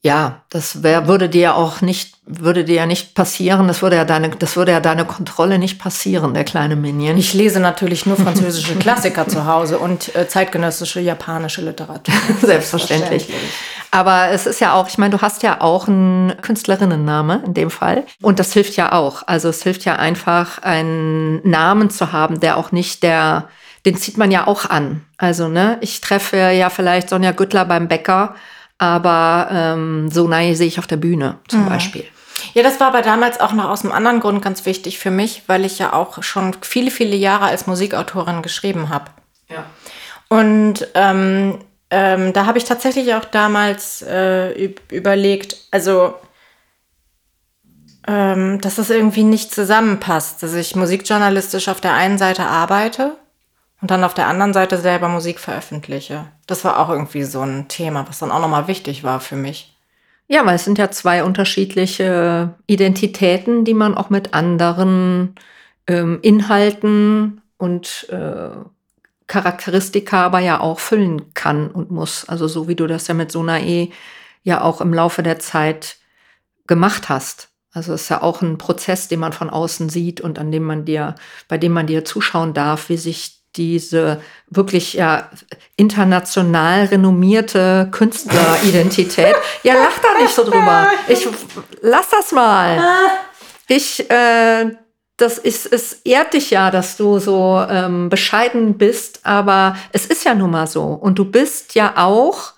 Ja, 0.04 0.44
das 0.52 0.84
wär, 0.84 1.08
würde 1.08 1.30
dir 1.30 1.42
ja 1.42 1.54
auch 1.56 1.82
nicht, 1.82 2.14
würde 2.28 2.64
dir 2.64 2.76
ja 2.76 2.86
nicht 2.86 3.16
passieren. 3.16 3.68
Das 3.68 3.82
würde 3.82 3.96
ja 3.96 4.06
deine, 4.06 4.30
das 4.30 4.56
würde 4.56 4.72
ja 4.72 4.80
deine 4.80 5.04
Kontrolle 5.04 5.58
nicht 5.58 5.80
passieren, 5.80 6.36
der 6.36 6.44
kleine 6.44 6.76
Minion. 6.76 7.18
Ich 7.18 7.34
lese 7.34 7.60
natürlich 7.60 8.06
nur 8.06 8.18
französische 8.18 8.76
Klassiker 8.76 9.28
zu 9.28 9.48
Hause 9.48 9.80
und 9.80 10.16
äh, 10.16 10.28
zeitgenössische 10.28 11.00
japanische 11.00 11.62
Literatur. 11.62 12.14
Selbstverständlich. 12.42 13.34
Aber 13.90 14.30
es 14.30 14.46
ist 14.46 14.62
ja 14.62 14.76
auch, 14.76 14.88
ich 14.88 15.00
meine, 15.00 15.16
du 15.16 15.22
hast 15.22 15.42
ja 15.42 15.60
auch 15.60 15.88
einen 15.88 16.40
Künstlerinnenname 16.40 17.42
in 17.48 17.56
dem 17.56 17.72
Fall. 17.72 18.04
Und 18.22 18.38
das 18.38 18.54
hilft 18.54 18.76
ja 18.76 18.92
auch. 18.92 19.24
Also 19.26 19.50
es 19.50 19.64
hilft 19.64 19.86
ja 19.86 19.96
einfach, 19.96 20.62
einen 20.62 21.42
Namen 21.50 21.90
zu 21.90 22.12
haben, 22.12 22.40
der 22.40 22.58
auch 22.58 22.72
nicht 22.72 23.02
der, 23.02 23.48
den 23.86 23.98
zieht 23.98 24.18
man 24.18 24.32
ja 24.32 24.48
auch 24.48 24.70
an. 24.70 25.06
Also, 25.18 25.48
ne, 25.48 25.78
ich 25.82 26.02
treffe 26.02 26.38
ja 26.38 26.70
vielleicht 26.70 27.10
Sonja 27.10 27.32
Güttler 27.32 27.66
beim 27.66 27.88
Bäcker, 27.88 28.36
aber 28.78 29.48
ähm, 29.52 30.10
so 30.10 30.28
nahe 30.28 30.56
sehe 30.56 30.68
ich 30.68 30.80
auf 30.80 30.88
der 30.88 30.98
Bühne 30.98 31.40
zum 31.48 31.64
mhm. 31.64 31.70
Beispiel. 31.70 32.06
Ja, 32.54 32.64
das 32.64 32.80
war 32.80 32.88
aber 32.88 33.02
damals 33.02 33.40
auch 33.40 33.54
noch 33.54 33.70
aus 33.70 33.84
einem 33.84 33.94
anderen 33.94 34.20
Grund 34.20 34.42
ganz 34.42 34.66
wichtig 34.66 35.00
für 35.00 35.12
mich, 35.12 35.44
weil 35.48 35.66
ich 35.66 35.80
ja 35.80 35.94
auch 35.94 36.24
schon 36.24 36.56
viele, 36.62 36.92
viele 36.92 37.16
Jahre 37.16 37.46
als 37.46 37.68
Musikautorin 37.68 38.42
geschrieben 38.42 38.90
habe. 38.90 39.06
Ja. 39.50 39.66
Und 40.30 40.88
ähm, 40.94 41.60
ähm, 41.90 42.34
da 42.34 42.46
habe 42.46 42.58
ich 42.58 42.66
tatsächlich 42.66 43.14
auch 43.14 43.26
damals 43.26 44.02
äh, 44.02 44.74
überlegt, 44.92 45.58
also 45.72 46.16
ähm, 48.08 48.60
dass 48.60 48.76
das 48.76 48.90
irgendwie 48.90 49.24
nicht 49.24 49.54
zusammenpasst, 49.54 50.44
dass 50.44 50.54
ich 50.56 50.76
musikjournalistisch 50.76 51.70
auf 51.70 51.82
der 51.82 51.94
einen 51.94 52.18
Seite 52.18 52.44
arbeite 52.44 53.16
und 53.84 53.92
dann 53.92 54.06
auf 54.06 54.14
der 54.14 54.30
anderen 54.30 54.54
Seite 54.54 54.78
selber 54.78 55.10
Musik 55.10 55.42
veröffentliche. 55.42 56.24
Das 56.48 56.64
war 56.64 56.80
auch 56.80 56.88
irgendwie 56.88 57.24
so 57.24 57.42
ein 57.42 57.68
Thema, 57.68 58.08
was 58.08 58.20
dann 58.20 58.32
auch 58.32 58.40
nochmal 58.40 58.70
wichtig 58.70 59.04
war 59.04 59.20
für 59.20 59.36
mich. 59.36 59.76
Ja, 60.30 60.46
weil 60.46 60.56
es 60.56 60.64
sind 60.64 60.78
ja 60.78 60.90
zwei 60.90 61.26
unterschiedliche 61.26 62.54
Identitäten, 62.66 63.66
die 63.66 63.74
man 63.74 63.98
auch 63.98 64.10
mit 64.10 64.34
anderen 64.34 65.36
ähm, 65.86 66.20
Inhalten 66.22 67.42
und 67.58 68.08
äh, 68.10 68.52
Charakteristika 69.28 70.24
aber 70.28 70.40
ja 70.40 70.62
auch 70.62 70.80
füllen 70.80 71.34
kann 71.34 71.70
und 71.70 71.92
muss. 71.92 72.24
Also 72.30 72.48
so 72.48 72.70
wie 72.70 72.76
du 72.76 72.88
das 72.88 73.10
ja 73.10 73.14
mit 73.14 73.34
Sonae 73.34 73.92
ja 74.44 74.62
auch 74.62 74.80
im 74.80 74.94
Laufe 74.94 75.24
der 75.24 75.40
Zeit 75.40 75.98
gemacht 76.68 77.10
hast. 77.10 77.50
Also 77.74 77.92
es 77.92 78.04
ist 78.04 78.10
ja 78.10 78.22
auch 78.22 78.42
ein 78.42 78.58
Prozess, 78.58 79.10
den 79.10 79.20
man 79.20 79.34
von 79.34 79.50
außen 79.50 79.90
sieht 79.90 80.22
und 80.22 80.40
an 80.40 80.54
dem 80.54 80.64
man 80.64 80.86
dir, 80.86 81.16
bei 81.50 81.58
dem 81.58 81.74
man 81.74 81.88
dir 81.88 82.06
zuschauen 82.06 82.54
darf, 82.54 82.88
wie 82.88 82.96
sich 82.96 83.43
diese 83.56 84.22
wirklich 84.50 84.94
ja 84.94 85.30
international 85.76 86.86
renommierte 86.86 87.88
Künstleridentität. 87.92 89.36
ja, 89.64 89.76
lach 89.76 90.00
da 90.00 90.22
nicht 90.22 90.34
so 90.34 90.44
drüber. 90.44 90.88
Ich 91.08 91.28
lass 91.82 92.10
das 92.10 92.32
mal. 92.32 92.82
Ich, 93.68 94.10
äh, 94.10 94.72
das 95.18 95.38
ist, 95.38 95.72
es 95.72 95.94
ehrt 96.04 96.34
dich 96.34 96.50
ja, 96.50 96.72
dass 96.72 96.98
du 96.98 97.20
so 97.20 97.64
ähm, 97.70 98.10
bescheiden 98.10 98.78
bist, 98.78 99.22
aber 99.24 99.76
es 99.92 100.06
ist 100.06 100.26
ja 100.26 100.34
nun 100.34 100.52
mal 100.52 100.68
so. 100.68 100.84
Und 100.84 101.20
du 101.20 101.26
bist 101.26 101.76
ja 101.76 101.94
auch 101.98 102.54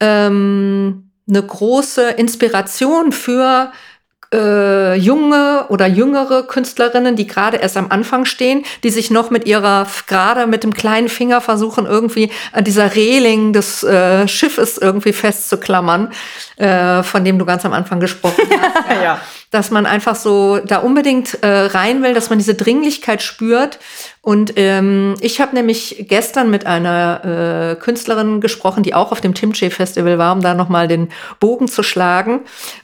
ähm, 0.00 1.10
eine 1.28 1.42
große 1.42 2.10
Inspiration 2.10 3.12
für 3.12 3.72
äh, 4.32 4.94
junge 4.94 5.66
oder 5.68 5.86
jüngere 5.86 6.42
Künstlerinnen, 6.42 7.16
die 7.16 7.26
gerade 7.26 7.58
erst 7.58 7.76
am 7.76 7.90
Anfang 7.90 8.24
stehen, 8.24 8.64
die 8.82 8.90
sich 8.90 9.10
noch 9.10 9.30
mit 9.30 9.46
ihrer, 9.46 9.86
gerade 10.06 10.46
mit 10.46 10.64
dem 10.64 10.74
kleinen 10.74 11.08
Finger 11.08 11.40
versuchen, 11.40 11.86
irgendwie 11.86 12.30
an 12.52 12.64
dieser 12.64 12.94
Reling 12.94 13.52
des 13.52 13.82
äh, 13.82 14.26
Schiffes 14.28 14.78
irgendwie 14.78 15.12
festzuklammern, 15.12 16.12
äh, 16.56 17.02
von 17.02 17.24
dem 17.24 17.38
du 17.38 17.44
ganz 17.44 17.64
am 17.64 17.72
Anfang 17.72 18.00
gesprochen 18.00 18.42
hast. 18.60 18.96
ja. 18.96 19.02
ja. 19.02 19.20
Dass 19.52 19.70
man 19.70 19.86
einfach 19.86 20.16
so 20.16 20.58
da 20.58 20.78
unbedingt 20.78 21.44
äh, 21.44 21.46
rein 21.46 22.02
will, 22.02 22.14
dass 22.14 22.28
man 22.28 22.38
diese 22.38 22.54
Dringlichkeit 22.54 23.22
spürt 23.22 23.78
und 24.24 24.52
ähm, 24.54 25.16
ich 25.20 25.40
habe 25.40 25.52
nämlich 25.56 26.06
gestern 26.08 26.48
mit 26.48 26.64
einer 26.64 27.72
äh, 27.72 27.74
Künstlerin 27.74 28.40
gesprochen, 28.40 28.84
die 28.84 28.94
auch 28.94 29.10
auf 29.10 29.20
dem 29.20 29.34
Timche 29.34 29.68
Festival 29.68 30.16
war, 30.16 30.32
um 30.32 30.40
da 30.40 30.54
nochmal 30.54 30.86
den 30.86 31.08
Bogen 31.40 31.66
zu 31.66 31.82
schlagen. 31.82 32.42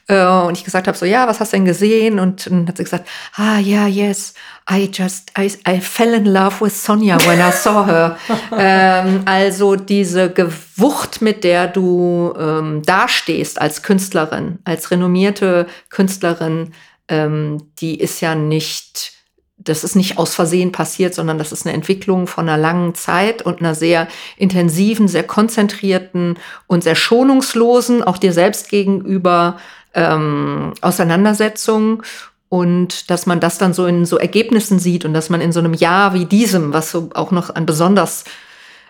Äh, 0.08 0.26
und 0.26 0.58
ich 0.58 0.64
gesagt 0.64 0.88
habe 0.88 0.98
so, 0.98 1.06
ja, 1.06 1.28
was 1.28 1.38
hast 1.38 1.52
du 1.52 1.58
denn 1.58 1.64
gesehen? 1.64 2.18
Und 2.18 2.50
dann 2.50 2.66
hat 2.66 2.76
sie 2.76 2.82
gesagt, 2.82 3.08
ah, 3.36 3.58
ja, 3.58 3.86
yeah, 3.86 4.08
yes, 4.08 4.34
I 4.70 4.90
just, 4.92 5.32
I, 5.36 5.50
I 5.66 5.80
fell 5.80 6.12
in 6.14 6.26
love 6.26 6.60
with 6.60 6.74
Sonja 6.74 7.18
when 7.26 7.40
I 7.40 7.50
saw 7.52 7.86
her. 7.86 8.18
ähm, 8.58 9.22
also 9.24 9.76
diese 9.76 10.30
Gewucht, 10.30 11.22
mit 11.22 11.42
der 11.42 11.68
du 11.68 12.34
ähm, 12.38 12.82
dastehst 12.82 13.60
als 13.60 13.82
Künstlerin, 13.82 14.58
als 14.64 14.90
renommierte 14.90 15.66
Künstlerin, 15.88 16.72
ähm, 17.08 17.62
die 17.80 17.98
ist 17.98 18.20
ja 18.20 18.34
nicht 18.34 19.18
das 19.60 19.82
ist 19.82 19.96
nicht 19.96 20.18
aus 20.18 20.34
Versehen 20.34 20.70
passiert, 20.70 21.14
sondern 21.14 21.36
das 21.36 21.50
ist 21.50 21.66
eine 21.66 21.74
Entwicklung 21.74 22.28
von 22.28 22.48
einer 22.48 22.56
langen 22.56 22.94
Zeit 22.94 23.42
und 23.42 23.58
einer 23.58 23.74
sehr 23.74 24.06
intensiven, 24.36 25.08
sehr 25.08 25.24
konzentrierten 25.24 26.38
und 26.68 26.84
sehr 26.84 26.94
schonungslosen, 26.94 28.02
auch 28.04 28.18
dir 28.18 28.32
selbst 28.32 28.68
gegenüber 28.68 29.58
ähm, 29.94 30.74
Auseinandersetzung. 30.80 32.04
Und 32.48 33.10
dass 33.10 33.26
man 33.26 33.40
das 33.40 33.58
dann 33.58 33.74
so 33.74 33.86
in 33.86 34.06
so 34.06 34.18
Ergebnissen 34.18 34.78
sieht 34.78 35.04
und 35.04 35.12
dass 35.12 35.28
man 35.28 35.40
in 35.40 35.52
so 35.52 35.60
einem 35.60 35.74
Jahr 35.74 36.14
wie 36.14 36.24
diesem, 36.24 36.72
was 36.72 36.90
so 36.90 37.10
auch 37.14 37.30
noch 37.30 37.50
ein 37.50 37.66
besonders 37.66 38.24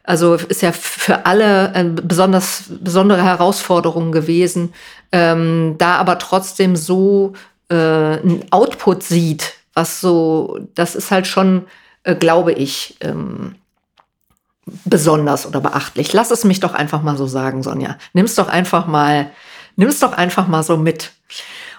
also 0.05 0.37
ist 0.37 0.63
ja 0.63 0.73
für 0.73 1.27
alle 1.27 1.75
eine 1.75 1.91
besonders 1.91 2.65
besondere 2.81 3.23
Herausforderung 3.23 4.11
gewesen, 4.11 4.73
ähm, 5.13 5.75
da 5.77 5.97
aber 5.97 6.19
trotzdem 6.19 6.77
so 6.77 7.35
äh, 7.69 8.15
ein 8.15 8.43
Output 8.51 9.03
sieht 9.03 9.59
was 9.79 10.01
so, 10.01 10.59
das 10.75 10.97
ist 10.97 11.13
halt 11.13 11.29
schon, 11.29 11.69
äh, 12.03 12.17
glaube 12.17 12.53
ich, 12.53 12.97
ähm, 13.01 13.55
besonders 14.67 15.47
oder 15.47 15.61
beachtlich. 15.61 16.13
Lass 16.13 16.33
es 16.33 16.43
mich 16.43 16.59
doch 16.59 16.75
einfach 16.75 17.01
mal 17.01 17.17
so 17.17 17.29
sagen, 17.29 17.63
Sonja. 17.63 17.97
Nimm's 18.13 18.35
doch 18.35 18.49
einfach 18.49 18.89
mal, 18.89 19.31
nimm's 19.77 20.01
doch 20.01 20.15
einfach 20.15 20.49
mal 20.49 20.65
so 20.65 20.77
mit. 20.77 21.13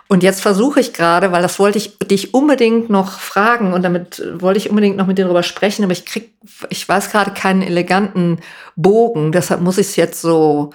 Und 0.10 0.24
jetzt 0.24 0.41
versuche 0.41 0.82
ich 0.82 0.91
gerade, 0.91 1.32
weil 1.32 1.41
das 1.41 1.60
wollte 1.60 1.78
ich 1.78 1.97
dich 1.99 2.34
unbedingt 2.34 2.89
noch 2.89 3.20
fragen 3.20 3.74
und 3.74 3.84
damit 3.84 4.22
wollte 4.39 4.57
ich 4.57 4.70
unbedingt 4.70 4.97
noch 4.97 5.07
mit 5.07 5.18
dir 5.18 5.26
darüber 5.26 5.43
sprechen, 5.43 5.84
aber 5.84 5.93
ich 5.93 6.05
krieg, 6.05 6.34
ich 6.70 6.89
weiß 6.89 7.12
gerade 7.12 7.32
keinen 7.32 7.62
eleganten 7.62 8.39
Bogen, 8.76 9.32
deshalb 9.32 9.62
muss 9.62 9.78
ich 9.78 9.88
es 9.88 9.95
jetzt 9.95 10.20
so 10.20 10.72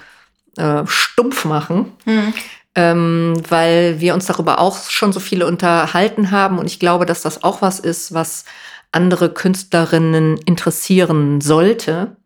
äh, 0.56 0.84
stumpf 0.86 1.44
machen. 1.44 1.92
Hm 2.04 2.32
ähm, 2.74 3.34
weil 3.48 4.00
wir 4.00 4.14
uns 4.14 4.26
darüber 4.26 4.58
auch 4.58 4.90
schon 4.90 5.12
so 5.12 5.20
viele 5.20 5.46
unterhalten 5.46 6.30
haben. 6.30 6.58
Und 6.58 6.66
ich 6.66 6.80
glaube, 6.80 7.06
dass 7.06 7.22
das 7.22 7.44
auch 7.44 7.62
was 7.62 7.78
ist, 7.78 8.14
was 8.14 8.44
andere 8.92 9.30
Künstlerinnen 9.30 10.38
interessieren 10.38 11.40
sollte. 11.40 12.16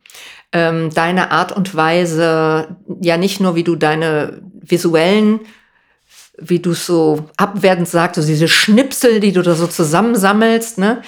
Ähm, 0.52 0.90
deine 0.90 1.30
Art 1.30 1.52
und 1.52 1.74
Weise, 1.74 2.76
ja 3.00 3.18
nicht 3.18 3.40
nur, 3.40 3.54
wie 3.54 3.64
du 3.64 3.76
deine 3.76 4.40
visuellen, 4.60 5.40
wie 6.40 6.60
du 6.60 6.72
so 6.72 7.28
abwertend 7.36 7.88
sagst, 7.88 8.18
also 8.18 8.28
diese 8.28 8.48
Schnipsel, 8.48 9.20
die 9.20 9.32
du 9.32 9.42
da 9.42 9.54
so 9.54 9.66
zusammensammelst, 9.66 10.78
ne? 10.78 11.02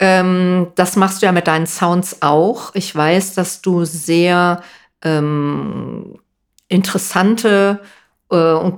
Ähm, 0.00 0.68
das 0.74 0.96
machst 0.96 1.22
du 1.22 1.26
ja 1.26 1.32
mit 1.32 1.46
deinen 1.46 1.66
Sounds 1.66 2.20
auch. 2.20 2.74
Ich 2.74 2.94
weiß, 2.94 3.34
dass 3.34 3.62
du 3.62 3.84
sehr 3.84 4.62
ähm, 5.02 6.18
interessante 6.68 7.80
äh, 8.32 8.36
äh, 8.36 8.72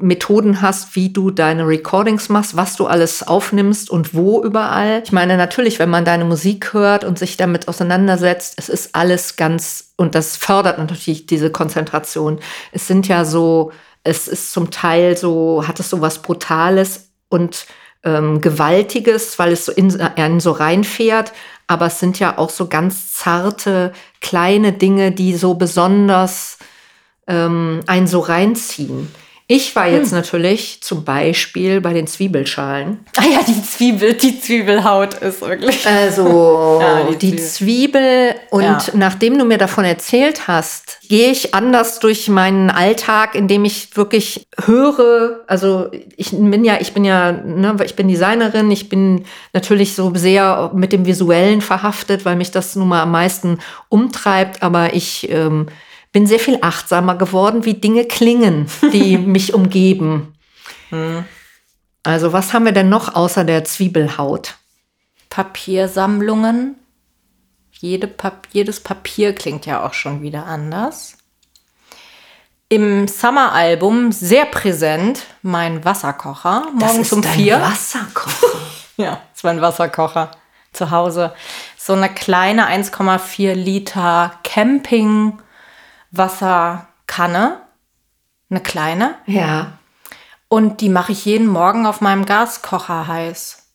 Methoden 0.00 0.62
hast, 0.62 0.96
wie 0.96 1.12
du 1.12 1.30
deine 1.30 1.66
Recordings 1.66 2.28
machst, 2.28 2.56
was 2.56 2.76
du 2.76 2.86
alles 2.86 3.26
aufnimmst 3.26 3.90
und 3.90 4.14
wo 4.14 4.42
überall. 4.42 5.02
Ich 5.04 5.12
meine, 5.12 5.36
natürlich, 5.36 5.78
wenn 5.78 5.90
man 5.90 6.04
deine 6.04 6.24
Musik 6.24 6.72
hört 6.72 7.04
und 7.04 7.18
sich 7.18 7.36
damit 7.36 7.68
auseinandersetzt, 7.68 8.54
es 8.58 8.68
ist 8.68 8.94
alles 8.94 9.36
ganz, 9.36 9.92
und 9.96 10.14
das 10.14 10.36
fördert 10.36 10.78
natürlich 10.78 11.26
diese 11.26 11.50
Konzentration. 11.50 12.38
Es 12.70 12.86
sind 12.86 13.08
ja 13.08 13.24
so, 13.24 13.72
es 14.04 14.28
ist 14.28 14.52
zum 14.52 14.70
Teil 14.70 15.16
so, 15.16 15.66
hat 15.66 15.80
es 15.80 15.90
so 15.90 16.00
was 16.00 16.22
Brutales 16.22 17.10
und 17.28 17.66
ähm, 18.04 18.40
Gewaltiges, 18.40 19.38
weil 19.38 19.52
es 19.52 19.66
so 19.66 19.72
in, 19.72 19.90
in 20.16 20.40
so 20.40 20.52
reinfährt. 20.52 21.32
Aber 21.66 21.86
es 21.86 22.00
sind 22.00 22.18
ja 22.18 22.38
auch 22.38 22.50
so 22.50 22.66
ganz 22.66 23.12
zarte, 23.14 23.92
kleine 24.20 24.72
Dinge, 24.72 25.12
die 25.12 25.34
so 25.36 25.54
besonders 25.54 26.58
ähm, 27.26 27.80
einen 27.86 28.06
so 28.06 28.20
reinziehen. 28.20 29.14
Ich 29.54 29.76
war 29.76 29.86
jetzt 29.86 30.12
hm. 30.12 30.16
natürlich 30.16 30.78
zum 30.80 31.04
Beispiel 31.04 31.82
bei 31.82 31.92
den 31.92 32.06
Zwiebelschalen. 32.06 33.00
Ah 33.18 33.24
ja, 33.30 33.40
die 33.46 33.62
Zwiebel, 33.62 34.14
die 34.14 34.40
Zwiebelhaut 34.40 35.12
ist 35.12 35.42
wirklich. 35.42 35.86
Also 35.86 36.78
ja, 36.80 37.02
die, 37.10 37.32
die 37.32 37.36
Zwiebel. 37.36 38.34
Und 38.48 38.62
ja. 38.62 38.82
nachdem 38.94 39.36
du 39.36 39.44
mir 39.44 39.58
davon 39.58 39.84
erzählt 39.84 40.48
hast, 40.48 41.00
gehe 41.06 41.30
ich 41.30 41.54
anders 41.54 41.98
durch 41.98 42.30
meinen 42.30 42.70
Alltag, 42.70 43.34
indem 43.34 43.66
ich 43.66 43.94
wirklich 43.94 44.46
höre. 44.64 45.40
Also 45.48 45.90
ich 46.16 46.30
bin 46.30 46.64
ja, 46.64 46.78
ich 46.80 46.94
bin 46.94 47.04
ja, 47.04 47.32
ne, 47.32 47.76
ich 47.84 47.94
bin 47.94 48.08
Designerin. 48.08 48.70
Ich 48.70 48.88
bin 48.88 49.26
natürlich 49.52 49.94
so 49.94 50.14
sehr 50.14 50.70
mit 50.72 50.94
dem 50.94 51.04
Visuellen 51.04 51.60
verhaftet, 51.60 52.24
weil 52.24 52.36
mich 52.36 52.52
das 52.52 52.74
nun 52.74 52.88
mal 52.88 53.02
am 53.02 53.10
meisten 53.10 53.58
umtreibt. 53.90 54.62
Aber 54.62 54.94
ich 54.94 55.28
ähm, 55.30 55.66
bin 56.12 56.26
sehr 56.26 56.38
viel 56.38 56.58
achtsamer 56.60 57.16
geworden, 57.16 57.64
wie 57.64 57.74
Dinge 57.74 58.04
klingen, 58.04 58.66
die 58.92 59.16
mich 59.18 59.54
umgeben. 59.54 60.34
Hm. 60.90 61.24
Also 62.02 62.32
was 62.32 62.52
haben 62.52 62.64
wir 62.64 62.72
denn 62.72 62.88
noch 62.88 63.14
außer 63.14 63.44
der 63.44 63.64
Zwiebelhaut? 63.64 64.54
Papiersammlungen. 65.30 66.76
Jede 67.70 68.06
Pap 68.06 68.46
jedes 68.52 68.80
Papier 68.80 69.34
klingt 69.34 69.66
ja 69.66 69.84
auch 69.84 69.94
schon 69.94 70.22
wieder 70.22 70.46
anders. 70.46 71.16
Im 72.68 73.08
Summer-Album 73.08 74.12
sehr 74.12 74.44
präsent 74.46 75.26
mein 75.42 75.84
Wasserkocher. 75.84 76.68
Morgens 76.74 77.12
um 77.12 77.22
vier. 77.22 77.60
Wasserkocher. 77.60 78.46
ja, 78.96 79.20
das 79.32 79.44
war 79.44 79.50
ein 79.50 79.60
Wasserkocher 79.60 80.30
zu 80.72 80.90
Hause. 80.90 81.34
So 81.76 81.92
eine 81.92 82.08
kleine 82.08 82.68
1,4 82.68 83.54
Liter 83.54 84.32
Camping- 84.44 85.38
Wasserkanne. 86.12 87.60
Eine 88.48 88.60
kleine. 88.60 89.16
Ja. 89.26 89.78
Und 90.48 90.82
die 90.82 90.90
mache 90.90 91.12
ich 91.12 91.24
jeden 91.24 91.46
Morgen 91.46 91.86
auf 91.86 92.00
meinem 92.00 92.26
Gaskocher 92.26 93.08
heiß. 93.08 93.66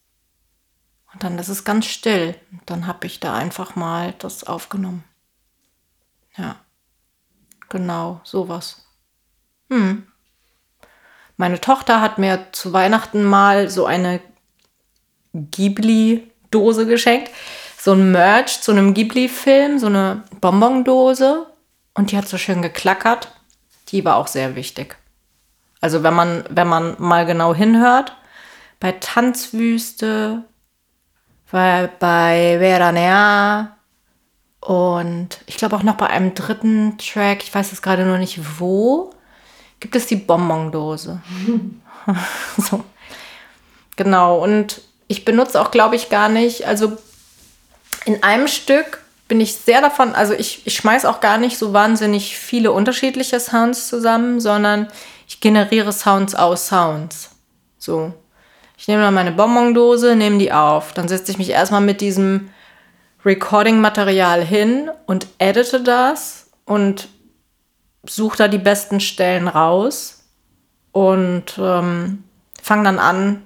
Und 1.11 1.23
dann 1.23 1.39
ist 1.39 1.49
es 1.49 1.63
ganz 1.63 1.88
still. 1.88 2.35
Und 2.51 2.61
dann 2.67 2.85
habe 2.85 3.07
ich 3.07 3.19
da 3.19 3.33
einfach 3.33 3.75
mal 3.75 4.13
das 4.19 4.43
aufgenommen. 4.43 5.03
Ja. 6.38 6.57
Genau, 7.69 8.21
sowas. 8.23 8.85
Hm. 9.69 10.07
Meine 11.35 11.59
Tochter 11.59 12.01
hat 12.01 12.19
mir 12.19 12.47
zu 12.51 12.71
Weihnachten 12.73 13.23
mal 13.23 13.69
so 13.69 13.85
eine 13.85 14.21
Ghibli-Dose 15.33 16.85
geschenkt. 16.85 17.31
So 17.79 17.93
ein 17.93 18.11
Merch 18.11 18.61
zu 18.61 18.71
einem 18.71 18.93
Ghibli-Film, 18.93 19.79
so 19.79 19.88
eine 19.88 20.23
Bonbon-Dose. 20.39 21.47
Und 21.97 22.11
die 22.11 22.17
hat 22.17 22.27
so 22.27 22.37
schön 22.37 22.61
geklackert. 22.61 23.31
Die 23.89 24.05
war 24.05 24.17
auch 24.17 24.27
sehr 24.27 24.55
wichtig. 24.55 24.97
Also 25.81 26.03
wenn 26.03 26.13
man, 26.13 26.45
wenn 26.49 26.67
man 26.67 26.95
mal 26.99 27.25
genau 27.25 27.55
hinhört, 27.55 28.15
bei 28.79 28.91
Tanzwüste, 28.91 30.43
bei, 31.51 31.89
bei 31.99 32.57
Veranea 32.59 33.75
und 34.59 35.39
ich 35.47 35.57
glaube 35.57 35.75
auch 35.75 35.83
noch 35.83 35.95
bei 35.95 36.07
einem 36.07 36.35
dritten 36.35 36.99
Track, 36.99 37.41
ich 37.41 37.53
weiß 37.53 37.71
jetzt 37.71 37.81
gerade 37.81 38.05
nur 38.05 38.19
nicht 38.19 38.59
wo, 38.59 39.11
gibt 39.79 39.95
es 39.95 40.05
die 40.05 40.17
Bonbon-Dose. 40.17 41.21
so. 42.57 42.83
Genau, 43.95 44.37
und 44.43 44.81
ich 45.07 45.25
benutze 45.25 45.59
auch, 45.59 45.71
glaube 45.71 45.95
ich, 45.95 46.09
gar 46.09 46.29
nicht, 46.29 46.67
also 46.67 46.95
in 48.05 48.21
einem 48.21 48.47
Stück 48.47 49.01
bin 49.28 49.41
ich 49.41 49.55
sehr 49.55 49.82
davon, 49.82 50.15
also 50.15 50.34
ich, 50.34 50.65
ich 50.65 50.75
schmeiß 50.75 51.05
auch 51.05 51.19
gar 51.19 51.38
nicht 51.38 51.57
so 51.57 51.73
wahnsinnig 51.73 52.38
viele 52.38 52.71
unterschiedliche 52.71 53.39
Sounds 53.39 53.88
zusammen, 53.88 54.39
sondern 54.39 54.88
ich 55.28 55.39
generiere 55.39 55.91
Sounds 55.91 56.36
aus 56.36 56.67
Sounds. 56.67 57.32
So. 57.78 58.13
Ich 58.78 58.88
nehme 58.88 59.01
dann 59.01 59.13
meine 59.13 59.32
Bonbon-Dose, 59.32 60.15
nehme 60.15 60.38
die 60.38 60.53
auf. 60.53 60.93
Dann 60.93 61.07
setze 61.07 61.32
ich 61.32 61.38
mich 61.38 61.49
erstmal 61.49 61.82
mit 61.82 61.99
diesem 61.99 62.51
Recording-Material 63.25 64.43
hin 64.43 64.91
und 65.07 65.28
edite 65.39 65.82
das 65.82 66.51
und 66.65 67.09
suche 68.07 68.38
da 68.38 68.47
die 68.47 68.59
besten 68.59 68.99
Stellen 68.99 69.47
raus 69.47 70.23
und 70.91 71.57
ähm, 71.57 72.23
fange 72.61 72.84
dann 72.84 72.99
an, 72.99 73.41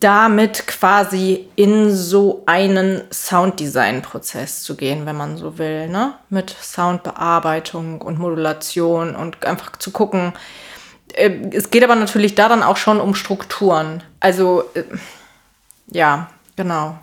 damit 0.00 0.66
quasi 0.66 1.48
in 1.54 1.94
so 1.94 2.42
einen 2.46 3.02
Sounddesign-Prozess 3.12 4.62
zu 4.62 4.76
gehen, 4.76 5.06
wenn 5.06 5.16
man 5.16 5.36
so 5.36 5.58
will, 5.58 5.88
ne? 5.88 6.14
Mit 6.30 6.50
Soundbearbeitung 6.50 8.00
und 8.00 8.18
Modulation 8.18 9.14
und 9.14 9.46
einfach 9.46 9.76
zu 9.76 9.92
gucken. 9.92 10.32
Äh, 11.14 11.30
es 11.52 11.70
geht 11.70 11.84
aber 11.84 11.94
natürlich 11.94 12.34
da 12.34 12.48
dann 12.48 12.62
auch 12.62 12.76
schon 12.76 13.00
um 13.00 13.14
Strukturen. 13.14 14.02
Also, 14.20 14.64
äh, 14.74 14.82
ja, 15.86 16.28
genau. 16.56 16.98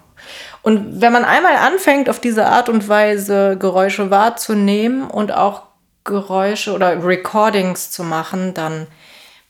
Und 0.62 1.00
wenn 1.02 1.14
man 1.14 1.24
einmal 1.24 1.56
anfängt, 1.56 2.10
auf 2.10 2.20
diese 2.20 2.46
Art 2.48 2.68
und 2.68 2.90
Weise 2.90 3.58
Geräusche 3.58 4.10
wahrzunehmen 4.10 5.08
und 5.08 5.32
auch 5.32 5.64
Geräusche 6.04 6.74
oder 6.74 7.04
Recordings 7.06 7.92
zu 7.92 8.04
machen, 8.04 8.54
dann 8.54 8.88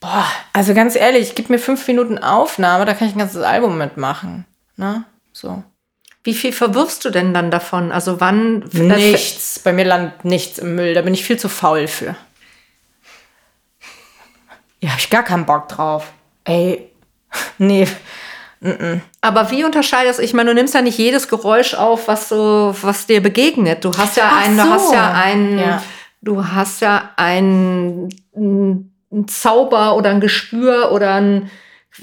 Boah, 0.05 0.27
also 0.53 0.75
ganz 0.75 0.95
ehrlich, 0.95 1.33
gib 1.33 1.49
mir 1.49 1.57
fünf 1.57 1.87
Minuten 1.87 2.19
Aufnahme, 2.19 2.85
da 2.85 2.93
kann 2.93 3.07
ich 3.07 3.15
ein 3.15 3.19
ganzes 3.19 3.41
Album 3.41 3.79
mitmachen. 3.79 4.45
Ne? 4.77 5.03
So. 5.33 5.63
Wie 6.23 6.35
viel 6.35 6.53
verwirfst 6.53 7.03
du 7.05 7.09
denn 7.09 7.33
dann 7.33 7.49
davon? 7.49 7.91
Also 7.91 8.19
wann? 8.21 8.59
Nichts. 8.71 9.57
Bei 9.57 9.73
mir 9.73 9.85
landet 9.85 10.23
nichts 10.23 10.59
im 10.59 10.75
Müll. 10.75 10.93
Da 10.93 11.01
bin 11.01 11.15
ich 11.15 11.25
viel 11.25 11.39
zu 11.39 11.49
faul 11.49 11.87
für. 11.87 12.15
Ja, 14.79 14.91
hab 14.91 14.99
ich 14.99 15.09
gar 15.09 15.23
keinen 15.23 15.47
Bock 15.47 15.69
drauf. 15.69 16.11
Ey, 16.43 16.91
nee. 17.57 17.87
Aber 19.21 19.49
wie 19.49 19.63
unterscheidest 19.63 20.19
du? 20.19 20.23
Ich 20.23 20.35
meine, 20.35 20.51
du 20.51 20.53
nimmst 20.53 20.75
ja 20.75 20.83
nicht 20.83 20.99
jedes 20.99 21.29
Geräusch 21.29 21.73
auf, 21.73 22.07
was 22.07 22.29
so, 22.29 22.75
was 22.79 23.07
dir 23.07 23.23
begegnet. 23.23 23.83
Du 23.83 23.91
hast 23.97 24.17
ja 24.17 24.35
einen, 24.35 24.57
so. 24.59 24.65
du 24.65 24.69
hast 24.69 24.93
ja 24.93 25.13
einen, 25.13 25.57
ja. 25.57 25.83
du 26.21 26.47
hast 26.47 26.81
ja 26.81 27.09
einen 27.15 28.91
ein 29.15 29.27
Zauber 29.27 29.95
oder 29.95 30.09
ein 30.09 30.19
Gespür 30.19 30.91
oder 30.91 31.15
ein, 31.15 31.49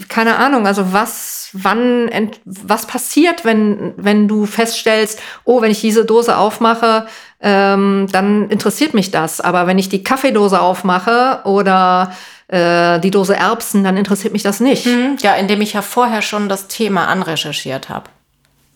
keine 0.08 0.36
Ahnung, 0.36 0.66
also 0.66 0.92
was, 0.92 1.50
wann, 1.52 2.10
was 2.44 2.86
passiert, 2.86 3.44
wenn, 3.44 3.92
wenn 3.96 4.26
du 4.26 4.46
feststellst, 4.46 5.20
oh, 5.44 5.60
wenn 5.60 5.70
ich 5.70 5.80
diese 5.80 6.04
Dose 6.04 6.36
aufmache, 6.36 7.06
ähm, 7.40 8.06
dann 8.10 8.48
interessiert 8.48 8.94
mich 8.94 9.10
das. 9.10 9.40
Aber 9.40 9.66
wenn 9.66 9.78
ich 9.78 9.88
die 9.88 10.02
Kaffeedose 10.02 10.60
aufmache 10.60 11.40
oder 11.44 12.14
äh, 12.48 12.98
die 13.00 13.10
Dose 13.10 13.36
Erbsen, 13.36 13.84
dann 13.84 13.96
interessiert 13.96 14.32
mich 14.32 14.42
das 14.42 14.60
nicht. 14.60 14.86
Mhm, 14.86 15.18
ja, 15.20 15.34
indem 15.34 15.60
ich 15.60 15.74
ja 15.74 15.82
vorher 15.82 16.22
schon 16.22 16.48
das 16.48 16.68
Thema 16.68 17.08
anrecherchiert 17.08 17.88
habe. 17.88 18.08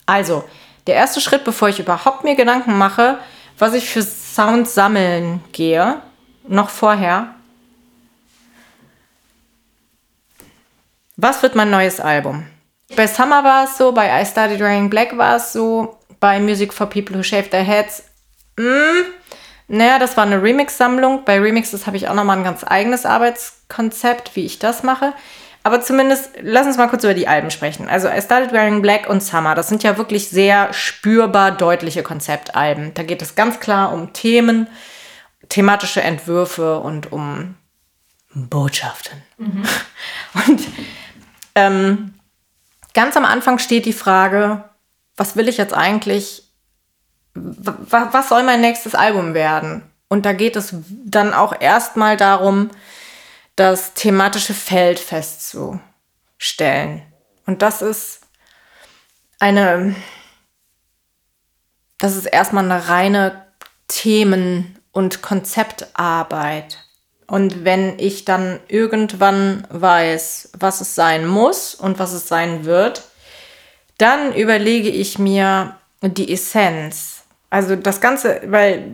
Also, 0.04 0.44
der 0.86 0.96
erste 0.96 1.20
Schritt, 1.20 1.44
bevor 1.44 1.68
ich 1.68 1.80
überhaupt 1.80 2.24
mir 2.24 2.36
Gedanken 2.36 2.76
mache, 2.76 3.18
was 3.58 3.74
ich 3.74 3.88
für 3.88 4.02
Sounds 4.02 4.74
sammeln 4.74 5.40
gehe, 5.52 5.96
noch 6.46 6.68
vorher, 6.68 7.35
Was 11.16 11.42
wird 11.42 11.54
mein 11.54 11.70
neues 11.70 11.98
Album? 11.98 12.46
Bei 12.94 13.06
Summer 13.06 13.42
war 13.42 13.64
es 13.64 13.78
so, 13.78 13.92
bei 13.92 14.20
I 14.20 14.26
Started 14.26 14.60
Wearing 14.60 14.90
Black 14.90 15.16
war 15.16 15.36
es 15.36 15.52
so, 15.52 15.98
bei 16.20 16.38
Music 16.38 16.72
for 16.72 16.86
People 16.86 17.16
Who 17.16 17.22
Shave 17.22 17.48
Their 17.50 17.62
Heads, 17.62 18.04
mh, 18.56 18.64
hm, 18.64 19.04
naja, 19.68 19.98
das 19.98 20.16
war 20.16 20.24
eine 20.24 20.40
Remix-Sammlung. 20.40 21.24
Bei 21.24 21.40
Remixes 21.40 21.86
habe 21.86 21.96
ich 21.96 22.08
auch 22.08 22.14
nochmal 22.14 22.38
ein 22.38 22.44
ganz 22.44 22.62
eigenes 22.64 23.04
Arbeitskonzept, 23.04 24.36
wie 24.36 24.46
ich 24.46 24.60
das 24.60 24.82
mache. 24.82 25.12
Aber 25.64 25.80
zumindest, 25.80 26.30
lass 26.40 26.66
uns 26.66 26.76
mal 26.76 26.86
kurz 26.86 27.02
über 27.02 27.14
die 27.14 27.26
Alben 27.26 27.50
sprechen. 27.50 27.88
Also 27.88 28.08
I 28.08 28.22
Started 28.22 28.52
Wearing 28.52 28.80
Black 28.80 29.08
und 29.08 29.20
Summer, 29.20 29.56
das 29.56 29.68
sind 29.68 29.82
ja 29.82 29.98
wirklich 29.98 30.28
sehr 30.28 30.72
spürbar 30.72 31.50
deutliche 31.50 32.04
Konzeptalben. 32.04 32.94
Da 32.94 33.02
geht 33.02 33.20
es 33.22 33.34
ganz 33.34 33.58
klar 33.58 33.92
um 33.92 34.12
Themen, 34.12 34.68
thematische 35.48 36.02
Entwürfe 36.02 36.78
und 36.78 37.10
um 37.10 37.56
Botschaften. 38.32 39.22
Mhm. 39.38 39.64
Und 40.46 40.60
ähm, 41.56 42.14
ganz 42.94 43.16
am 43.16 43.24
Anfang 43.24 43.58
steht 43.58 43.86
die 43.86 43.92
Frage, 43.92 44.62
was 45.16 45.34
will 45.34 45.48
ich 45.48 45.56
jetzt 45.56 45.74
eigentlich, 45.74 46.44
was 47.34 48.28
soll 48.28 48.44
mein 48.44 48.60
nächstes 48.60 48.94
Album 48.94 49.34
werden? 49.34 49.82
Und 50.08 50.24
da 50.24 50.32
geht 50.32 50.54
es 50.54 50.74
dann 51.04 51.34
auch 51.34 51.60
erstmal 51.60 52.16
darum, 52.16 52.70
das 53.56 53.94
thematische 53.94 54.54
Feld 54.54 55.00
festzustellen. 55.00 57.02
Und 57.46 57.62
das 57.62 57.82
ist 57.82 58.20
eine, 59.40 59.96
das 61.98 62.16
ist 62.16 62.26
erstmal 62.26 62.64
eine 62.64 62.88
reine 62.88 63.46
Themen- 63.88 64.78
und 64.92 65.22
Konzeptarbeit. 65.22 66.85
Und 67.26 67.64
wenn 67.64 67.98
ich 67.98 68.24
dann 68.24 68.60
irgendwann 68.68 69.66
weiß, 69.70 70.50
was 70.58 70.80
es 70.80 70.94
sein 70.94 71.26
muss 71.26 71.74
und 71.74 71.98
was 71.98 72.12
es 72.12 72.28
sein 72.28 72.64
wird, 72.64 73.02
dann 73.98 74.32
überlege 74.34 74.88
ich 74.88 75.18
mir 75.18 75.76
die 76.02 76.32
Essenz. 76.32 77.24
Also 77.50 77.74
das 77.74 78.00
Ganze, 78.00 78.42
weil 78.46 78.84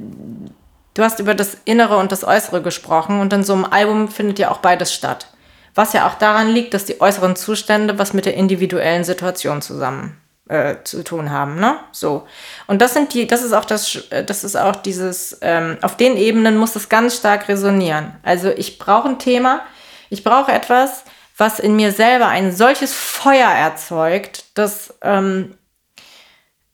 du 0.95 1.03
hast 1.03 1.21
über 1.21 1.35
das 1.35 1.59
Innere 1.65 1.99
und 1.99 2.13
das 2.13 2.25
Äußere 2.25 2.63
gesprochen 2.63 3.21
und 3.21 3.33
in 3.33 3.43
so 3.43 3.53
einem 3.53 3.65
Album 3.65 4.09
findet 4.09 4.39
ja 4.39 4.51
auch 4.51 4.59
beides 4.59 4.95
statt. 4.95 5.27
Was 5.75 5.93
ja 5.93 6.07
auch 6.07 6.15
daran 6.15 6.49
liegt, 6.49 6.75
dass 6.75 6.85
die 6.85 7.01
äußeren 7.01 7.37
Zustände 7.37 7.99
was 7.99 8.13
mit 8.13 8.27
der 8.27 8.35
individuellen 8.35 9.05
Situation 9.05 9.63
zusammen 9.63 10.22
äh, 10.53 10.85
zu 10.85 11.03
tun 11.03 11.31
haben, 11.31 11.57
ne? 11.57 11.79
So. 11.93 12.27
Und 12.67 12.83
das 12.83 12.93
sind 12.93 13.15
die, 13.15 13.27
das 13.27 13.43
ist 13.43 13.55
auch 13.55 13.65
das, 13.65 13.97
äh, 14.11 14.23
das 14.23 14.45
ist 14.45 14.55
auch 14.55 14.77
dieses, 14.77 15.39
ähm, 15.41 15.79
auf 15.81 15.97
den 15.97 16.19
Ebenen 16.19 16.59
muss 16.59 16.77
es 16.77 16.91
ganz 16.91 17.17
stark 17.17 17.49
resonieren. 17.49 18.13
Also 18.23 18.51
ich 18.51 18.79
brauche 18.79 19.09
ein 19.09 19.19
Thema, 19.19 19.63
ich 20.11 20.23
brauche 20.23 20.53
etwas, 20.53 21.05
was 21.39 21.59
in 21.59 21.75
mir 21.75 21.91
selber 21.93 22.29
ein 22.29 22.55
solches 22.55 22.93
Feuer 22.93 23.49
erzeugt, 23.49 24.45
dass, 24.53 24.95
ähm, 25.01 25.57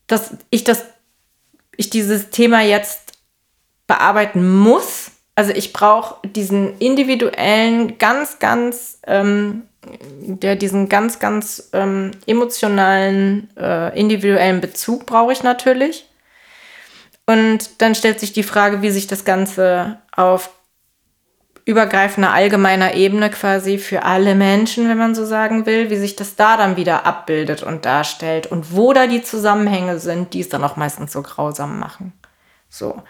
dass 0.09 0.33
ich 0.51 0.65
das, 0.65 0.85
ich 1.77 1.89
dieses 1.89 2.31
Thema 2.31 2.63
jetzt 2.63 3.13
bearbeiten 3.87 4.59
muss. 4.59 5.13
Also 5.37 5.53
ich 5.53 5.73
brauche 5.73 6.27
diesen 6.27 6.77
individuellen, 6.79 7.97
ganz, 7.99 8.41
ganz 8.41 8.99
ähm, 9.07 9.68
der 9.85 10.57
diesen 10.57 10.89
ganz, 10.89 11.19
ganz 11.19 11.71
ähm, 11.73 12.11
emotionalen, 12.27 13.51
äh, 13.57 13.99
individuellen 13.99 14.61
Bezug 14.61 15.07
brauche 15.07 15.33
ich 15.33 15.43
natürlich. 15.43 16.07
Und 17.27 17.83
dann 17.83 17.95
stellt 17.95 18.21
sich 18.21 18.33
die 18.33 18.43
Frage, 18.43 18.83
wie 18.83 18.91
sich 18.91 19.07
das 19.07 19.25
Ganze 19.25 19.99
auf 20.15 20.51
übergreifender 21.65 22.33
allgemeiner 22.33 22.95
Ebene 22.95 23.29
quasi 23.29 23.77
für 23.77 24.03
alle 24.03 24.35
Menschen, 24.35 24.89
wenn 24.89 24.97
man 24.97 25.15
so 25.15 25.27
sagen 25.27 25.67
will, 25.67 25.91
wie 25.91 25.99
sich 25.99 26.17
das 26.17 26.35
da 26.35 26.57
dann 26.57 26.77
wieder 26.77 27.05
abbildet 27.05 27.63
und 27.63 27.85
darstellt 27.85 28.47
und 28.47 28.75
wo 28.75 28.95
da 28.95 29.07
die 29.07 29.23
Zusammenhänge 29.23 29.99
sind, 29.99 30.33
die 30.33 30.41
es 30.41 30.49
dann 30.49 30.65
auch 30.65 30.77
meistens 30.77 31.13
so 31.13 31.21
grausam 31.21 31.79
machen. 31.79 32.15
So. 32.71 33.03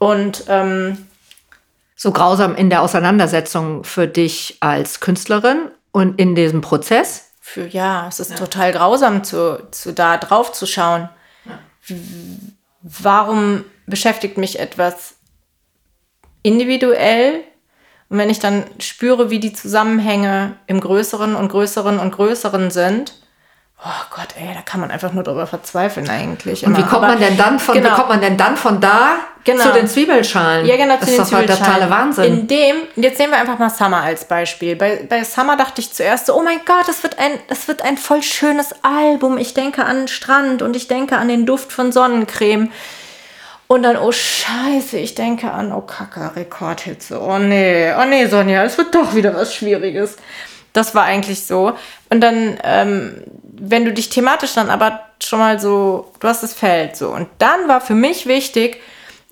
Und 0.00 0.44
ähm, 0.48 1.06
so 1.94 2.10
grausam 2.10 2.56
in 2.56 2.70
der 2.70 2.82
Auseinandersetzung 2.82 3.84
für 3.84 4.08
dich 4.08 4.56
als 4.58 4.98
Künstlerin 4.98 5.70
und 5.96 6.20
in 6.20 6.34
diesem 6.34 6.60
Prozess? 6.60 7.30
Für, 7.40 7.66
ja, 7.68 8.06
es 8.06 8.20
ist 8.20 8.32
ja. 8.32 8.36
total 8.36 8.70
grausam, 8.70 9.24
zu, 9.24 9.66
zu 9.70 9.94
da 9.94 10.18
drauf 10.18 10.52
zu 10.52 10.66
schauen. 10.66 11.08
Ja. 11.46 11.96
Warum 12.82 13.64
beschäftigt 13.86 14.36
mich 14.36 14.58
etwas 14.58 15.14
individuell? 16.42 17.44
Und 18.10 18.18
wenn 18.18 18.28
ich 18.28 18.40
dann 18.40 18.64
spüre, 18.78 19.30
wie 19.30 19.40
die 19.40 19.54
Zusammenhänge 19.54 20.56
im 20.66 20.80
Größeren 20.80 21.34
und 21.34 21.48
Größeren 21.48 21.98
und 21.98 22.10
Größeren 22.10 22.70
sind, 22.70 23.14
Oh 23.84 24.04
Gott, 24.10 24.28
ey, 24.40 24.54
da 24.54 24.62
kann 24.62 24.80
man 24.80 24.90
einfach 24.90 25.12
nur 25.12 25.22
drüber 25.22 25.46
verzweifeln 25.46 26.08
eigentlich. 26.08 26.62
Immer. 26.62 26.76
Und 26.76 26.82
wie 26.82 26.88
kommt 26.88 27.02
man 27.02 27.20
denn 27.20 27.36
dann 27.36 27.58
von, 27.58 27.74
genau. 27.74 27.90
wie 27.90 27.94
kommt 27.94 28.08
man 28.08 28.20
denn 28.22 28.36
dann 28.38 28.56
von 28.56 28.80
da 28.80 29.16
genau. 29.44 29.64
zu 29.64 29.72
den 29.74 29.86
Zwiebelschalen? 29.86 30.64
Ja, 30.64 30.76
genau, 30.76 30.96
das 30.96 31.10
zu 31.10 31.12
den 31.12 31.20
ist 31.20 31.28
Zwiebelschalen. 31.28 31.46
Das 31.46 31.60
ist 31.60 31.64
totale 31.66 31.90
Wahnsinn. 31.90 32.24
In 32.24 32.48
dem, 32.48 32.76
jetzt 32.96 33.18
nehmen 33.18 33.32
wir 33.32 33.38
einfach 33.38 33.58
mal 33.58 33.68
Summer 33.68 34.02
als 34.02 34.24
Beispiel. 34.24 34.76
Bei, 34.76 35.06
bei 35.08 35.22
Summer 35.24 35.58
dachte 35.58 35.82
ich 35.82 35.92
zuerst 35.92 36.26
so, 36.26 36.34
oh 36.34 36.42
mein 36.42 36.60
Gott, 36.64 36.88
das 36.88 37.02
wird 37.02 37.18
ein, 37.18 37.32
das 37.48 37.68
wird 37.68 37.82
ein 37.82 37.98
voll 37.98 38.22
schönes 38.22 38.74
Album. 38.82 39.36
Ich 39.36 39.52
denke 39.52 39.84
an 39.84 39.98
den 39.98 40.08
Strand 40.08 40.62
und 40.62 40.74
ich 40.74 40.88
denke 40.88 41.18
an 41.18 41.28
den 41.28 41.44
Duft 41.44 41.70
von 41.70 41.92
Sonnencreme. 41.92 42.72
Und 43.68 43.82
dann, 43.82 43.96
oh 43.96 44.12
Scheiße, 44.12 44.96
ich 44.96 45.14
denke 45.14 45.50
an, 45.50 45.72
oh 45.72 45.82
Kacke, 45.82 46.34
Rekordhitze. 46.34 47.20
Oh 47.20 47.38
nee, 47.38 47.92
oh 47.92 48.04
nee, 48.04 48.26
Sonja, 48.26 48.64
es 48.64 48.78
wird 48.78 48.94
doch 48.94 49.14
wieder 49.14 49.34
was 49.34 49.54
Schwieriges. 49.54 50.16
Das 50.72 50.94
war 50.94 51.04
eigentlich 51.04 51.44
so. 51.44 51.76
Und 52.10 52.20
dann, 52.20 52.58
ähm, 52.62 53.22
wenn 53.58 53.84
du 53.84 53.92
dich 53.92 54.08
thematisch 54.08 54.54
dann 54.54 54.70
aber 54.70 55.00
schon 55.22 55.38
mal 55.38 55.58
so, 55.58 56.12
du 56.20 56.28
hast 56.28 56.42
das 56.42 56.54
Feld 56.54 56.96
so. 56.96 57.08
Und 57.08 57.28
dann 57.38 57.68
war 57.68 57.80
für 57.80 57.94
mich 57.94 58.26
wichtig, 58.26 58.80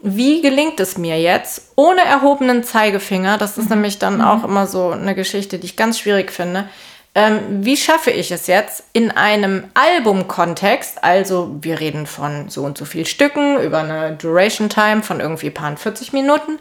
wie 0.03 0.43
gelingt 0.43 0.81
es 0.81 0.99
mir 0.99 1.20
jetzt 1.20 1.72
ohne 1.77 2.03
erhobenen 2.03 2.62
Zeigefinger? 2.62 3.39
Das 3.39 3.57
ist 3.57 3.70
mhm. 3.70 3.77
nämlich 3.77 3.99
dann 3.99 4.16
mhm. 4.16 4.25
auch 4.25 4.45
immer 4.45 4.66
so 4.66 4.91
eine 4.91 5.14
Geschichte, 5.14 5.59
die 5.59 5.66
ich 5.66 5.77
ganz 5.77 5.99
schwierig 5.99 6.31
finde. 6.31 6.68
Ähm, 7.14 7.41
wie 7.64 7.77
schaffe 7.77 8.11
ich 8.11 8.31
es 8.33 8.49
jetzt 8.49 8.85
in 8.93 9.11
einem 9.12 9.64
Albumkontext? 9.75 11.03
Also 11.05 11.57
wir 11.61 11.79
reden 11.79 12.07
von 12.07 12.49
so 12.49 12.64
und 12.64 12.77
so 12.77 12.85
viel 12.85 13.07
Stücken 13.07 13.59
über 13.61 13.79
eine 13.79 14.16
Duration 14.16 14.68
Time 14.68 15.03
von 15.03 15.20
irgendwie 15.20 15.51
paar 15.51 15.77
40 15.77 16.12
Minuten. 16.12 16.59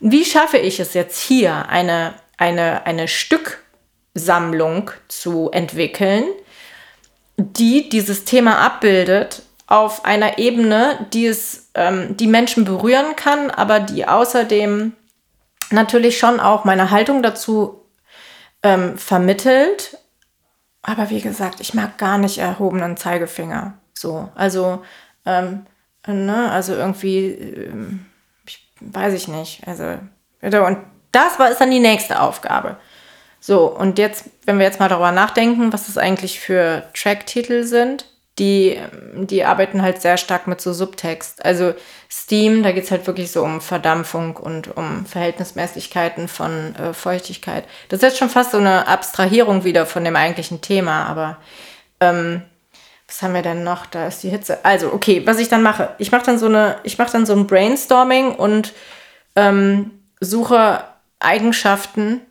Wie 0.00 0.24
schaffe 0.24 0.58
ich 0.58 0.80
es 0.80 0.92
jetzt 0.92 1.20
hier 1.20 1.68
eine, 1.68 2.14
eine, 2.36 2.84
eine 2.84 3.06
Stücksammlung 3.08 4.90
zu 5.08 5.50
entwickeln, 5.52 6.24
die 7.36 7.88
dieses 7.88 8.24
Thema 8.24 8.58
abbildet 8.58 9.42
auf 9.66 10.04
einer 10.04 10.38
Ebene, 10.38 11.06
die 11.12 11.26
es 11.26 11.70
ähm, 11.74 12.16
die 12.16 12.28
Menschen 12.28 12.64
berühren 12.64 13.16
kann, 13.16 13.50
aber 13.50 13.80
die 13.80 14.06
außerdem 14.06 14.92
natürlich 15.70 16.18
schon 16.18 16.40
auch 16.40 16.64
meine 16.64 16.90
Haltung 16.90 17.22
dazu 17.22 17.82
ähm, 18.62 18.96
vermittelt. 18.96 19.98
Aber 20.82 21.10
wie 21.10 21.20
gesagt, 21.20 21.60
ich 21.60 21.74
mag 21.74 21.98
gar 21.98 22.16
nicht 22.18 22.38
erhobenen 22.38 22.96
Zeigefinger. 22.96 23.74
So, 23.92 24.28
also, 24.34 24.84
ähm, 25.24 25.66
ne, 26.06 26.50
also 26.50 26.74
irgendwie, 26.74 27.26
ähm, 27.26 28.06
ich, 28.46 28.72
weiß 28.80 29.14
ich 29.14 29.26
nicht. 29.26 29.66
Also, 29.66 29.98
und 30.42 30.78
das 31.10 31.38
war 31.38 31.50
ist 31.50 31.60
dann 31.60 31.70
die 31.70 31.80
nächste 31.80 32.20
Aufgabe. 32.20 32.76
So, 33.46 33.66
und 33.66 33.96
jetzt, 34.00 34.24
wenn 34.44 34.58
wir 34.58 34.66
jetzt 34.66 34.80
mal 34.80 34.88
darüber 34.88 35.12
nachdenken, 35.12 35.72
was 35.72 35.86
das 35.86 35.98
eigentlich 35.98 36.40
für 36.40 36.82
Tracktitel 37.00 37.62
sind, 37.62 38.04
die, 38.40 38.76
die 39.14 39.44
arbeiten 39.44 39.82
halt 39.82 40.02
sehr 40.02 40.16
stark 40.16 40.48
mit 40.48 40.60
so 40.60 40.72
Subtext. 40.72 41.44
Also 41.44 41.72
Steam, 42.10 42.64
da 42.64 42.72
geht 42.72 42.82
es 42.82 42.90
halt 42.90 43.06
wirklich 43.06 43.30
so 43.30 43.44
um 43.44 43.60
Verdampfung 43.60 44.36
und 44.36 44.76
um 44.76 45.06
Verhältnismäßigkeiten 45.06 46.26
von 46.26 46.74
äh, 46.74 46.92
Feuchtigkeit. 46.92 47.62
Das 47.88 47.98
ist 47.98 48.02
jetzt 48.02 48.18
schon 48.18 48.30
fast 48.30 48.50
so 48.50 48.58
eine 48.58 48.88
Abstrahierung 48.88 49.62
wieder 49.62 49.86
von 49.86 50.02
dem 50.02 50.16
eigentlichen 50.16 50.60
Thema, 50.60 51.04
aber 51.04 51.36
ähm, 52.00 52.42
was 53.06 53.22
haben 53.22 53.34
wir 53.34 53.42
denn 53.42 53.62
noch? 53.62 53.86
Da 53.86 54.08
ist 54.08 54.24
die 54.24 54.30
Hitze. 54.30 54.64
Also, 54.64 54.92
okay, 54.92 55.22
was 55.24 55.38
ich 55.38 55.48
dann 55.48 55.62
mache, 55.62 55.90
ich 55.98 56.10
mache 56.10 56.26
dann 56.26 56.40
so 56.40 56.46
eine, 56.46 56.78
dann 57.12 57.26
so 57.26 57.32
ein 57.32 57.46
Brainstorming 57.46 58.34
und 58.34 58.72
ähm, 59.36 59.92
suche 60.18 60.82
Eigenschaften 61.20 62.22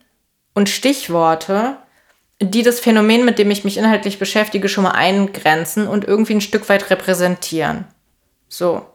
und 0.56 0.70
Stichworte, 0.70 1.78
die 2.42 2.64
das 2.64 2.80
Phänomen, 2.80 3.24
mit 3.24 3.38
dem 3.38 3.52
ich 3.52 3.64
mich 3.64 3.78
inhaltlich 3.78 4.18
beschäftige, 4.18 4.68
schon 4.68 4.84
mal 4.84 4.92
eingrenzen 4.92 5.88
und 5.88 6.06
irgendwie 6.06 6.34
ein 6.34 6.42
Stück 6.42 6.68
weit 6.68 6.90
repräsentieren. 6.90 7.86
So. 8.50 8.86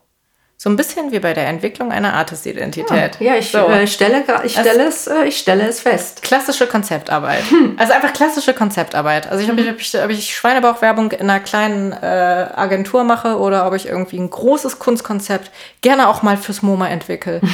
So 0.63 0.69
ein 0.69 0.77
bisschen 0.77 1.11
wie 1.11 1.21
bei 1.21 1.33
der 1.33 1.47
Entwicklung 1.47 1.91
einer 1.91 2.13
Artist-Identität. 2.13 3.19
Ja, 3.19 3.33
ja, 3.33 3.39
ich, 3.39 3.51
so. 3.51 3.61
äh, 3.61 3.87
stelle, 3.87 4.23
ich, 4.45 4.53
stelle 4.53 4.85
es, 4.85 5.07
äh, 5.07 5.25
ich 5.25 5.39
stelle 5.39 5.67
es 5.67 5.81
fest. 5.81 6.21
Klassische 6.21 6.67
Konzeptarbeit. 6.67 7.45
Hm. 7.49 7.77
Also 7.79 7.95
einfach 7.95 8.13
klassische 8.13 8.53
Konzeptarbeit. 8.53 9.27
Also 9.27 9.43
ich 9.43 9.49
habe 9.49 9.59
hm. 9.63 9.77
ich, 9.79 9.95
ob 9.97 10.11
ich 10.11 10.37
Schweinebauchwerbung 10.37 11.13
in 11.13 11.31
einer 11.31 11.41
kleinen 11.41 11.95
äh, 11.95 11.97
Agentur 12.55 13.05
mache 13.05 13.39
oder 13.39 13.67
ob 13.67 13.75
ich 13.75 13.89
irgendwie 13.89 14.19
ein 14.19 14.29
großes 14.29 14.79
Kunstkonzept 14.79 15.51
gerne 15.81 16.11
auch 16.11 16.21
mal 16.21 16.37
fürs 16.37 16.61
MoMA 16.61 16.89
entwickle. 16.89 17.41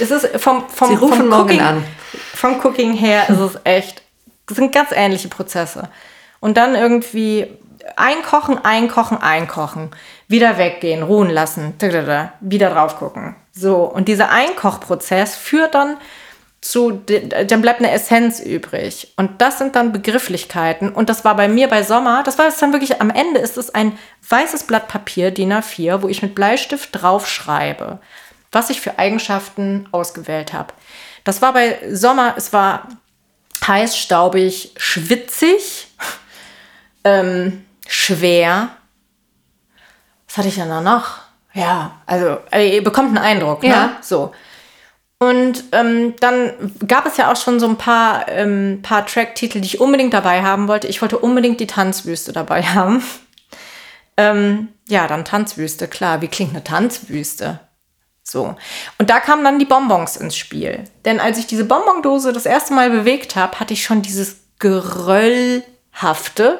Es 0.00 0.10
ist 0.10 0.26
vom, 0.38 0.66
vom, 0.70 0.88
Sie 0.88 0.94
rufen 0.94 1.30
vom 1.30 1.40
Cooking, 1.40 1.60
an. 1.60 1.84
Vom 2.34 2.64
Cooking 2.64 2.94
her 2.94 3.28
ist 3.28 3.40
es 3.40 3.58
echt 3.64 4.00
das 4.46 4.56
sind 4.56 4.72
ganz 4.72 4.88
ähnliche 4.92 5.28
Prozesse. 5.28 5.90
Und 6.40 6.56
dann 6.56 6.76
irgendwie 6.76 7.46
einkochen, 7.96 8.64
einkochen, 8.64 9.18
einkochen, 9.20 9.90
wieder 10.28 10.58
weggehen, 10.58 11.02
ruhen 11.02 11.30
lassen, 11.30 11.74
wieder 12.40 12.70
drauf 12.70 12.96
gucken. 12.96 13.36
So, 13.52 13.84
und 13.84 14.08
dieser 14.08 14.30
Einkochprozess 14.30 15.36
führt 15.36 15.74
dann 15.74 15.96
zu, 16.60 16.90
dann 16.90 17.62
bleibt 17.62 17.80
eine 17.80 17.92
Essenz 17.92 18.40
übrig. 18.40 19.12
Und 19.16 19.40
das 19.40 19.58
sind 19.58 19.76
dann 19.76 19.92
Begrifflichkeiten. 19.92 20.90
Und 20.90 21.08
das 21.08 21.24
war 21.24 21.36
bei 21.36 21.48
mir 21.48 21.68
bei 21.68 21.82
Sommer, 21.82 22.22
das 22.24 22.38
war 22.38 22.48
es 22.48 22.58
dann 22.58 22.72
wirklich, 22.72 23.00
am 23.00 23.10
Ende 23.10 23.40
ist 23.40 23.56
es 23.56 23.74
ein 23.74 23.96
weißes 24.28 24.64
Blatt 24.64 24.88
Papier, 24.88 25.30
DIN 25.30 25.52
A4, 25.52 26.02
wo 26.02 26.08
ich 26.08 26.22
mit 26.22 26.34
Bleistift 26.34 26.90
draufschreibe, 26.92 28.00
was 28.50 28.70
ich 28.70 28.80
für 28.80 28.98
Eigenschaften 28.98 29.88
ausgewählt 29.92 30.52
habe. 30.52 30.74
Das 31.24 31.40
war 31.40 31.52
bei 31.52 31.78
Sommer, 31.92 32.34
es 32.36 32.52
war 32.52 32.88
heiß, 33.66 33.96
staubig, 33.96 34.72
schwitzig, 34.76 35.88
ähm, 37.04 37.64
schwer. 37.86 38.70
Was 40.36 40.40
hatte 40.40 40.48
ich 40.48 40.56
denn 40.56 40.68
da 40.68 40.82
noch? 40.82 41.20
Ja, 41.54 41.92
also 42.04 42.36
ihr 42.54 42.84
bekommt 42.84 43.08
einen 43.08 43.16
Eindruck, 43.16 43.62
ne? 43.62 43.70
Ja. 43.70 43.96
So. 44.02 44.32
Und 45.18 45.64
ähm, 45.72 46.12
dann 46.20 46.52
gab 46.86 47.06
es 47.06 47.16
ja 47.16 47.32
auch 47.32 47.36
schon 47.36 47.58
so 47.58 47.66
ein 47.66 47.78
paar, 47.78 48.28
ähm, 48.28 48.80
paar 48.82 49.06
Track-Titel, 49.06 49.60
die 49.60 49.66
ich 49.66 49.80
unbedingt 49.80 50.12
dabei 50.12 50.42
haben 50.42 50.68
wollte. 50.68 50.88
Ich 50.88 51.00
wollte 51.00 51.18
unbedingt 51.18 51.58
die 51.58 51.66
Tanzwüste 51.66 52.34
dabei 52.34 52.62
haben. 52.64 53.02
Ähm, 54.18 54.68
ja, 54.88 55.06
dann 55.06 55.24
Tanzwüste, 55.24 55.88
klar. 55.88 56.20
Wie 56.20 56.28
klingt 56.28 56.50
eine 56.50 56.62
Tanzwüste? 56.62 57.60
So. 58.22 58.56
Und 58.98 59.08
da 59.08 59.20
kamen 59.20 59.42
dann 59.42 59.58
die 59.58 59.64
Bonbons 59.64 60.18
ins 60.18 60.36
Spiel. 60.36 60.84
Denn 61.06 61.18
als 61.18 61.38
ich 61.38 61.46
diese 61.46 61.64
Bonbondose 61.64 62.34
das 62.34 62.44
erste 62.44 62.74
Mal 62.74 62.90
bewegt 62.90 63.36
habe, 63.36 63.58
hatte 63.58 63.72
ich 63.72 63.84
schon 63.84 64.02
dieses 64.02 64.36
Geröllhafte, 64.58 66.58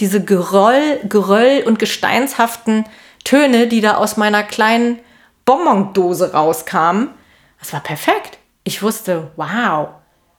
diese 0.00 0.24
Geröll, 0.24 0.98
Geröll 1.04 1.62
und 1.64 1.78
gesteinshaften 1.78 2.84
Töne, 3.24 3.68
die 3.68 3.80
da 3.80 3.96
aus 3.96 4.16
meiner 4.16 4.42
kleinen 4.42 4.98
Bonbondose 5.44 6.32
rauskamen. 6.32 7.10
Das 7.58 7.72
war 7.72 7.80
perfekt. 7.80 8.38
Ich 8.64 8.82
wusste, 8.82 9.30
wow, 9.36 9.88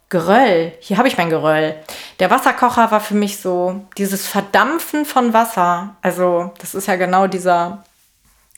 Geröll, 0.10 0.74
hier 0.80 0.98
habe 0.98 1.08
ich 1.08 1.18
mein 1.18 1.30
Geröll. 1.30 1.76
Der 2.20 2.30
Wasserkocher 2.30 2.92
war 2.92 3.00
für 3.00 3.16
mich 3.16 3.40
so 3.40 3.82
dieses 3.98 4.28
Verdampfen 4.28 5.06
von 5.06 5.34
Wasser. 5.34 5.96
Also, 6.02 6.52
das 6.60 6.76
ist 6.76 6.88
ja 6.88 6.98
genau 6.98 7.28
dieser 7.28 7.84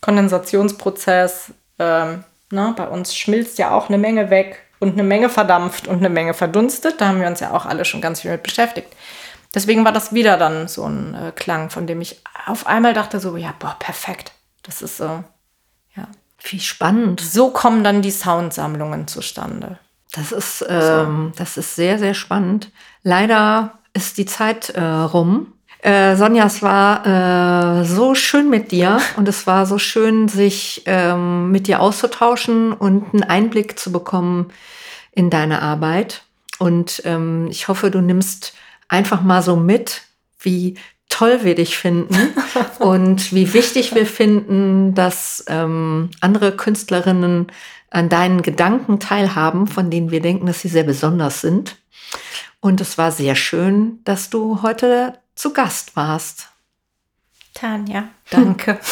Kondensationsprozess 0.02 1.54
ähm, 1.80 2.24
ne, 2.52 2.74
bei 2.76 2.88
uns 2.88 3.16
schmilzt 3.16 3.58
ja 3.58 3.72
auch 3.72 3.90
eine 3.90 3.98
Menge 3.98 4.30
weg 4.30 4.62
und 4.80 4.94
eine 4.94 5.04
Menge 5.04 5.30
verdampft 5.30 5.88
und 5.88 5.98
eine 5.98 6.10
Menge 6.10 6.34
verdunstet. 6.34 7.00
Da 7.00 7.08
haben 7.08 7.22
wir 7.22 7.28
uns 7.28 7.40
ja 7.40 7.52
auch 7.52 7.66
alle 7.66 7.86
schon 7.86 8.02
ganz 8.02 8.22
viel 8.22 8.32
mit 8.32 8.44
beschäftigt. 8.44 8.92
Deswegen 9.56 9.86
war 9.86 9.94
das 9.94 10.14
wieder 10.14 10.38
dann 10.38 10.68
so 10.68 10.84
ein 10.84 11.16
äh, 11.16 11.32
Klang, 11.32 11.70
von 11.70 11.88
dem 11.88 12.02
ich 12.02 12.22
auf 12.46 12.68
einmal 12.68 12.94
dachte 12.94 13.22
so, 13.22 13.38
ja, 13.38 13.54
boah, 13.58 13.78
perfekt. 13.80 14.34
Das 14.64 14.82
ist 14.82 14.98
so, 14.98 15.24
ja. 15.96 16.08
Wie 16.44 16.60
spannend. 16.60 17.22
So 17.22 17.50
kommen 17.50 17.84
dann 17.84 18.02
die 18.02 18.12
Soundsammlungen 18.12 19.08
zustande. 19.08 19.80
Das 20.12 20.32
ist, 20.32 20.66
ähm, 20.68 21.32
das 21.38 21.58
ist 21.58 21.76
sehr, 21.76 21.98
sehr 21.98 22.14
spannend. 22.14 22.72
Leider 23.02 23.80
ist 23.94 24.18
die 24.18 24.26
Zeit 24.26 24.70
äh, 24.70 24.82
rum. 24.82 25.54
Äh, 25.80 26.16
Sonja, 26.16 26.46
es 26.46 26.62
war 26.62 27.80
äh, 27.80 27.86
so 27.86 28.14
schön 28.14 28.50
mit 28.50 28.72
dir 28.72 29.00
und 29.16 29.28
es 29.28 29.48
war 29.48 29.66
so 29.66 29.78
schön, 29.78 30.28
sich 30.28 30.84
ähm, 30.86 31.52
mit 31.52 31.68
dir 31.68 31.80
auszutauschen 31.80 32.74
und 32.74 33.14
einen 33.14 33.24
Einblick 33.24 33.80
zu 33.80 33.92
bekommen 33.92 34.52
in 35.12 35.30
deine 35.30 35.62
Arbeit. 35.62 36.24
Und 36.60 37.02
ähm, 37.06 37.48
ich 37.50 37.68
hoffe, 37.68 37.90
du 37.90 38.02
nimmst 38.02 38.54
einfach 38.88 39.22
mal 39.22 39.42
so 39.42 39.56
mit, 39.56 40.04
wie 40.40 40.78
toll 41.10 41.40
wir 41.44 41.56
dich 41.56 41.78
finden 41.78 42.34
und 42.80 43.34
wie 43.34 43.54
wichtig 43.54 43.96
wir 43.96 44.06
finden, 44.06 44.94
dass 44.94 45.44
ähm, 45.48 46.12
andere 46.22 46.56
Künstlerinnen 46.56 47.48
an 47.90 48.10
deinen 48.10 48.42
Gedanken 48.42 49.00
teilhaben, 49.00 49.68
von 49.68 49.90
denen 49.90 50.12
wir 50.12 50.22
denken, 50.22 50.46
dass 50.46 50.62
sie 50.62 50.68
sehr 50.68 50.84
besonders 50.84 51.42
sind. 51.42 51.78
Und 52.60 52.82
es 52.82 52.98
war 52.98 53.12
sehr 53.12 53.36
schön, 53.36 54.00
dass 54.04 54.30
du 54.30 54.62
heute 54.62 55.18
zu 55.36 55.54
Gast 55.54 55.96
warst. 55.96 56.50
Tanja, 57.54 58.10
danke. 58.30 58.80